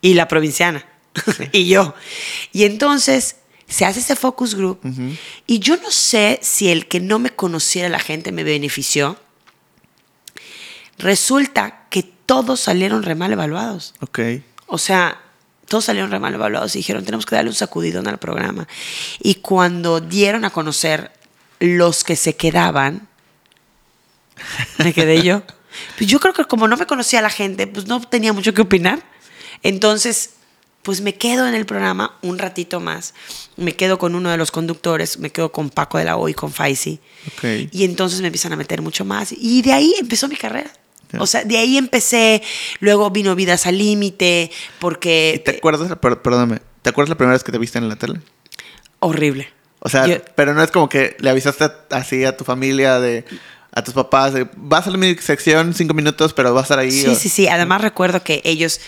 Y 0.00 0.14
la 0.14 0.28
provinciana. 0.28 0.84
y 1.52 1.66
yo. 1.68 1.94
Y 2.52 2.64
entonces 2.64 3.36
se 3.68 3.84
hace 3.84 4.00
ese 4.00 4.16
focus 4.16 4.54
group. 4.54 4.80
Y 5.46 5.58
yo 5.58 5.76
no 5.78 5.90
sé 5.90 6.38
si 6.42 6.70
el 6.70 6.86
que 6.86 7.00
no 7.00 7.18
me 7.18 7.30
conociera 7.30 7.88
la 7.88 7.98
gente 7.98 8.30
me 8.32 8.44
benefició. 8.44 9.18
Resulta 10.98 11.86
que 11.90 12.02
todos 12.02 12.60
salieron 12.60 13.02
re 13.02 13.14
mal 13.14 13.32
evaluados. 13.32 13.94
Ok. 14.00 14.20
O 14.66 14.78
sea, 14.78 15.20
todos 15.68 15.84
salieron 15.84 16.10
re 16.10 16.18
mal 16.20 16.34
evaluados 16.34 16.74
y 16.76 16.78
dijeron, 16.78 17.04
tenemos 17.04 17.26
que 17.26 17.34
darle 17.34 17.50
un 17.50 17.56
sacudidón 17.56 18.06
al 18.08 18.18
programa. 18.18 18.68
Y 19.20 19.36
cuando 19.36 20.00
dieron 20.00 20.44
a 20.44 20.50
conocer 20.50 21.10
los 21.60 22.04
que 22.04 22.16
se 22.16 22.36
quedaban, 22.36 23.08
me 24.78 24.92
quedé 24.92 25.22
yo. 25.22 25.42
Pues 25.98 26.08
yo 26.10 26.20
creo 26.20 26.32
que 26.34 26.44
como 26.44 26.68
no 26.68 26.76
me 26.76 26.86
conocía 26.86 27.20
la 27.22 27.30
gente, 27.30 27.66
pues 27.66 27.86
no 27.86 28.00
tenía 28.00 28.32
mucho 28.32 28.52
que 28.54 28.62
opinar. 28.62 29.02
Entonces, 29.62 30.30
pues 30.82 31.00
me 31.00 31.14
quedo 31.14 31.46
en 31.48 31.54
el 31.54 31.64
programa 31.66 32.16
un 32.22 32.38
ratito 32.38 32.80
más. 32.80 33.14
Me 33.56 33.74
quedo 33.74 33.98
con 33.98 34.14
uno 34.14 34.30
de 34.30 34.36
los 34.36 34.50
conductores, 34.50 35.18
me 35.18 35.30
quedo 35.30 35.50
con 35.52 35.70
Paco 35.70 35.98
de 35.98 36.04
la 36.04 36.16
O 36.16 36.28
y 36.28 36.34
con 36.34 36.52
Faisy. 36.52 37.00
Ok. 37.28 37.44
Y 37.72 37.84
entonces 37.84 38.20
me 38.20 38.26
empiezan 38.28 38.52
a 38.52 38.56
meter 38.56 38.82
mucho 38.82 39.04
más. 39.04 39.32
Y 39.32 39.62
de 39.62 39.72
ahí 39.72 39.94
empezó 39.98 40.28
mi 40.28 40.36
carrera. 40.36 40.70
O 41.18 41.26
sea, 41.26 41.44
de 41.44 41.56
ahí 41.58 41.76
empecé. 41.78 42.42
Luego 42.80 43.08
vino 43.10 43.34
Vidas 43.36 43.66
al 43.66 43.78
Límite, 43.78 44.50
porque... 44.80 45.34
¿Y 45.36 45.38
¿Te 45.38 45.58
acuerdas, 45.58 45.96
perdóname, 46.00 46.60
¿te 46.82 46.90
acuerdas 46.90 47.08
la 47.10 47.14
primera 47.14 47.34
vez 47.34 47.44
que 47.44 47.52
te 47.52 47.58
viste 47.58 47.78
en 47.78 47.88
la 47.88 47.94
tele? 47.96 48.20
Horrible. 48.98 49.48
O 49.78 49.88
sea, 49.88 50.06
Yo- 50.06 50.16
pero 50.34 50.54
no 50.54 50.62
es 50.62 50.70
como 50.72 50.88
que 50.88 51.16
le 51.20 51.30
avisaste 51.30 51.70
así 51.90 52.24
a 52.24 52.36
tu 52.36 52.42
familia, 52.44 52.98
de, 52.98 53.24
a 53.76 53.82
tus 53.82 53.92
papás, 53.94 54.32
de, 54.34 54.46
vas 54.56 54.86
a 54.86 54.90
mi 54.92 55.14
sección 55.16 55.74
cinco 55.74 55.94
minutos, 55.94 56.32
pero 56.32 56.54
vas 56.54 56.62
a 56.62 56.64
estar 56.64 56.78
ahí. 56.78 56.90
Sí, 56.92 57.06
o- 57.08 57.14
sí, 57.14 57.28
sí. 57.28 57.48
Además 57.48 57.80
recuerdo 57.80 58.22
que 58.22 58.40
ellos 58.44 58.80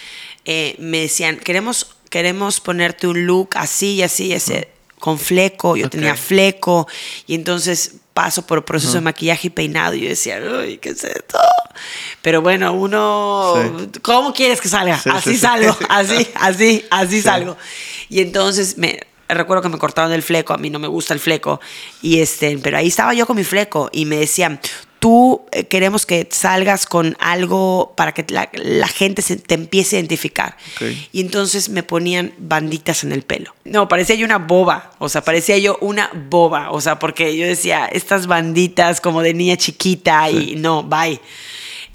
eh, 0.45 0.77
me 0.79 1.01
decían, 1.01 1.37
queremos, 1.39 1.89
queremos 2.09 2.61
ponerte 2.61 3.07
un 3.09 3.27
look 3.27 3.51
así 3.57 3.95
y 3.95 4.03
así 4.03 4.27
y 4.27 4.35
así, 4.35 4.55
con 5.01 5.19
fleco. 5.19 5.77
Yo 5.77 5.91
tenía 5.91 6.15
fleco 6.15 6.87
y 7.27 7.35
entonces 7.35 7.97
paso 8.15 8.47
por 8.47 8.65
proceso 8.65 8.95
de 8.95 9.01
maquillaje 9.03 9.49
y 9.49 9.51
peinado 9.51 9.95
y 9.95 10.03
yo 10.03 10.09
decía, 10.09 10.41
uy, 10.41 10.79
¿qué 10.79 10.91
es 10.91 11.05
esto? 11.05 11.39
Pero 12.23 12.41
bueno, 12.41 12.73
uno, 12.73 13.55
Sí. 13.93 14.01
¿cómo 14.03 14.33
quieres 14.33 14.61
que 14.61 14.69
salga? 14.69 14.99
Sí, 14.99 15.11
así 15.13 15.31
sí, 15.31 15.35
sí. 15.35 15.41
salgo, 15.43 15.77
así, 15.91 16.29
así, 16.37 16.85
así 16.91 17.17
Sí. 17.17 17.23
salgo. 17.23 17.57
Y 18.09 18.21
entonces 18.21 18.79
me 18.79 19.01
recuerdo 19.29 19.63
que 19.63 19.69
me 19.69 19.79
cortaron 19.79 20.13
el 20.13 20.23
fleco, 20.23 20.55
a 20.55 20.59
mí 20.59 20.71
no 20.71 20.79
me 20.79 20.89
gusta 20.89 21.15
el 21.15 21.21
fleco, 21.21 21.61
y 22.03 22.21
este, 22.21 22.59
pero 22.59 22.79
ahí 22.79 22.89
estaba 22.89 23.15
yo 23.15 23.27
con 23.27 23.37
mi 23.37 23.45
fleco 23.45 23.91
y 23.93 24.05
me 24.05 24.17
decían, 24.17 24.61
tú 24.99 25.47
eh, 25.53 25.65
queremos 25.65 26.07
que 26.07 26.27
salgas 26.31 26.87
con 26.87 27.17
algo 27.21 27.95
para 27.97 28.13
que 28.13 28.25
la, 28.29 28.49
la 28.55 28.89
gente 28.89 29.23
se, 29.23 29.37
te 29.37 29.55
empiece 29.55 29.97
a 29.97 30.01
identificar. 30.01 30.57
Y 31.13 31.21
entonces 31.21 31.69
me 31.69 31.83
ponían 31.83 32.33
banditas 32.39 33.05
en 33.05 33.13
el 33.13 33.23
pelo. 33.23 33.55
No, 33.65 33.89
parecía 33.89 34.17
yo 34.17 34.25
una 34.25 34.39
boba, 34.39 34.93
o 34.99 35.09
sea, 35.09 35.23
parecía 35.23 35.59
yo 35.59 35.79
una 35.81 36.11
boba, 36.29 36.71
o 36.71 36.81
sea, 36.81 36.99
porque 36.99 37.37
yo 37.37 37.47
decía, 37.47 37.87
estas 37.87 38.27
banditas 38.27 39.01
como 39.01 39.23
de 39.23 39.35
niña 39.35 39.57
chiquita 39.57 40.31
y 40.31 40.57
no, 40.57 40.83
bye. 40.83 41.21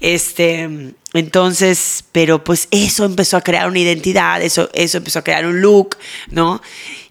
Este, 0.02 0.94
entonces, 1.14 2.04
pero 2.10 2.42
pues 2.42 2.66
eso 2.72 3.04
empezó 3.04 3.36
a 3.36 3.40
crear 3.40 3.68
una 3.68 3.78
identidad, 3.78 4.42
eso, 4.42 4.68
eso 4.74 4.98
empezó 4.98 5.20
a 5.20 5.22
crear 5.22 5.46
un 5.46 5.60
look, 5.60 5.96
¿no? 6.28 6.60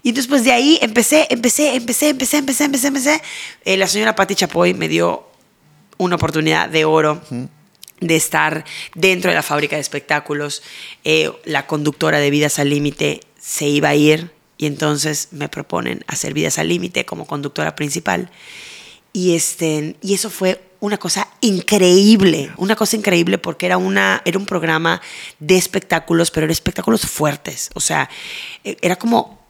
Y 0.02 0.12
después 0.12 0.44
de 0.44 0.52
ahí 0.52 0.78
empecé, 0.82 1.26
empecé, 1.30 1.74
empecé, 1.74 2.10
empecé, 2.10 2.36
empecé, 2.36 2.64
empecé, 2.64 2.86
empecé. 2.88 3.22
Eh, 3.64 3.78
la 3.78 3.86
señora 3.86 4.14
Patti 4.14 4.34
Chapoy 4.34 4.74
me 4.74 4.88
dio 4.88 5.26
una 5.96 6.16
oportunidad 6.16 6.68
de 6.68 6.84
oro 6.84 7.22
de 8.00 8.14
estar 8.14 8.62
dentro 8.94 9.30
de 9.30 9.36
la 9.36 9.42
fábrica 9.42 9.76
de 9.76 9.80
espectáculos. 9.80 10.62
Eh, 11.02 11.32
la 11.46 11.66
conductora 11.66 12.18
de 12.18 12.28
Vidas 12.28 12.58
al 12.58 12.68
Límite 12.68 13.20
se 13.40 13.68
iba 13.68 13.88
a 13.88 13.94
ir 13.94 14.32
y 14.58 14.66
entonces 14.66 15.28
me 15.30 15.48
proponen 15.48 16.04
hacer 16.08 16.34
Vidas 16.34 16.58
al 16.58 16.68
Límite 16.68 17.06
como 17.06 17.26
conductora 17.26 17.74
principal. 17.74 18.30
Y, 19.14 19.34
este, 19.34 19.96
y 20.02 20.12
eso 20.12 20.28
fue 20.28 20.60
una 20.82 20.98
cosa 20.98 21.28
increíble, 21.40 22.50
una 22.56 22.74
cosa 22.74 22.96
increíble 22.96 23.38
porque 23.38 23.66
era, 23.66 23.76
una, 23.78 24.20
era 24.24 24.36
un 24.36 24.46
programa 24.46 25.00
de 25.38 25.56
espectáculos, 25.56 26.32
pero 26.32 26.44
eran 26.44 26.50
espectáculos 26.50 27.02
fuertes. 27.02 27.70
O 27.74 27.80
sea, 27.80 28.10
eh, 28.64 28.76
era 28.82 28.96
como 28.96 29.41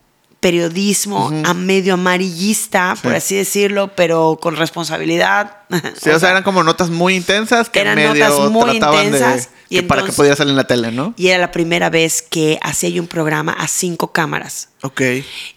periodismo 0.42 1.30
a 1.44 1.54
medio 1.54 1.94
amarillista, 1.94 2.96
por 3.00 3.12
Sí. 3.12 3.16
así 3.16 3.36
decirlo, 3.36 3.92
pero 3.94 4.38
con 4.42 4.56
responsabilidad. 4.56 5.58
Sí, 6.02 6.10
o, 6.10 6.18
sea, 6.18 6.30
eran 6.30 6.42
como 6.42 6.64
notas 6.64 6.90
muy 6.90 7.14
intensas 7.14 7.70
que 7.70 7.80
eran 7.80 7.94
medio 7.94 8.12
notas 8.12 8.50
muy 8.50 8.74
intensas, 8.74 9.48
de 9.70 9.76
y 9.76 9.76
que 9.76 9.82
para 9.84 10.04
que 10.04 10.12
pudiera 10.12 10.34
salir 10.34 10.50
en 10.50 10.56
la 10.56 10.66
tele, 10.66 10.90
¿no? 10.90 11.14
Y 11.16 11.28
era 11.28 11.38
la 11.38 11.52
primera 11.52 11.90
vez 11.90 12.22
que 12.22 12.58
hacía 12.60 12.88
yo 12.88 13.00
un 13.00 13.08
programa 13.08 13.52
a 13.52 13.68
cinco 13.68 14.10
cámaras. 14.12 14.68
Ok. 14.82 15.00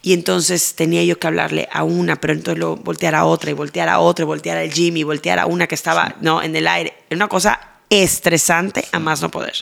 Y 0.03 0.13
entonces 0.13 0.75
tenía 0.75 1.03
yo 1.03 1.17
que 1.17 1.27
hablarle 1.27 1.67
a 1.73 1.83
una, 1.83 2.15
pero 2.21 2.33
entonces 2.33 2.59
luego 2.59 2.75
voltear 2.77 3.15
a 3.15 3.25
otra, 3.25 3.49
y 3.49 3.53
voltear 3.53 3.89
a 3.89 3.97
otra, 3.99 4.23
y 4.23 4.27
voltear 4.27 4.57
al 4.59 4.71
Jimmy, 4.71 4.99
y 4.99 5.03
voltear 5.03 5.39
a 5.39 5.47
una 5.47 5.65
que 5.65 5.75
estaba 5.75 6.15
no, 6.21 6.43
en 6.43 6.55
el 6.55 6.67
aire. 6.67 6.93
Era 7.09 7.17
una 7.17 7.27
cosa 7.27 7.59
estresante 7.89 8.85
a 8.91 8.99
más 8.99 9.21
no 9.21 9.29
poder. 9.29 9.53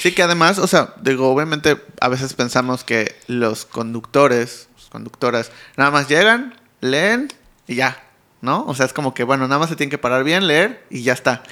Sí, 0.00 0.12
que 0.12 0.22
además, 0.22 0.58
o 0.58 0.66
sea, 0.66 0.94
digo, 1.02 1.30
obviamente 1.30 1.76
a 2.00 2.08
veces 2.08 2.34
pensamos 2.34 2.84
que 2.84 3.14
los 3.26 3.64
conductores, 3.66 4.68
conductoras, 4.90 5.50
nada 5.76 5.90
más 5.90 6.08
llegan, 6.08 6.54
leen 6.80 7.28
y 7.68 7.74
ya, 7.74 8.02
¿no? 8.40 8.64
O 8.66 8.74
sea, 8.74 8.86
es 8.86 8.92
como 8.92 9.12
que, 9.12 9.24
bueno, 9.24 9.46
nada 9.48 9.58
más 9.58 9.68
se 9.68 9.76
tienen 9.76 9.90
que 9.90 9.98
parar 9.98 10.24
bien, 10.24 10.46
leer 10.46 10.84
y 10.90 11.02
ya 11.02 11.12
está. 11.12 11.42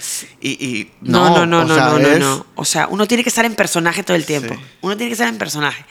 Y, 0.41 0.51
y 0.65 0.93
No, 1.03 1.31
no, 1.31 1.47
no, 1.47 1.65
no, 1.65 1.75
sea, 1.75 1.85
no, 1.87 1.99
no, 1.99 2.09
es- 2.09 2.21
no. 2.21 2.47
O 2.55 2.65
sea, 2.65 2.87
uno 2.89 3.07
tiene 3.07 3.23
que 3.23 3.29
estar 3.29 3.45
en 3.45 3.55
personaje 3.55 4.03
todo 4.03 4.17
el 4.17 4.25
tiempo. 4.25 4.55
Sí. 4.55 4.61
Uno 4.81 4.97
tiene 4.97 5.11
que 5.11 5.15
estar 5.15 5.29
en 5.29 5.37
personaje. 5.39 5.85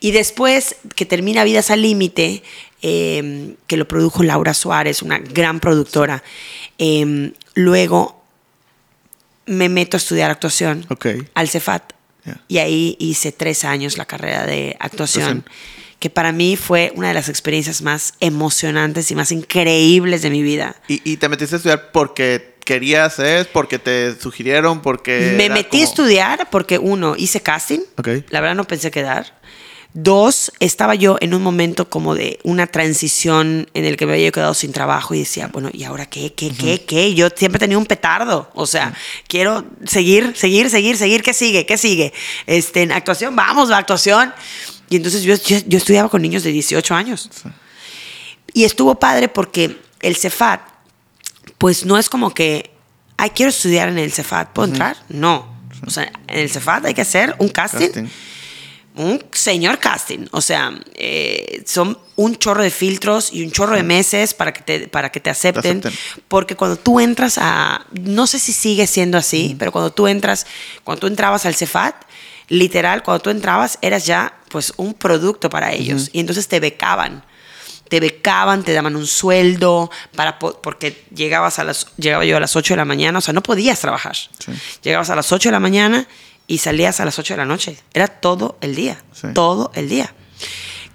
Y 0.00 0.12
después 0.12 0.76
que 0.94 1.04
termina 1.06 1.42
Vidas 1.44 1.70
al 1.70 1.82
Límite, 1.82 2.42
eh, 2.82 3.56
que 3.66 3.76
lo 3.76 3.88
produjo 3.88 4.22
Laura 4.22 4.54
Suárez, 4.54 5.02
una 5.02 5.18
gran 5.18 5.58
productora, 5.58 6.22
eh, 6.78 7.32
luego 7.54 8.17
me 9.48 9.68
meto 9.68 9.96
a 9.96 9.98
estudiar 9.98 10.30
actuación 10.30 10.86
Ok. 10.88 11.06
al 11.34 11.48
Cefat. 11.48 11.92
Y 12.46 12.58
ahí 12.58 12.94
hice 13.00 13.32
tres 13.32 13.64
años 13.64 13.96
la 13.96 14.04
carrera 14.04 14.44
de 14.44 14.76
actuación, 14.80 15.46
que 15.98 16.10
para 16.10 16.30
mí 16.30 16.56
fue 16.56 16.92
una 16.94 17.08
de 17.08 17.14
las 17.14 17.30
experiencias 17.30 17.80
más 17.80 18.14
emocionantes 18.20 19.10
y 19.10 19.14
más 19.14 19.32
increíbles 19.32 20.20
de 20.20 20.28
mi 20.28 20.42
vida. 20.42 20.76
Y, 20.88 21.00
y 21.10 21.16
te 21.16 21.28
metiste 21.30 21.54
a 21.54 21.56
estudiar 21.56 21.90
porque 21.90 22.56
querías, 22.66 23.18
es 23.18 23.46
porque 23.46 23.78
te 23.78 24.14
sugirieron, 24.20 24.82
porque... 24.82 25.32
Me 25.38 25.48
metí 25.48 25.80
a 25.80 25.84
estudiar 25.84 26.50
porque, 26.50 26.76
uno, 26.76 27.16
hice 27.16 27.40
casting. 27.40 27.80
Ok. 27.96 28.08
La 28.28 28.42
verdad 28.42 28.56
no 28.56 28.64
pensé 28.64 28.90
quedar. 28.90 29.34
Dos, 29.94 30.52
estaba 30.60 30.94
yo 30.94 31.16
en 31.20 31.32
un 31.32 31.42
momento 31.42 31.88
como 31.88 32.14
de 32.14 32.38
una 32.42 32.66
transición 32.66 33.70
en 33.72 33.84
el 33.86 33.96
que 33.96 34.04
me 34.04 34.12
había 34.12 34.30
quedado 34.30 34.52
sin 34.52 34.72
trabajo 34.72 35.14
y 35.14 35.20
decía, 35.20 35.48
bueno, 35.48 35.70
¿y 35.72 35.84
ahora 35.84 36.04
qué, 36.04 36.34
qué, 36.34 36.50
qué, 36.50 36.84
qué? 36.84 37.14
Yo 37.14 37.28
siempre 37.34 37.58
tenía 37.58 37.78
un 37.78 37.86
petardo, 37.86 38.50
o 38.54 38.66
sea, 38.66 38.94
quiero 39.26 39.64
seguir, 39.86 40.36
seguir, 40.36 40.68
seguir, 40.68 40.98
seguir, 40.98 41.22
¿qué 41.22 41.32
sigue? 41.32 41.64
¿Qué 41.64 41.78
sigue? 41.78 42.12
Este, 42.46 42.82
en 42.82 42.92
actuación, 42.92 43.34
vamos, 43.34 43.70
la 43.70 43.78
actuación. 43.78 44.32
Y 44.90 44.96
entonces 44.96 45.22
yo, 45.22 45.34
yo, 45.36 45.58
yo 45.66 45.78
estudiaba 45.78 46.10
con 46.10 46.20
niños 46.20 46.42
de 46.42 46.52
18 46.52 46.94
años. 46.94 47.30
Y 48.52 48.64
estuvo 48.64 48.94
padre 48.94 49.28
porque 49.28 49.80
el 50.00 50.16
Cefat, 50.16 50.60
pues 51.56 51.86
no 51.86 51.98
es 51.98 52.10
como 52.10 52.34
que, 52.34 52.70
ay, 53.16 53.30
quiero 53.30 53.50
estudiar 53.50 53.88
en 53.88 53.98
el 53.98 54.12
Cefat, 54.12 54.50
¿puedo 54.52 54.68
entrar? 54.68 54.98
No. 55.08 55.56
O 55.86 55.90
sea, 55.90 56.12
en 56.26 56.38
el 56.38 56.50
Cefat 56.50 56.84
hay 56.84 56.94
que 56.94 57.02
hacer 57.02 57.34
un 57.38 57.48
casting. 57.48 57.86
Casting. 57.86 58.08
Un 58.98 59.24
señor 59.32 59.78
casting. 59.78 60.26
O 60.32 60.40
sea, 60.40 60.72
eh, 60.94 61.62
son 61.66 61.98
un 62.16 62.36
chorro 62.36 62.62
de 62.62 62.70
filtros 62.70 63.32
y 63.32 63.42
un 63.44 63.50
chorro 63.52 63.76
de 63.76 63.82
meses 63.82 64.34
para 64.34 64.52
que 64.52 64.60
te, 64.62 64.88
para 64.88 65.10
que 65.10 65.20
te 65.20 65.30
acepten. 65.30 65.78
acepten. 65.78 65.92
Porque 66.28 66.56
cuando 66.56 66.76
tú 66.76 67.00
entras 67.00 67.38
a. 67.38 67.86
No 67.92 68.26
sé 68.26 68.38
si 68.38 68.52
sigue 68.52 68.86
siendo 68.86 69.16
así, 69.16 69.54
pero 69.58 69.72
cuando 69.72 69.92
tú 69.92 70.06
entras, 70.08 70.46
cuando 70.84 71.00
tú 71.00 71.06
entrabas 71.06 71.46
al 71.46 71.54
Cefat, 71.54 71.94
literal, 72.48 73.02
cuando 73.02 73.22
tú 73.22 73.30
entrabas, 73.30 73.78
eras 73.82 74.04
ya 74.06 74.34
pues 74.50 74.72
un 74.76 74.94
producto 74.94 75.48
para 75.50 75.72
ellos. 75.72 76.10
Y 76.12 76.20
entonces 76.20 76.48
te 76.48 76.60
becaban 76.60 77.24
te 77.88 78.00
becaban, 78.00 78.64
te 78.64 78.74
daban 78.74 78.96
un 78.96 79.06
sueldo, 79.06 79.90
para 80.14 80.38
po- 80.38 80.60
porque 80.60 81.06
llegabas 81.14 81.58
a 81.58 81.64
las, 81.64 81.86
llegaba 81.96 82.22
yo 82.26 82.36
a 82.36 82.40
las 82.40 82.54
8 82.54 82.74
de 82.74 82.76
la 82.76 82.84
mañana, 82.84 83.16
o 83.18 83.22
sea, 83.22 83.32
no 83.32 83.42
podías 83.42 83.80
trabajar. 83.80 84.14
Sí. 84.14 84.52
Llegabas 84.82 85.08
a 85.08 85.16
las 85.16 85.32
8 85.32 85.48
de 85.48 85.52
la 85.54 85.58
mañana 85.60 86.06
y 86.48 86.58
salías 86.58 86.98
a 86.98 87.04
las 87.04 87.16
8 87.20 87.34
de 87.34 87.38
la 87.38 87.44
noche. 87.44 87.78
Era 87.94 88.08
todo 88.08 88.58
el 88.60 88.74
día, 88.74 89.00
Sí. 89.12 89.28
todo 89.34 89.70
el 89.74 89.88
día. 89.88 90.12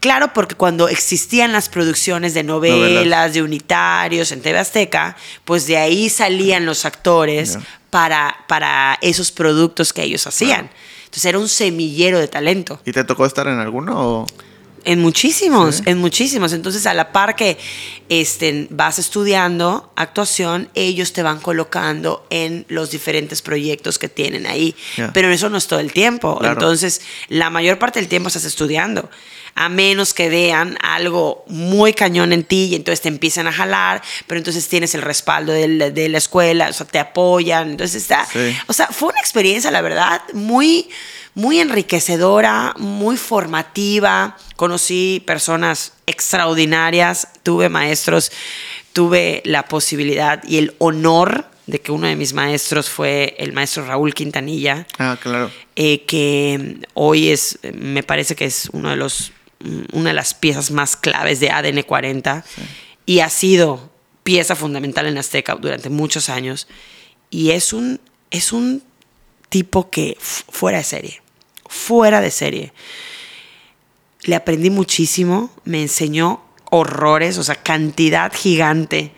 Claro, 0.02 0.34
porque 0.34 0.56
cuando 0.56 0.90
existían 0.90 1.54
las 1.54 1.70
producciones 1.70 2.34
de 2.34 2.44
novelas, 2.44 2.78
Novelas. 2.90 3.34
de 3.34 3.42
unitarios 3.42 4.34
en 4.34 4.42
TV 4.42 4.60
Azteca, 4.60 5.16
pues 5.46 5.66
de 5.66 5.78
ahí 5.78 6.10
salían 6.10 6.66
los 6.66 6.84
actores 6.84 7.58
para, 7.90 8.36
para 8.50 8.98
esos 9.02 9.32
productos 9.32 9.94
que 9.94 10.04
ellos 10.04 10.28
hacían. 10.28 10.70
Entonces 11.06 11.26
era 11.26 11.40
un 11.40 11.48
semillero 11.48 12.20
de 12.20 12.28
talento. 12.28 12.82
¿Y 12.84 12.92
te 12.92 13.06
tocó 13.06 13.26
estar 13.26 13.48
en 13.48 13.60
alguno? 13.60 13.94
O... 13.96 14.26
En 14.86 15.00
muchísimos, 15.00 15.78
Sí. 15.78 15.84
en 15.86 15.98
muchísimos. 16.00 16.54
Entonces, 16.54 16.86
a 16.86 16.94
la 16.94 17.12
par 17.12 17.36
que 17.36 17.58
este, 18.10 18.68
vas 18.70 19.00
estudiando 19.00 19.92
actuación, 19.96 20.70
ellos 20.76 21.14
te 21.14 21.24
van 21.24 21.40
colocando 21.40 22.26
en 22.30 22.66
los 22.68 22.92
diferentes 22.92 23.42
proyectos 23.42 23.98
que 23.98 24.10
tienen 24.10 24.46
ahí. 24.46 24.76
Pero 25.14 25.30
eso 25.32 25.50
no 25.50 25.58
es 25.58 25.68
todo 25.68 25.80
el 25.80 25.94
tiempo. 25.94 26.38
Claro. 26.38 26.54
Entonces, 26.54 27.02
la 27.30 27.50
mayor 27.50 27.80
parte 27.80 28.00
del 28.00 28.10
tiempo 28.10 28.28
estás 28.28 28.46
estudiando. 28.46 29.10
A 29.56 29.70
menos 29.70 30.16
que 30.16 30.30
vean 30.30 30.78
algo 30.82 31.46
muy 31.48 31.94
cañón 31.94 32.34
en 32.34 32.44
ti 32.44 32.70
y 32.72 32.76
entonces 32.76 33.02
te 33.02 33.08
empiezan 33.08 33.46
a 33.46 33.52
jalar, 33.52 34.02
pero 34.26 34.40
entonces 34.40 34.68
tienes 34.68 34.96
el 34.96 35.04
respaldo 35.04 35.54
de, 35.54 36.10
la 36.10 36.18
escuela, 36.18 36.70
o 36.70 36.74
sea, 36.74 36.88
te 36.88 36.98
apoyan. 36.98 37.72
Entonces 37.72 38.02
está. 38.02 38.26
Sí. 38.26 38.56
O 38.68 38.74
sea, 38.74 38.88
fue 38.88 39.10
una 39.10 39.20
experiencia, 39.20 39.70
la 39.70 39.82
verdad, 39.82 40.24
muy, 40.34 40.90
muy 41.36 41.60
enriquecedora, 41.60 42.74
muy 42.78 43.18
formativa. 43.18 44.38
Conocí 44.56 45.24
personas 45.26 45.94
extraordinarias, 46.06 47.28
tuve 47.44 47.70
maestros, 47.70 48.32
tuve 48.94 49.42
la 49.46 49.64
posibilidad 49.66 50.44
y 50.44 50.58
el 50.58 50.76
honor 50.80 51.46
de 51.66 51.80
que 51.80 51.92
uno 51.92 52.08
de 52.08 52.16
mis 52.16 52.34
maestros 52.34 52.90
fue 52.90 53.36
el 53.40 53.54
maestro 53.54 53.86
Raúl 53.86 54.14
Quintanilla, 54.14 54.86
Ah, 55.00 55.18
claro. 55.22 55.50
eh, 55.78 56.04
que 56.06 56.78
hoy 56.94 57.30
es, 57.30 57.58
me 57.74 58.04
parece 58.04 58.36
que 58.36 58.46
es 58.46 58.70
uno 58.74 58.90
de 58.90 58.98
los, 58.98 59.32
una 59.94 60.10
de 60.10 60.14
las 60.14 60.34
piezas 60.34 60.72
más 60.72 60.98
claves 60.98 61.40
de 61.40 61.50
ADN 61.52 61.84
40 61.84 62.44
y 63.06 63.20
ha 63.22 63.30
sido 63.30 63.90
pieza 64.24 64.56
fundamental 64.56 65.06
en 65.06 65.18
Azteca 65.18 65.56
durante 65.56 65.90
muchos 65.90 66.28
años. 66.30 66.68
Y 67.30 67.52
es 67.52 67.72
un, 67.72 68.00
es 68.30 68.52
un 68.52 68.84
tipo 69.50 69.90
que 69.90 70.18
fuera 70.20 70.80
de 70.80 70.84
serie, 70.84 71.22
fuera 71.74 72.22
de 72.22 72.32
serie. 72.32 72.72
Le 74.24 74.36
aprendí 74.36 74.70
muchísimo, 74.70 75.52
me 75.66 75.82
enseñó 75.82 76.42
horrores, 76.70 77.38
o 77.38 77.44
sea, 77.44 77.56
cantidad 77.56 78.32
gigante. 78.34 79.12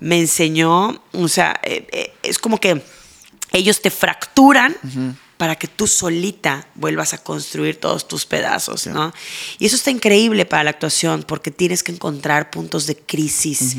Me 0.00 0.18
enseñó, 0.18 1.02
o 1.12 1.28
sea, 1.28 1.60
eh, 1.62 1.86
eh, 1.92 2.12
es 2.22 2.38
como 2.38 2.58
que 2.58 2.82
ellos 3.52 3.80
te 3.80 3.90
fracturan 3.90 4.76
para 5.40 5.56
que 5.56 5.68
tú 5.68 5.86
solita 5.86 6.68
vuelvas 6.74 7.14
a 7.14 7.18
construir 7.24 7.80
todos 7.80 8.06
tus 8.06 8.26
pedazos, 8.26 8.86
¿no? 8.86 9.10
Y 9.58 9.64
eso 9.64 9.74
está 9.74 9.90
increíble 9.90 10.44
para 10.44 10.64
la 10.64 10.68
actuación 10.68 11.22
porque 11.22 11.50
tienes 11.50 11.82
que 11.82 11.92
encontrar 11.92 12.50
puntos 12.50 12.86
de 12.86 12.94
crisis, 12.98 13.74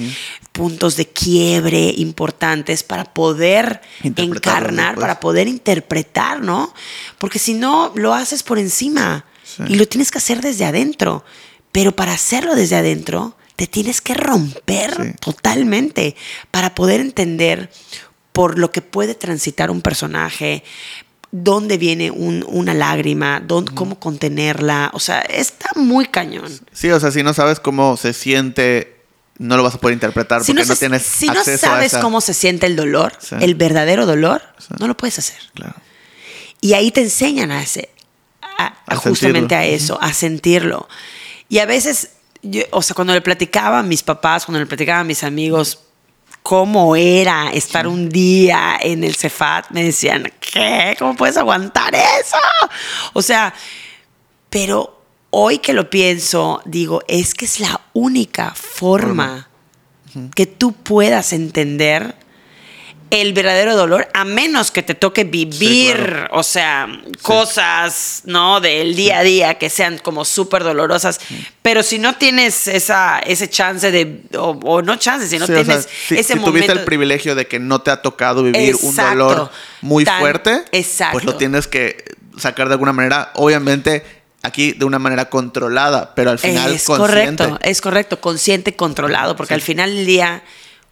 puntos 0.54 0.96
de 0.96 1.06
quiebre 1.08 1.94
importantes 1.98 2.82
para 2.82 3.04
poder 3.14 3.80
encarnar, 4.02 4.96
para 4.96 5.20
poder 5.20 5.48
interpretar, 5.48 6.42
¿no? 6.42 6.74
Porque 7.20 7.38
si 7.38 7.54
no, 7.54 7.92
lo 7.94 8.16
haces 8.16 8.42
por 8.42 8.58
encima 8.58 9.24
Sí. 9.44 9.62
y 9.68 9.76
lo 9.76 9.88
tienes 9.88 10.10
que 10.10 10.18
hacer 10.18 10.42
desde 10.42 10.66
adentro. 10.66 11.24
Pero 11.72 11.96
para 11.96 12.14
hacerlo 12.14 12.56
desde 12.56 12.78
adentro, 12.78 13.38
te 13.56 13.68
tienes 13.68 14.02
que 14.02 14.16
romper 14.16 14.96
Sí. 14.96 15.12
totalmente 15.20 16.16
para 16.50 16.74
poder 16.74 17.02
entender 17.02 17.70
por 18.32 18.58
lo 18.58 18.72
que 18.72 18.82
puede 18.82 19.14
transitar 19.14 19.70
un 19.70 19.82
personaje, 19.84 20.64
dónde 21.32 21.78
viene 21.78 22.12
un- 22.12 22.44
una 22.48 22.74
lágrima, 22.74 23.40
dónde, 23.46 23.74
cómo 23.74 24.00
contenerla. 24.00 24.92
O 24.94 25.00
sea, 25.00 25.22
está 25.22 25.70
muy 25.76 26.06
cañón. 26.06 26.52
Sí, 26.74 26.92
o 26.92 27.00
sea, 27.00 27.12
si 27.12 27.24
no 27.24 27.34
sabes 27.34 27.60
cómo 27.60 27.96
se 27.98 28.14
siente, 28.14 28.98
no 29.38 29.56
lo 29.58 29.64
vas 29.64 29.76
a 29.76 29.80
poder 29.80 29.94
interpretar 29.94 30.44
Si 30.44 30.52
porque 30.52 30.64
no, 30.64 30.68
no, 30.68 30.76
se- 30.76 30.80
tienes 30.80 31.04
si 31.04 31.28
no 31.28 31.40
a 31.40 31.44
sabes 31.44 31.88
esa... 31.94 32.02
cómo 32.02 32.22
se 32.22 32.34
siente 32.34 32.66
el 32.68 32.76
dolor, 32.76 33.14
Sí. 33.20 33.36
el 33.40 33.56
verdadero 33.56 34.06
dolor, 34.06 34.42
Sí. 34.60 34.68
no 34.80 34.88
lo 34.88 34.96
puedes 34.98 35.18
hacer. 35.20 35.40
Claro. 35.56 35.76
Y 36.60 36.74
ahí 36.74 36.92
te 36.92 37.02
enseñan 37.02 37.50
a, 37.52 37.64
ese, 37.64 37.90
a, 38.58 38.66
a 38.68 38.76
A 38.88 38.96
justamente 38.98 39.56
sentirlo. 39.56 39.58
a 39.58 39.66
eso, 39.66 40.00
a 40.02 40.14
sentirlo. 40.14 40.90
Y 41.50 41.58
a 41.60 41.66
veces, 41.66 42.10
yo- 42.44 42.64
o 42.72 42.82
sea, 42.82 42.94
cuando 42.94 43.14
le 43.14 43.22
platicaba 43.22 43.80
a 43.80 43.84
mis 43.84 44.04
papás, 44.04 44.46
cuando 44.46 44.60
le 44.60 44.66
platicaba 44.68 45.00
a 45.00 45.04
mis 45.04 45.24
amigos 45.24 45.80
cómo 46.52 46.98
era 46.98 47.50
estar 47.54 47.88
un 47.88 48.10
día 48.10 48.78
en 48.82 49.06
el 49.06 49.16
Cefat, 49.16 49.70
me 49.70 49.86
decían, 49.86 50.34
¿qué? 50.42 50.98
¿Cómo 51.00 51.16
puedes 51.16 51.38
aguantar 51.38 51.96
eso? 51.96 52.36
O 53.14 53.22
sea, 53.22 53.54
pero 54.50 55.02
hoy 55.30 55.60
que 55.60 55.72
lo 55.72 55.90
pienso, 55.90 56.62
digo, 56.66 57.04
es 57.08 57.36
que 57.36 57.46
es 57.46 57.62
la 57.62 57.80
única 57.94 58.54
forma 58.54 59.48
que 60.36 60.46
tú 60.46 60.74
puedas 60.74 61.32
entender 61.32 62.16
el 63.12 63.34
verdadero 63.34 63.76
dolor, 63.76 64.08
a 64.14 64.24
menos 64.26 64.72
que 64.72 64.82
te 64.84 64.96
toque 64.96 65.24
vivir, 65.26 65.96
claro. 65.98 66.28
o 66.32 66.44
sea, 66.44 66.88
cosas, 67.22 68.22
¿no? 68.26 68.62
Del 68.62 68.96
día 68.96 69.20
a 69.20 69.24
día 69.24 69.56
que 69.56 69.70
sean 69.70 69.98
como 69.98 70.24
súper 70.26 70.64
dolorosas. 70.64 71.20
Pero 71.62 71.84
si 71.84 72.00
no 72.00 72.16
tienes 72.16 72.68
esa, 72.68 73.20
ese 73.20 73.50
chance 73.50 73.92
de, 73.92 74.22
o, 74.38 74.58
o 74.64 74.82
no 74.82 74.96
chance, 74.96 75.28
si 75.28 75.38
no 75.40 75.46
Sí, 75.46 75.52
o 75.52 75.56
sea, 75.56 75.64
tienes 75.66 75.90
si, 76.08 76.16
ese 76.16 76.24
si 76.34 76.40
momento. 76.40 76.52
tuviste 76.52 76.72
el 76.72 76.86
privilegio 76.86 77.36
de 77.36 77.48
que 77.48 77.60
no 77.60 77.82
te 77.82 77.92
ha 77.92 78.02
tocado 78.02 78.44
vivir 78.44 78.76
un 78.82 78.96
dolor 78.96 79.52
muy 79.82 80.06
Tan- 80.06 80.20
fuerte, 80.20 80.64
exacto. 80.72 81.14
pues 81.14 81.26
lo 81.26 81.36
tienes 81.36 81.68
que 81.68 82.04
sacar 82.38 82.68
de 82.70 82.74
alguna 82.76 82.94
manera, 82.94 83.32
obviamente 83.36 84.04
aquí 84.44 84.72
de 84.72 84.86
una 84.86 85.00
manera 85.00 85.30
controlada, 85.30 86.16
pero 86.16 86.32
al 86.32 86.40
final 86.40 86.74
es 86.74 86.86
consciente. 86.86 87.44
correcto, 87.44 87.60
es 87.68 87.82
correcto, 87.82 88.22
consciente, 88.22 88.76
controlado, 88.76 89.36
porque 89.36 89.54
Sí. 89.54 89.56
al 89.56 89.62
final 89.62 89.94
del 89.96 90.06
día, 90.06 90.44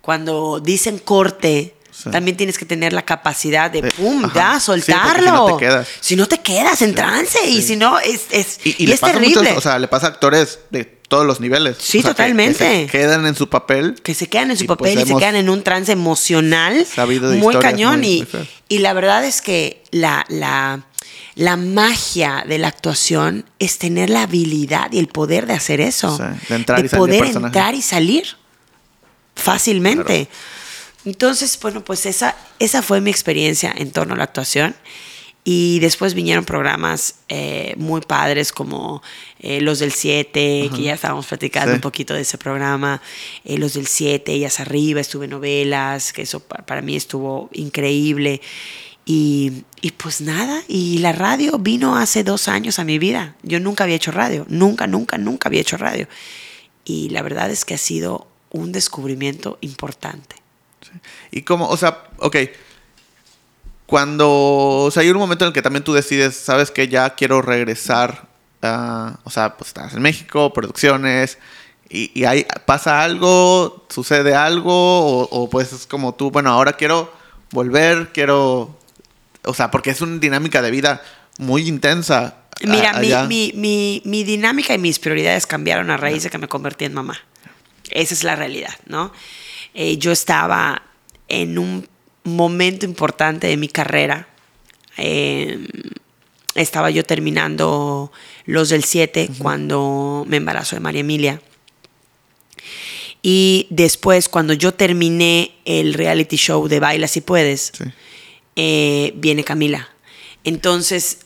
cuando 0.01 0.59
dicen 0.59 0.99
corte, 0.99 1.75
Sí. 2.03 2.09
también 2.11 2.37
tienes 2.37 2.57
que 2.57 2.65
tener 2.65 2.93
la 2.93 3.01
capacidad 3.03 3.69
de, 3.69 3.83
pum, 3.91 4.23
ajá. 4.25 4.33
ya, 4.33 4.59
Sí, 4.59 4.65
porque 4.67 4.81
si 4.81 4.91
soltarlo. 4.91 5.31
no 5.31 5.45
te 5.57 5.65
quedas. 5.65 5.87
Si 5.99 6.15
no 6.15 6.27
te 6.27 6.37
quedas 6.39 6.81
en 6.81 6.95
trance, 6.95 7.37
y 7.47 7.61
si 7.61 7.75
no, 7.75 7.99
es, 7.99 8.21
es, 8.31 8.59
Y, 8.63 8.69
y 8.69 8.75
y 8.79 8.87
le 8.87 8.93
es 8.93 8.99
pasa 9.01 9.13
terrible. 9.13 9.41
muchos, 9.41 9.57
o 9.57 9.61
sea, 9.61 9.77
le 9.79 9.87
pasa 9.89 10.07
a 10.07 10.09
actores 10.11 10.59
de 10.69 10.85
todos 10.85 11.25
los 11.25 11.39
niveles. 11.41 11.75
Sí, 11.79 11.97
O 11.97 12.01
sea, 12.01 12.11
que- 12.11 12.15
totalmente. 12.15 12.57
Que, 12.63 12.85
se 12.85 12.87
quedan 12.91 13.25
en 13.25 13.35
su 13.35 13.49
papel. 13.49 13.95
que 14.03 14.13
se 14.13 14.27
quedan 14.27 14.51
en 14.51 14.57
su 14.57 14.63
Y, 14.63 14.67
pues, 14.67 14.77
papel 14.77 14.99
y 14.99 15.05
se 15.07 15.15
quedan 15.17 15.35
en 15.35 15.49
un 15.49 15.63
trance 15.63 15.91
emocional 15.91 16.85
sabido 16.85 17.29
de 17.31 17.37
muy 17.37 17.55
cañón. 17.57 17.99
muy- 17.99 18.07
y, 18.07 18.27
muy 18.31 18.49
y 18.69 18.77
la 18.79 18.93
verdad 18.93 19.25
es 19.25 19.41
que 19.41 19.83
la, 19.91 20.23
la, 20.29 20.85
la 21.35 21.57
magia 21.57 22.45
de 22.47 22.59
la 22.59 22.67
actuación 22.67 23.43
es 23.57 23.77
tener 23.79 24.09
la 24.09 24.21
habilidad 24.21 24.91
y 24.91 24.99
el 24.99 25.07
poder 25.07 25.47
de 25.47 25.53
hacer 25.53 25.81
eso. 25.81 26.15
Sí, 26.15 26.23
de 26.49 26.55
entrar 26.55 26.85
y 26.85 26.87
salir 26.89 26.99
poder 26.99 27.25
entrar 27.25 27.73
y 27.75 27.81
salir 27.81 28.25
fácilmente. 29.35 30.27
Entonces, 31.05 31.57
bueno, 31.61 31.83
pues 31.83 32.05
esa, 32.05 32.35
esa 32.59 32.81
fue 32.81 33.01
mi 33.01 33.09
experiencia 33.09 33.73
en 33.75 33.91
torno 33.91 34.13
a 34.13 34.17
la 34.17 34.23
actuación. 34.25 34.75
Y 35.45 35.79
después 35.79 36.13
vinieron 36.13 36.43
programas 36.43 37.15
eh, 37.29 37.73
muy 37.77 38.01
padres 38.01 38.51
como 38.51 39.01
eh, 39.39 39.61
Los 39.61 39.79
del 39.79 39.93
7, 39.93 40.69
que 40.75 40.81
ya 40.83 40.93
estábamos 40.93 41.25
platicando 41.27 41.71
Sí. 41.71 41.75
un 41.75 41.81
poquito 41.81 42.13
de 42.13 42.21
ese 42.21 42.37
programa. 42.37 43.01
eh, 43.45 43.57
Los 43.57 43.73
del 43.73 43.87
7, 43.87 44.33
Ellas 44.33 44.59
Arriba, 44.59 44.99
estuve 44.99 45.25
en 45.25 45.31
novelas, 45.31 46.11
que 46.13 46.23
eso 46.23 46.41
pa- 46.41 46.57
para 46.65 46.81
mí 46.81 46.95
estuvo 46.95 47.49
increíble. 47.53 48.41
Y, 49.05 49.63
y, 49.81 49.91
pues 49.91 50.21
nada, 50.21 50.61
y 50.67 50.99
la 50.99 51.13
radio 51.13 51.57
vino 51.57 51.95
hace 51.95 52.23
dos 52.23 52.47
años 52.47 52.77
a 52.77 52.83
mi 52.83 52.99
vida. 52.99 53.35
Yo 53.41 53.59
nunca 53.59 53.85
había 53.85 53.95
hecho 53.95 54.11
radio, 54.11 54.45
nunca, 54.49 54.85
nunca, 54.87 55.17
nunca 55.17 55.47
había 55.49 55.61
hecho 55.61 55.77
radio. 55.77 56.07
Y 56.85 57.09
la 57.09 57.21
verdad 57.23 57.49
es 57.49 57.65
que 57.65 57.73
ha 57.73 57.77
sido 57.79 58.27
un 58.51 58.71
descubrimiento 58.71 59.57
importante. 59.61 60.35
Y 61.31 61.41
como, 61.43 61.67
o 61.67 61.77
sea, 61.77 62.03
ok, 62.17 62.37
cuando, 63.85 64.29
o 64.29 64.91
sea, 64.91 65.01
hay 65.01 65.09
un 65.09 65.17
momento 65.17 65.45
en 65.45 65.47
el 65.47 65.53
que 65.53 65.61
también 65.61 65.83
tú 65.83 65.93
decides, 65.93 66.35
sabes 66.35 66.71
que 66.71 66.87
ya 66.87 67.15
quiero 67.15 67.41
regresar, 67.41 68.27
a, 68.61 69.17
o 69.23 69.29
sea, 69.29 69.57
pues 69.57 69.69
estás 69.69 69.93
en 69.93 70.01
México, 70.01 70.53
producciones, 70.53 71.37
y, 71.89 72.11
y 72.19 72.25
ahí 72.25 72.45
pasa 72.65 73.03
algo, 73.03 73.85
sucede 73.89 74.35
algo, 74.35 74.71
o, 74.73 75.29
o 75.31 75.49
pues 75.49 75.73
es 75.73 75.87
como 75.87 76.13
tú, 76.13 76.29
bueno, 76.29 76.51
ahora 76.51 76.73
quiero 76.73 77.11
volver, 77.51 78.11
quiero 78.13 78.79
o 79.43 79.53
sea, 79.53 79.71
porque 79.71 79.89
es 79.89 80.01
una 80.01 80.17
dinámica 80.17 80.61
de 80.61 80.71
vida 80.71 81.01
muy 81.37 81.67
intensa. 81.67 82.35
Mira, 82.61 82.93
mi, 82.99 83.13
mi, 83.27 83.51
mi, 83.55 84.01
mi, 84.05 84.23
dinámica 84.23 84.73
y 84.73 84.77
mis 84.77 84.99
prioridades 84.99 85.47
cambiaron 85.47 85.89
a 85.91 85.97
raíz 85.97 86.23
de 86.23 86.29
que 86.29 86.37
me 86.37 86.47
convertí 86.47 86.85
en 86.85 86.93
mamá. 86.93 87.17
Esa 87.89 88.13
es 88.13 88.23
la 88.23 88.35
realidad, 88.35 88.73
¿no? 88.85 89.13
Eh, 89.73 89.97
yo 89.97 90.11
estaba 90.11 90.83
en 91.27 91.57
un 91.57 91.87
momento 92.23 92.85
importante 92.85 93.47
de 93.47 93.57
mi 93.57 93.67
carrera. 93.67 94.27
Eh, 94.97 95.67
estaba 96.55 96.89
yo 96.89 97.05
terminando 97.05 98.11
los 98.45 98.69
del 98.69 98.83
7 98.83 99.29
cuando 99.37 100.25
me 100.27 100.37
embarazó 100.37 100.75
de 100.75 100.81
María 100.81 101.01
Emilia. 101.01 101.41
Y 103.21 103.67
después, 103.69 104.29
cuando 104.29 104.53
yo 104.53 104.73
terminé 104.73 105.55
el 105.65 105.93
reality 105.93 106.37
show 106.37 106.67
de 106.67 106.79
Baila 106.79 107.07
si 107.07 107.21
puedes, 107.21 107.71
sí 107.77 107.83
eh, 108.61 109.13
viene 109.15 109.45
Camila. 109.45 109.87
Entonces, 110.43 111.19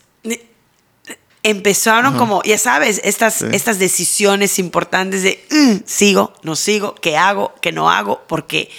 empezaron 1.44 2.18
como, 2.18 2.42
ya 2.44 2.58
sabes, 2.58 3.02
estas, 3.04 3.42
estas 3.42 3.78
decisiones 3.78 4.60
importantes 4.60 5.24
de 5.24 5.46
mm, 5.52 5.84
sigo, 5.86 6.34
no 6.42 6.56
sigo, 6.56 6.96
qué 6.96 7.18
hago, 7.18 7.54
qué 7.62 7.74
no 7.74 7.92
hago, 7.92 8.24
porque 8.28 8.72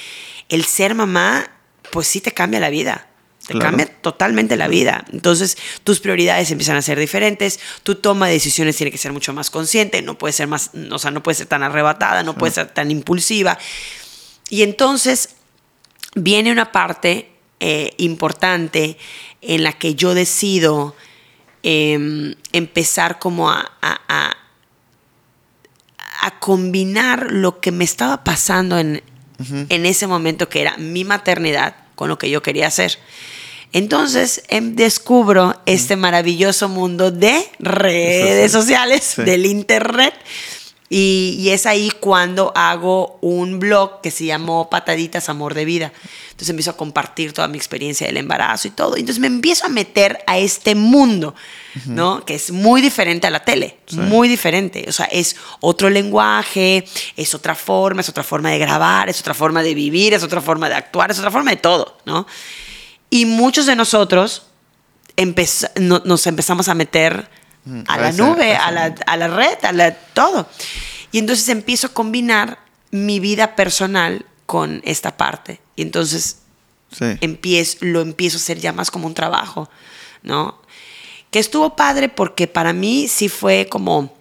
el 0.49 0.65
ser 0.65 0.95
mamá, 0.95 1.51
pues 1.91 2.07
sí 2.07 2.21
te 2.21 2.33
cambia 2.33 2.61
la 2.61 2.71
vida. 2.71 3.09
Te 3.47 3.59
cambia 3.59 3.85
totalmente 3.85 4.57
la 4.57 4.69
vida. 4.69 5.05
Entonces, 5.13 5.59
tus 5.85 6.01
prioridades 6.01 6.51
empiezan 6.51 6.77
a 6.77 6.83
ser 6.83 6.99
diferentes. 6.99 7.61
Tu 7.83 7.97
toma 7.97 8.27
de 8.27 8.33
decisiones 8.33 8.75
tiene 8.75 8.91
que 8.91 8.97
ser 8.97 9.13
mucho 9.13 9.35
más 9.35 9.51
consciente. 9.51 10.01
No 10.01 10.17
puede 10.17 10.33
ser 10.33 10.47
más, 10.47 10.71
o 10.91 10.99
sea, 10.99 11.11
no 11.11 11.23
puede 11.23 11.35
ser 11.35 11.47
tan 11.47 11.63
arrebatada, 11.63 12.23
no 12.23 12.35
puede 12.35 12.55
ser 12.55 12.69
tan 12.69 12.91
impulsiva. 12.91 13.59
Y 14.49 14.63
entonces 14.63 15.37
viene 16.15 16.53
una 16.53 16.73
parte 16.73 17.33
eh, 17.61 17.93
importante 17.99 18.97
en 19.43 19.63
la 19.63 19.75
que 19.75 19.95
yo 19.95 20.15
decido 20.15 20.97
em, 21.65 22.35
empezar 22.53 23.19
como 23.19 23.51
a, 23.51 23.73
a, 23.83 24.37
combinar 26.39 27.31
lo 27.31 27.61
que 27.61 27.73
me 27.73 27.85
estaba 27.85 28.23
pasando 28.23 28.79
en, 28.79 29.03
en 29.71 29.87
ese 29.87 30.07
momento, 30.07 30.49
que 30.49 30.61
era 30.61 30.77
mi 30.77 31.05
maternidad, 31.05 31.75
con 31.95 32.09
lo 32.09 32.19
que 32.19 32.29
yo 32.29 32.43
quería 32.43 32.67
hacer. 32.67 32.99
Entonces 33.73 34.45
em, 34.49 34.77
descubro 34.77 35.61
este 35.67 35.97
maravilloso 35.97 36.69
mundo 36.69 37.11
de 37.11 37.45
redes 37.59 38.53
sociales, 38.53 39.15
del 39.17 39.47
internet. 39.47 40.15
Y, 40.91 41.37
y, 41.39 41.49
es 41.51 41.65
ahí 41.65 41.91
cuando 41.99 42.53
hago 42.55 43.19
un 43.23 43.59
blog 43.59 44.03
que 44.03 44.11
se 44.11 44.27
llamó 44.27 44.69
Pataditas 44.69 45.29
Amor 45.31 45.55
de 45.55 45.65
Vida. 45.65 45.93
Entonces 46.27 46.51
empiezo 46.51 46.73
a 46.73 46.77
compartir 46.77 47.33
toda 47.33 47.49
mi 47.49 47.57
experiencia 47.57 48.07
del 48.07 48.17
embarazo 48.17 48.69
y 48.69 48.73
todo. 48.73 48.97
Entonces 48.97 49.19
me 49.19 49.29
empiezo 49.29 49.67
a 49.67 49.69
meter 49.69 50.19
a 50.27 50.37
este 50.37 50.75
mundo, 50.75 51.35
¿no? 51.87 52.25
Que 52.25 52.35
es 52.35 52.51
muy 52.51 52.83
diferente 52.83 53.27
a 53.27 53.31
la 53.31 53.45
tele, 53.45 53.79
muy 53.93 54.29
diferente. 54.29 54.85
O 54.89 54.93
sea, 54.93 55.07
es 55.07 55.37
otro 55.61 55.89
lenguaje, 55.91 56.85
es 57.17 57.35
otra 57.35 57.55
forma, 57.55 58.03
es 58.03 58.09
otra 58.09 58.23
forma 58.23 58.51
de 58.51 58.59
grabar, 58.59 59.09
es 59.09 59.21
otra 59.21 59.33
forma 59.33 59.63
de 59.63 59.75
vivir, 59.75 60.13
es 60.13 60.23
otra 60.23 60.41
forma 60.41 60.69
de 60.69 60.75
actuar, 60.75 61.11
es 61.11 61.19
otra 61.19 61.31
forma 61.31 61.51
de 61.51 61.57
todo, 61.57 61.99
¿no? 62.05 62.27
Y 63.11 63.27
muchos 63.27 63.67
de 63.67 63.77
nosotros 63.77 64.43
nos 65.17 66.27
empezamos 66.27 66.69
a 66.69 66.75
meter 66.75 67.31
a 67.87 67.99
la 67.99 68.13
nube, 68.13 68.55
a 68.57 68.71
la, 68.71 68.95
a 69.07 69.17
la 69.17 69.29
red, 69.29 69.65
a 69.65 69.73
la, 69.73 69.95
todo. 69.95 70.49
Y 71.13 71.19
entonces 71.19 71.49
empiezo 71.49 71.89
a 71.89 71.91
combinar 71.91 72.59
mi 72.91 73.21
vida 73.21 73.57
personal 73.57 74.27
con 74.47 74.83
esta 74.85 75.17
parte. 75.17 75.61
Y 75.77 75.83
entonces 75.83 76.39
empiezo, 77.01 77.79
lo 77.81 78.01
empiezo 78.01 78.37
a 78.37 78.41
hacer 78.41 78.59
ya 78.59 78.73
más 78.73 78.91
como 78.91 79.07
un 79.07 79.15
trabajo, 79.15 79.69
¿no? 80.23 80.61
Que 81.31 81.39
estuvo 81.39 81.75
padre 81.77 82.09
porque 82.09 82.47
para 82.47 82.73
mí 82.73 83.09
sí 83.09 83.29
fue 83.29 83.67
como 83.69 84.15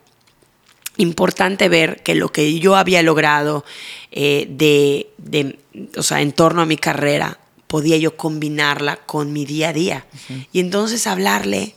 importante 0.97 1.69
ver 1.69 2.01
que 2.03 2.15
lo 2.15 2.31
que 2.31 2.59
yo 2.59 2.75
había 2.75 3.01
logrado 3.03 3.65
eh, 4.11 4.47
de, 4.49 5.09
de, 5.17 5.59
o 5.97 6.03
sea, 6.03 6.21
en 6.21 6.31
torno 6.31 6.61
a 6.61 6.65
mi 6.65 6.77
carrera, 6.77 7.39
podía 7.67 7.97
yo 7.97 8.15
combinarla 8.15 8.97
con 8.97 9.33
mi 9.33 9.45
día 9.45 9.69
a 9.69 9.73
día. 9.73 10.05
Y 10.51 10.59
entonces 10.59 11.07
hablarle 11.07 11.73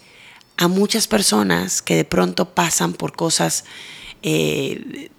a 0.56 0.68
muchas 0.68 1.06
personas 1.06 1.82
que 1.82 1.96
de 1.96 2.04
pronto 2.04 2.54
pasan 2.54 2.94
por 2.94 3.14
cosas 3.14 3.64
eh, 4.22 5.10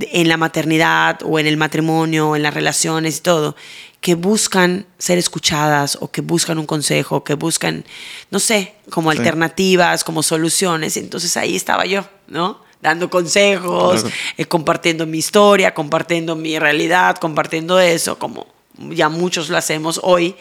en 0.00 0.28
la 0.28 0.36
maternidad 0.36 1.20
o 1.24 1.38
en 1.38 1.46
el 1.46 1.56
matrimonio, 1.56 2.30
o 2.30 2.36
en 2.36 2.42
las 2.42 2.54
relaciones 2.54 3.18
y 3.18 3.20
todo, 3.20 3.56
que 4.00 4.14
buscan 4.14 4.86
ser 4.98 5.18
escuchadas 5.18 5.96
o 6.00 6.10
que 6.10 6.22
buscan 6.22 6.58
un 6.58 6.66
consejo, 6.66 7.22
que 7.22 7.34
buscan, 7.34 7.84
no 8.30 8.38
sé, 8.38 8.74
como 8.90 9.10
alternativas, 9.10 10.02
como 10.02 10.22
soluciones. 10.22 10.96
Entonces 10.96 11.36
ahí 11.36 11.54
estaba 11.54 11.86
yo, 11.86 12.04
¿no? 12.26 12.60
Dando 12.80 13.10
consejos, 13.10 14.04
eh, 14.36 14.44
compartiendo 14.46 15.06
mi 15.06 15.18
historia, 15.18 15.72
compartiendo 15.72 16.34
mi 16.34 16.58
realidad, 16.58 17.16
compartiendo 17.18 17.78
eso, 17.78 18.18
como 18.18 18.46
ya 18.90 19.08
muchos 19.08 19.50
lo 19.50 19.56
hacemos 19.56 20.00
hoy. 20.02 20.34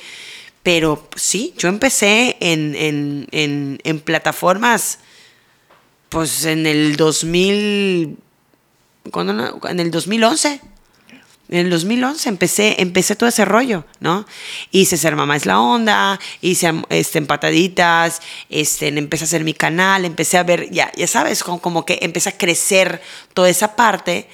Pero 0.64 1.08
sí, 1.16 1.54
yo 1.58 1.70
empecé 1.70 2.38
en, 2.40 2.76
en, 2.76 3.80
en, 3.84 4.00
plataformas, 4.00 5.00
pues 6.10 6.46
en 6.46 6.68
el 6.68 6.98
2000 6.98 8.18
en 9.70 9.80
el 9.80 9.92
2011. 9.92 10.62
En 11.50 11.58
el 11.58 11.70
2011 11.70 12.30
empecé, 12.30 12.82
empecé 12.82 13.18
todo 13.18 13.28
ese 13.28 13.44
rollo, 13.44 13.84
¿no? 14.00 14.26
Hice 14.72 14.96
Ser 14.96 15.18
Mamá 15.18 15.36
es 15.36 15.46
la 15.46 15.60
Onda, 15.60 16.18
hice 16.40 16.72
este, 16.88 17.18
Empataditas, 17.18 18.22
este, 18.50 18.88
empecé 18.88 19.26
a 19.26 19.28
hacer 19.28 19.44
mi 19.44 19.54
canal, 19.54 20.06
empecé 20.06 20.38
a 20.38 20.44
ver, 20.44 20.70
ya, 20.72 20.90
ya 20.96 21.08
sabes, 21.08 21.44
como, 21.44 21.60
como 21.60 21.86
que 21.86 22.00
empecé 22.04 22.30
a 22.30 22.38
crecer 22.38 23.02
toda 23.34 23.50
esa 23.50 23.76
parte. 23.76 24.30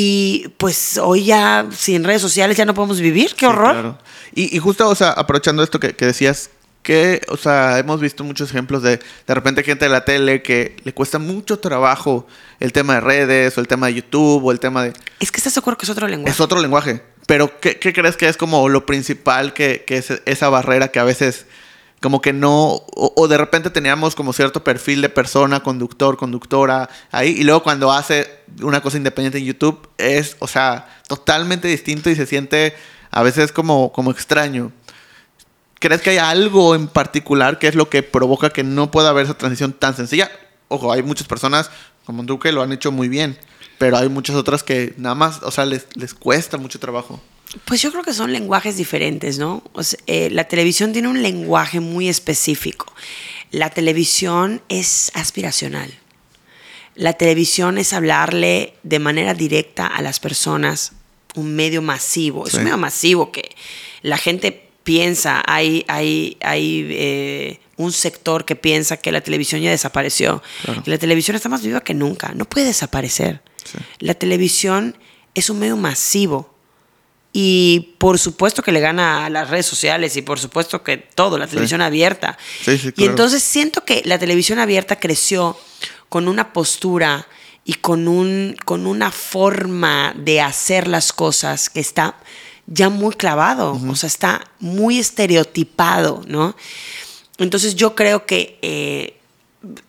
Y 0.00 0.46
pues 0.58 0.96
hoy 0.96 1.24
ya, 1.24 1.66
sin 1.76 2.04
redes 2.04 2.22
sociales 2.22 2.56
ya 2.56 2.64
no 2.64 2.72
podemos 2.72 3.00
vivir, 3.00 3.34
qué 3.34 3.48
horror. 3.48 3.98
y, 4.32 4.56
y, 4.56 4.60
justo, 4.60 4.88
o 4.88 4.94
sea, 4.94 5.10
aprovechando 5.10 5.60
esto 5.60 5.80
que, 5.80 5.96
que 5.96 6.06
decías, 6.06 6.50
que, 6.84 7.20
o 7.26 7.36
sea, 7.36 7.80
hemos 7.80 8.00
visto 8.00 8.22
muchos 8.22 8.48
ejemplos 8.48 8.84
de 8.84 8.98
de 9.26 9.34
repente 9.34 9.64
gente 9.64 9.86
de 9.86 9.90
la 9.90 10.04
tele 10.04 10.40
que 10.40 10.76
le 10.84 10.94
cuesta 10.94 11.18
mucho 11.18 11.58
trabajo 11.58 12.28
el 12.60 12.72
tema 12.72 12.94
de 12.94 13.00
redes 13.00 13.58
o 13.58 13.60
el 13.60 13.66
tema 13.66 13.88
de 13.88 13.94
YouTube 13.94 14.44
o 14.44 14.52
el 14.52 14.60
tema 14.60 14.84
de... 14.84 14.92
Es 15.18 15.32
que 15.32 15.38
estás 15.38 15.52
seguro 15.52 15.76
que 15.76 15.84
es 15.84 15.90
otro 15.90 16.06
lenguaje. 16.06 16.30
Es 16.30 16.38
otro 16.38 16.60
lenguaje. 16.60 17.02
Pero 17.26 17.58
¿qué, 17.58 17.80
qué 17.80 17.92
crees 17.92 18.16
que 18.16 18.28
es 18.28 18.36
como 18.36 18.68
lo 18.68 18.86
principal 18.86 19.52
que, 19.52 19.82
que, 19.84 19.96
es 19.96 20.12
esa 20.26 20.48
barrera 20.48 20.92
que 20.92 21.00
a 21.00 21.04
veces 21.04 21.46
como 22.00 22.20
que 22.20 22.32
no, 22.32 22.74
o, 22.74 23.12
o, 23.16 23.28
de 23.28 23.38
repente 23.38 23.70
teníamos 23.70 24.14
como 24.14 24.32
cierto 24.32 24.62
perfil 24.62 25.02
de 25.02 25.08
persona, 25.08 25.60
conductor, 25.60 26.16
conductora, 26.16 26.88
ahí, 27.10 27.30
y 27.30 27.44
luego 27.44 27.62
cuando 27.62 27.92
hace 27.92 28.40
una 28.62 28.80
cosa 28.80 28.96
independiente 28.96 29.38
en 29.38 29.44
YouTube 29.44 29.88
es, 29.98 30.36
o 30.38 30.46
sea, 30.46 30.88
totalmente 31.08 31.66
distinto 31.68 32.10
y 32.10 32.14
se 32.14 32.26
siente 32.26 32.74
a 33.10 33.22
veces 33.22 33.52
como, 33.52 33.92
como 33.92 34.10
extraño. 34.10 34.72
¿Crees 35.80 36.00
que 36.02 36.10
hay 36.10 36.18
algo 36.18 36.74
en 36.74 36.88
particular 36.88 37.58
que 37.58 37.68
es 37.68 37.74
lo 37.74 37.88
que 37.88 38.02
provoca 38.02 38.50
que 38.50 38.64
no 38.64 38.90
pueda 38.90 39.10
haber 39.10 39.24
esa 39.24 39.38
transición 39.38 39.72
tan 39.72 39.94
sencilla? 39.96 40.30
Ojo, 40.68 40.92
hay 40.92 41.02
muchas 41.02 41.26
personas 41.26 41.70
como 42.04 42.22
Duque 42.22 42.52
lo 42.52 42.62
han 42.62 42.72
hecho 42.72 42.90
muy 42.90 43.08
bien, 43.08 43.38
pero 43.76 43.98
hay 43.98 44.08
muchas 44.08 44.34
otras 44.34 44.62
que 44.62 44.94
nada 44.96 45.14
más, 45.14 45.42
o 45.42 45.50
sea, 45.50 45.66
les, 45.66 45.86
les 45.94 46.14
cuesta 46.14 46.56
mucho 46.56 46.78
trabajo. 46.78 47.20
Pues 47.64 47.80
yo 47.80 47.90
creo 47.90 48.02
que 48.04 48.12
son 48.12 48.32
lenguajes 48.32 48.76
diferentes, 48.76 49.38
¿no? 49.38 49.62
O 49.72 49.82
sea, 49.82 49.98
eh, 50.06 50.28
la 50.30 50.44
televisión 50.44 50.92
tiene 50.92 51.08
un 51.08 51.22
lenguaje 51.22 51.80
muy 51.80 52.08
específico. 52.08 52.92
La 53.50 53.70
televisión 53.70 54.60
es 54.68 55.10
aspiracional. 55.14 55.92
La 56.94 57.14
televisión 57.14 57.78
es 57.78 57.92
hablarle 57.92 58.74
de 58.82 58.98
manera 58.98 59.32
directa 59.32 59.86
a 59.86 60.02
las 60.02 60.20
personas, 60.20 60.92
un 61.36 61.54
medio 61.54 61.80
masivo. 61.80 62.46
Es 62.46 62.54
un 62.54 62.64
medio 62.64 62.76
masivo 62.76 63.32
que 63.32 63.54
la 64.02 64.18
gente 64.18 64.68
piensa, 64.84 65.42
hay, 65.46 65.84
hay, 65.88 66.36
hay 66.40 66.86
eh, 66.90 67.60
un 67.76 67.92
sector 67.92 68.44
que 68.44 68.56
piensa 68.56 68.96
que 68.96 69.12
la 69.12 69.20
televisión 69.20 69.62
ya 69.62 69.70
desapareció. 69.70 70.42
Claro. 70.64 70.82
La 70.84 70.98
televisión 70.98 71.36
está 71.36 71.48
más 71.48 71.62
viva 71.62 71.80
que 71.80 71.94
nunca, 71.94 72.32
no 72.34 72.44
puede 72.44 72.66
desaparecer. 72.66 73.40
Sí. 73.64 73.78
La 74.00 74.14
televisión 74.14 74.98
es 75.34 75.50
un 75.50 75.60
medio 75.60 75.76
masivo 75.76 76.57
Y 77.32 77.94
por 77.98 78.18
supuesto 78.18 78.62
que 78.62 78.72
le 78.72 78.80
gana 78.80 79.26
a 79.26 79.30
las 79.30 79.50
redes 79.50 79.66
sociales 79.66 80.16
y 80.16 80.22
por 80.22 80.40
supuesto 80.40 80.82
que 80.82 80.96
todo, 80.96 81.38
la 81.38 81.46
televisión 81.46 81.82
abierta. 81.82 82.38
Sí, 82.64 82.78
sí, 82.78 82.88
Y 82.88 82.92
claro. 82.92 83.10
entonces 83.10 83.42
siento 83.42 83.84
que 83.84 84.02
la 84.04 84.18
televisión 84.18 84.58
abierta 84.58 84.98
creció 84.98 85.58
con 86.08 86.26
una 86.26 86.52
postura 86.52 87.26
y 87.64 87.74
con, 87.74 88.08
un, 88.08 88.56
con 88.64 88.86
una 88.86 89.12
forma 89.12 90.14
de 90.16 90.40
hacer 90.40 90.88
las 90.88 91.12
cosas 91.12 91.68
que 91.68 91.80
está 91.80 92.16
ya 92.66 92.88
muy 92.88 93.14
clavado, 93.14 93.80
o 93.88 93.96
sea, 93.96 94.08
está 94.08 94.50
muy 94.58 94.98
estereotipado, 94.98 96.22
¿no? 96.26 96.54
Entonces 97.38 97.76
yo 97.76 97.94
creo 97.94 98.26
que 98.26 98.58
eh, 98.62 99.18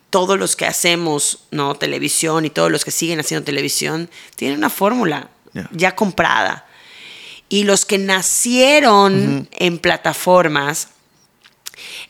todos 0.10 0.40
los 0.40 0.56
que 0.56 0.66
hacemos 0.66 1.46
¿no? 1.52 1.76
televisión 1.76 2.46
y 2.46 2.50
todos 2.50 2.72
los 2.72 2.86
que 2.86 2.92
siguen 2.92 3.20
haciendo 3.20 3.46
televisión 3.46 4.10
tienen 4.36 4.58
una 4.58 4.70
fórmula 4.70 5.30
ya 5.72 5.96
comprada. 5.96 6.66
Y 7.50 7.64
los 7.64 7.86
que 7.86 7.98
nacieron 7.98 9.50
en 9.52 9.80
plataformas 9.80 10.90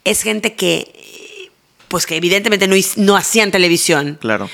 es 0.04 0.22
gente 0.22 0.56
que, 0.56 1.50
pues 1.88 2.06
que 2.06 2.18
evidentemente 2.18 2.68
no, 2.68 2.76
no 2.98 3.16
hacían 3.16 3.52
televisión. 3.52 4.18
Claro. 4.20 4.50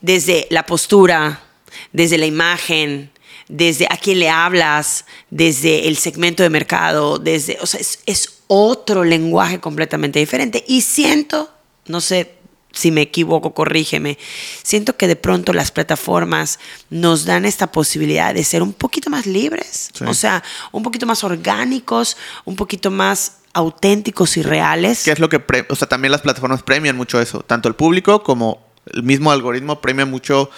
Desde 0.00 0.46
la 0.50 0.64
postura, 0.64 1.42
desde 1.92 2.16
la 2.16 2.26
imagen, 2.26 3.10
desde 3.48 3.86
a 3.90 3.96
quién 3.98 4.18
le 4.18 4.30
hablas, 4.30 5.04
desde 5.28 5.88
el 5.88 5.98
segmento 5.98 6.42
de 6.42 6.50
mercado, 6.50 7.18
desde, 7.18 7.58
o 7.60 7.66
sea, 7.66 7.80
es, 7.80 8.00
es 8.06 8.40
otro 8.46 9.04
lenguaje 9.04 9.60
completamente 9.60 10.18
diferente. 10.18 10.64
Y 10.66 10.80
siento, 10.80 11.50
no 11.86 12.00
sé 12.00 12.39
si 12.72 12.90
me 12.90 13.00
equivoco, 13.02 13.52
corrígeme, 13.54 14.16
siento 14.62 14.96
que 14.96 15.06
de 15.08 15.16
pronto 15.16 15.52
las 15.52 15.72
plataformas 15.72 16.58
nos 16.90 17.24
dan 17.24 17.44
esta 17.44 17.72
posibilidad 17.72 18.32
de 18.34 18.44
ser 18.44 18.62
un 18.62 18.72
poquito 18.72 19.10
más 19.10 19.26
libres, 19.26 19.90
Sí. 19.92 20.04
o 20.04 20.14
sea, 20.14 20.42
un 20.72 20.82
poquito 20.82 21.06
más 21.06 21.24
orgánicos, 21.24 22.16
un 22.44 22.56
poquito 22.56 22.90
más 22.90 23.38
auténticos 23.52 24.36
y 24.36 24.42
reales. 24.42 25.02
¿Qué 25.04 25.10
es 25.10 25.18
lo 25.18 25.28
que, 25.28 25.40
pre- 25.40 25.66
o 25.68 25.74
sea, 25.74 25.88
también 25.88 26.12
las 26.12 26.20
plataformas 26.20 26.62
premian 26.62 26.96
mucho 26.96 27.20
eso, 27.20 27.40
tanto 27.40 27.68
el 27.68 27.74
público 27.74 28.22
como 28.22 28.64
el 28.86 29.02
mismo 29.02 29.32
algoritmo 29.32 29.80
premia 29.80 30.06
mucho, 30.06 30.50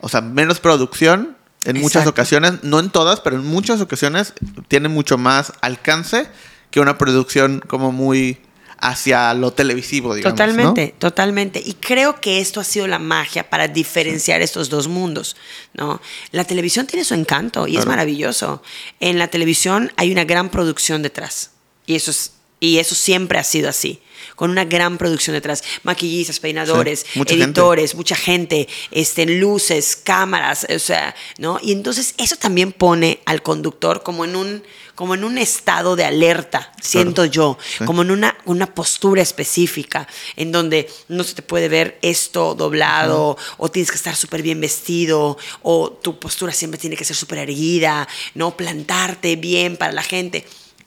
o 0.00 0.08
sea, 0.08 0.20
menos 0.20 0.60
producción 0.60 1.36
en 1.64 1.80
muchas 1.80 2.06
ocasiones, 2.06 2.62
no 2.62 2.78
en 2.78 2.90
todas, 2.90 3.20
pero 3.20 3.36
en 3.36 3.44
muchas 3.46 3.80
ocasiones 3.80 4.34
tiene 4.68 4.88
mucho 4.88 5.16
más 5.16 5.54
alcance 5.62 6.28
que 6.70 6.80
una 6.80 6.98
producción 6.98 7.62
como 7.66 7.90
muy 7.90 8.38
hacia 8.84 9.32
lo 9.32 9.52
televisivo, 9.52 10.14
digamos. 10.14 10.38
¿no? 10.38 10.46
Totalmente, 10.46 10.94
totalmente. 10.98 11.62
Y 11.64 11.74
creo 11.74 12.20
que 12.20 12.40
esto 12.40 12.60
ha 12.60 12.64
sido 12.64 12.86
la 12.86 12.98
magia 12.98 13.48
para 13.48 13.66
diferenciar 13.66 14.42
estos 14.42 14.68
dos 14.68 14.88
mundos, 14.88 15.36
¿no? 15.72 16.02
La 16.32 16.44
televisión 16.44 16.86
tiene 16.86 17.04
su 17.04 17.14
encanto 17.14 17.66
y 17.66 17.78
es 17.78 17.86
maravilloso. 17.86 18.62
En 19.00 19.18
la 19.18 19.28
televisión 19.28 19.90
hay 19.96 20.12
una 20.12 20.24
gran 20.24 20.50
producción 20.50 21.00
detrás 21.02 21.50
y 21.86 21.94
eso 21.94 22.10
es 22.10 22.32
y 22.64 22.78
eso 22.78 22.94
siempre 22.94 23.38
ha 23.38 23.44
sido 23.44 23.68
así, 23.68 24.00
con 24.36 24.50
una 24.50 24.64
gran 24.64 24.98
producción 24.98 25.34
detrás, 25.34 25.62
maquillistas, 25.82 26.40
peinadores, 26.40 27.00
Sí, 27.08 27.18
mucha 27.18 27.34
gente. 27.34 27.44
editores, 27.44 27.94
mucha 27.94 28.16
gente, 28.16 28.68
este, 28.90 29.26
luces, 29.26 29.96
cámaras, 29.96 30.66
o 30.74 30.78
sea, 30.78 31.14
¿no? 31.38 31.58
Y 31.62 31.72
entonces 31.72 32.14
eso 32.18 32.36
también 32.36 32.72
pone 32.72 33.20
al 33.26 33.42
conductor 33.42 34.02
como 34.02 34.24
en 34.24 34.36
un 34.36 34.62
como 34.94 35.14
en 35.16 35.24
un 35.24 35.38
estado 35.38 35.96
de 35.96 36.04
alerta, 36.04 36.72
siento 36.80 37.24
yo, 37.24 37.58
Sí. 37.78 37.84
como 37.84 38.02
en 38.02 38.12
una, 38.12 38.38
una 38.44 38.72
postura 38.76 39.22
específica, 39.22 40.06
en 40.36 40.52
donde 40.52 40.88
no 41.08 41.24
se 41.24 41.34
te 41.34 41.42
puede 41.42 41.68
ver 41.68 41.98
esto 42.00 42.54
doblado, 42.54 43.36
o 43.56 43.68
tienes 43.72 43.90
que 43.90 43.96
estar 43.96 44.14
súper 44.14 44.42
bien 44.42 44.60
vestido, 44.60 45.36
o 45.62 45.90
tu 45.90 46.20
postura 46.20 46.52
siempre 46.52 46.78
tiene 46.78 46.94
que 46.96 47.04
ser 47.04 47.16
súper 47.16 47.38
erguida, 47.38 48.06
¿no? 48.34 48.56
Plantarte 48.56 49.34
bien 49.34 49.76
para 49.76 49.90
la 49.92 50.04
gente. 50.04 50.46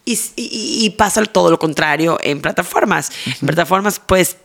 Y, 0.10 0.14
y- 0.38 0.86
y 0.86 0.90
pasa 0.92 1.22
todo 1.26 1.52
lo 1.52 1.60
contrario 1.60 2.18
en 2.24 2.40
plataformas. 2.42 3.12
En 3.42 3.46
plataformas 3.48 4.00
puedes 4.00 4.38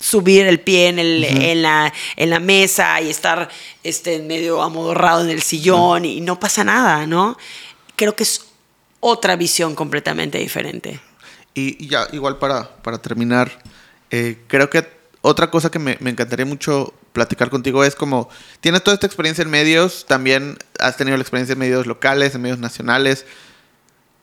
subir 0.00 0.46
el 0.46 0.60
pie 0.60 0.88
en, 0.88 0.98
el- 0.98 1.24
en, 1.24 1.60
la, 1.60 1.92
en 2.16 2.30
la 2.30 2.40
mesa 2.40 2.98
y 3.02 3.10
estar 3.10 3.50
este, 3.84 4.18
medio 4.20 4.62
amodorrado 4.62 5.22
en 5.22 5.28
el 5.28 5.42
sillón 5.42 6.06
y 6.06 6.22
no 6.22 6.40
pasa 6.40 6.64
nada, 6.64 7.06
¿no? 7.06 7.36
Creo 7.96 8.16
que 8.16 8.22
es 8.22 8.46
otra 9.00 9.36
visión 9.36 9.74
completamente 9.74 10.38
diferente. 10.38 11.00
Y, 11.52 11.84
y 11.84 11.88
ya, 11.88 12.08
igual 12.12 12.38
para, 12.38 12.76
para 12.76 12.96
terminar, 12.96 13.50
eh, 14.10 14.38
creo 14.46 14.70
que 14.70 14.88
otra 15.20 15.50
cosa 15.50 15.70
que 15.70 15.78
me, 15.78 15.98
me 16.00 16.08
encantaría 16.08 16.46
mucho 16.46 16.94
platicar 17.12 17.50
contigo 17.50 17.84
es 17.84 17.94
como, 17.94 18.30
tienes 18.62 18.82
toda 18.82 18.94
esta 18.94 19.06
experiencia 19.06 19.42
en 19.42 19.50
medios, 19.50 20.06
también 20.06 20.56
has 20.78 20.96
tenido 20.96 21.16
la 21.18 21.22
experiencia 21.22 21.52
en 21.52 21.58
medios 21.58 21.86
locales, 21.86 22.34
en 22.34 22.40
medios 22.40 22.58
nacionales. 22.58 23.26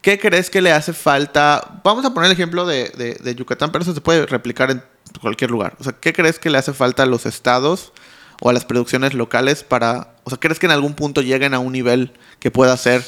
¿Qué 0.08 0.18
crees 0.18 0.50
que 0.50 0.62
le 0.62 0.72
hace 0.72 0.94
falta? 0.94 1.82
Vamos 1.84 2.06
a 2.06 2.14
poner 2.14 2.28
el 2.28 2.32
ejemplo 2.32 2.66
de, 2.66 3.36
Yucatán, 3.36 3.74
pero 3.74 3.84
eso 3.84 3.94
se 3.94 4.00
puede 4.00 4.26
replicar 4.26 4.72
en 4.72 4.82
cualquier 5.20 5.52
lugar. 5.52 5.76
O 5.82 5.84
sea, 5.84 5.92
¿qué 5.92 6.14
crees 6.14 6.40
que 6.40 6.50
le 6.50 6.58
hace 6.58 6.72
falta 6.72 7.04
a 7.04 7.06
los 7.06 7.26
estados 7.26 7.92
o 8.40 8.50
a 8.50 8.54
las 8.54 8.64
producciones 8.64 9.14
locales 9.14 9.66
para, 9.66 10.16
o 10.24 10.30
sea, 10.30 10.40
crees 10.40 10.60
que 10.60 10.66
en 10.66 10.72
algún 10.72 10.94
punto 10.94 11.22
lleguen 11.22 11.54
a 11.54 11.60
un 11.60 11.74
nivel 11.74 12.14
que 12.40 12.52
pueda 12.52 12.78
ser 12.78 13.04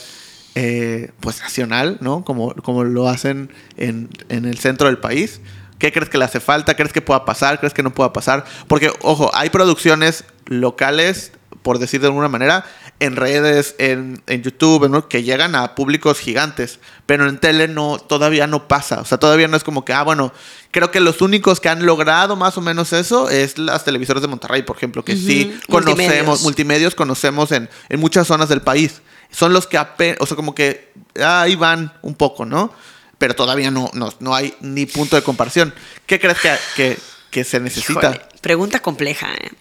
eh, 0.56 1.14
pues 1.22 1.40
nacional, 1.40 2.00
¿no? 2.02 2.26
Como, 2.26 2.54
como 2.56 2.84
lo 2.84 3.08
hacen 3.08 3.50
en, 3.78 4.10
en 4.28 4.44
el 4.44 4.58
centro 4.58 4.88
del 4.88 4.98
país. 4.98 5.40
¿Qué 5.78 5.94
crees 5.94 6.10
que 6.10 6.18
le 6.18 6.26
hace 6.26 6.42
falta? 6.42 6.76
¿Crees 6.76 6.92
que 6.92 7.02
pueda 7.02 7.24
pasar? 7.24 7.62
¿Crees 7.62 7.74
que 7.74 7.82
no 7.82 7.94
pueda 7.94 8.12
pasar? 8.12 8.44
Porque, 8.68 8.92
ojo, 9.04 9.32
hay 9.34 9.50
producciones 9.52 10.26
locales, 10.48 11.32
por 11.62 11.80
decir 11.80 12.02
de 12.02 12.08
alguna 12.08 12.28
manera, 12.28 12.66
en 13.00 13.16
redes, 13.16 13.76
en, 13.78 14.22
en 14.28 14.44
YouTube, 14.44 14.90
¿no? 14.90 15.08
que 15.08 15.24
llegan 15.24 15.56
a 15.56 15.74
públicos 15.74 16.20
gigantes, 16.20 16.80
pero 17.06 17.30
en 17.30 17.38
tele 17.38 17.70
no, 17.70 17.98
todavía 17.98 18.46
no 18.46 18.68
pasa. 18.68 19.00
O 19.00 19.06
sea, 19.06 19.18
todavía 19.18 19.48
no 19.48 19.56
es 19.56 19.64
como 19.64 19.86
que, 19.86 19.94
ah, 19.94 20.04
bueno, 20.04 20.34
creo 20.72 20.92
que 20.92 21.00
los 21.00 21.22
únicos 21.22 21.62
que 21.62 21.70
han 21.70 21.86
logrado 21.86 22.36
más 22.36 22.58
o 22.58 22.62
menos 22.62 22.92
eso 22.92 23.30
es 23.30 23.58
las 23.58 23.86
televisoras 23.86 24.22
de 24.22 24.28
Monterrey, 24.28 24.64
por 24.64 24.76
ejemplo, 24.76 25.06
que 25.06 25.16
sí 25.16 25.58
conocemos, 25.70 25.96
multimedios. 25.96 26.42
multimedios 26.42 26.96
conocemos 26.96 27.52
en, 27.54 27.70
en 27.88 28.00
muchas 28.00 28.28
zonas 28.28 28.50
del 28.50 28.62
país. 28.62 29.02
Son 29.32 29.54
los 29.54 29.66
que 29.66 29.78
apenas, 29.78 30.18
o 30.20 30.26
sea, 30.26 30.36
como 30.36 30.54
que 30.54 30.92
ah, 31.22 31.44
ahí 31.44 31.56
van 31.56 31.94
un 32.02 32.16
poco, 32.16 32.46
¿no? 32.46 32.74
Pero 33.18 33.34
todavía 33.34 33.72
no, 33.72 33.90
no, 33.94 34.14
no 34.20 34.36
hay 34.36 34.54
ni 34.60 34.86
punto 34.86 35.16
de 35.16 35.22
comparación. 35.22 35.74
¿Qué 36.06 36.20
crees 36.20 36.40
que, 36.40 36.56
que, 36.76 36.98
que 37.30 37.44
se 37.44 37.60
necesita? 37.60 38.00
Híjole, 38.12 38.22
pregunta 38.42 38.80
compleja. 38.82 39.34
¿eh? 39.36 39.52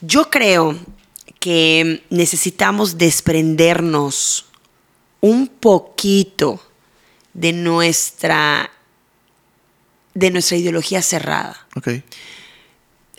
Yo 0.00 0.30
creo 0.30 0.76
que 1.40 2.04
necesitamos 2.10 2.96
desprendernos 2.98 4.46
un 5.20 5.48
poquito 5.48 6.62
de 7.34 7.52
nuestra 7.52 8.70
de 10.14 10.30
nuestra 10.30 10.56
ideología 10.56 11.02
cerrada. 11.02 11.66
Ok. 11.76 11.88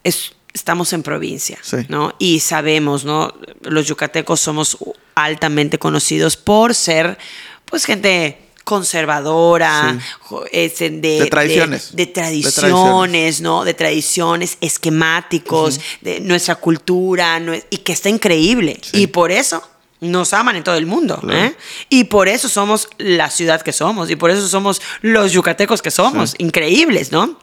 Es- 0.04 0.34
estamos 0.54 0.92
en 0.94 1.04
provincia, 1.04 1.58
Sí. 1.62 1.78
¿no? 1.88 2.14
Y 2.20 2.42
sabemos, 2.42 3.06
¿no? 3.06 3.34
Los 3.62 3.88
yucatecos 3.88 4.42
somos 4.42 4.78
altamente 5.16 5.80
conocidos 5.80 6.36
por 6.38 6.76
ser, 6.76 7.18
pues, 7.66 7.86
gente 7.86 8.38
conservadora, 8.72 9.98
Sí. 10.00 10.06
jo- 10.22 10.46
este, 10.52 10.90
de, 10.90 11.20
De 11.22 11.26
tradiciones. 11.28 11.96
de, 11.96 12.06
de 12.06 12.12
tradiciones, 12.12 13.42
¿no? 13.42 13.64
De 13.66 13.74
tradiciones, 13.74 14.58
esquemáticos, 14.62 15.80
de 16.02 16.20
nuestra 16.22 16.56
cultura, 16.56 17.40
nue- 17.40 17.64
y 17.70 17.78
que 17.78 17.92
está 17.94 18.10
increíble. 18.10 18.80
Sí. 18.82 19.04
Y 19.04 19.08
por 19.08 19.32
eso 19.32 19.62
nos 20.00 20.34
aman 20.34 20.56
en 20.56 20.64
todo 20.64 20.76
el 20.78 20.86
mundo, 20.86 21.18
Claro. 21.20 21.38
¿eh? 21.40 21.56
Y 21.90 22.06
por 22.06 22.28
eso 22.28 22.50
somos 22.50 22.88
la 22.98 23.30
ciudad 23.30 23.62
que 23.62 23.72
somos, 23.74 24.10
y 24.10 24.16
por 24.16 24.32
eso 24.32 24.48
somos 24.48 24.82
los 25.02 25.32
yucatecos 25.32 25.82
que 25.82 25.92
somos, 25.92 26.32
Sí. 26.32 26.38
increíbles, 26.40 27.12
¿no? 27.12 27.38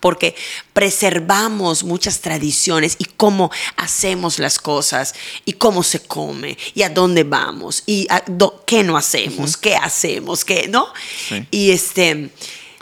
Porque 0.00 0.34
preservamos 0.72 1.84
muchas 1.84 2.20
tradiciones 2.20 2.96
y 2.98 3.04
cómo 3.04 3.50
hacemos 3.76 4.38
las 4.38 4.58
cosas 4.58 5.14
y 5.44 5.54
cómo 5.54 5.82
se 5.82 6.00
come 6.00 6.56
y 6.74 6.82
a 6.82 6.88
dónde 6.90 7.24
vamos 7.24 7.82
y 7.86 8.06
a 8.10 8.22
do- 8.26 8.62
qué 8.66 8.82
no 8.84 8.96
hacemos, 8.96 9.56
qué 9.56 9.74
hacemos, 9.76 10.44
qué, 10.44 10.68
¿no? 10.68 10.86
Sí. 11.28 11.46
Y 11.50 11.70
este, 11.70 12.30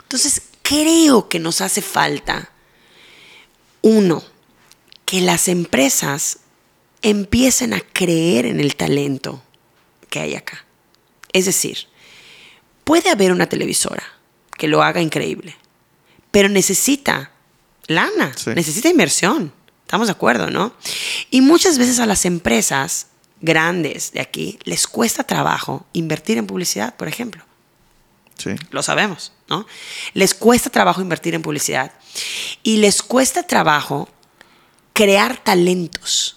entonces 0.03 0.41
creo 0.61 1.29
que 1.29 1.39
nos 1.39 1.61
hace 1.61 1.81
falta 1.81 2.51
uno 3.81 4.23
que 5.05 5.21
las 5.21 5.47
empresas 5.47 6.39
empiecen 7.01 7.73
a 7.73 7.81
creer 7.81 8.45
en 8.47 8.59
el 8.59 8.75
talento 8.75 9.43
que 10.09 10.19
hay 10.19 10.35
acá. 10.35 10.65
Es 11.33 11.45
decir, 11.45 11.87
puede 12.83 13.09
haber 13.09 13.31
una 13.31 13.47
televisora 13.47 14.03
que 14.57 14.67
lo 14.67 14.81
haga 14.81 15.01
increíble, 15.01 15.55
pero 16.35 16.49
necesita 16.49 17.31
lana, 17.87 18.33
Sí. 18.35 18.49
necesita 18.53 18.89
inversión. 18.89 19.53
Estamos 19.83 20.07
de 20.07 20.11
acuerdo, 20.11 20.49
¿no? 20.51 20.73
Y 21.31 21.39
muchas 21.39 21.77
veces 21.77 22.01
a 22.01 22.05
las 22.05 22.25
empresas 22.25 23.07
grandes 23.39 24.11
de 24.11 24.19
aquí 24.19 24.59
les 24.65 24.85
cuesta 24.85 25.23
trabajo 25.23 25.85
invertir 25.93 26.37
en 26.37 26.45
publicidad, 26.45 26.93
por 26.97 27.07
ejemplo. 27.07 27.45
Sí. 28.37 28.49
Lo 28.71 28.83
sabemos, 28.83 29.31
¿no? 29.47 29.65
Les 30.13 30.33
cuesta 30.33 30.69
trabajo 30.69 30.99
invertir 31.01 31.35
en 31.35 31.41
publicidad 31.41 31.93
y 32.63 32.77
les 32.79 33.01
cuesta 33.01 33.43
trabajo 33.43 34.09
crear 34.91 35.41
talentos. 35.41 36.35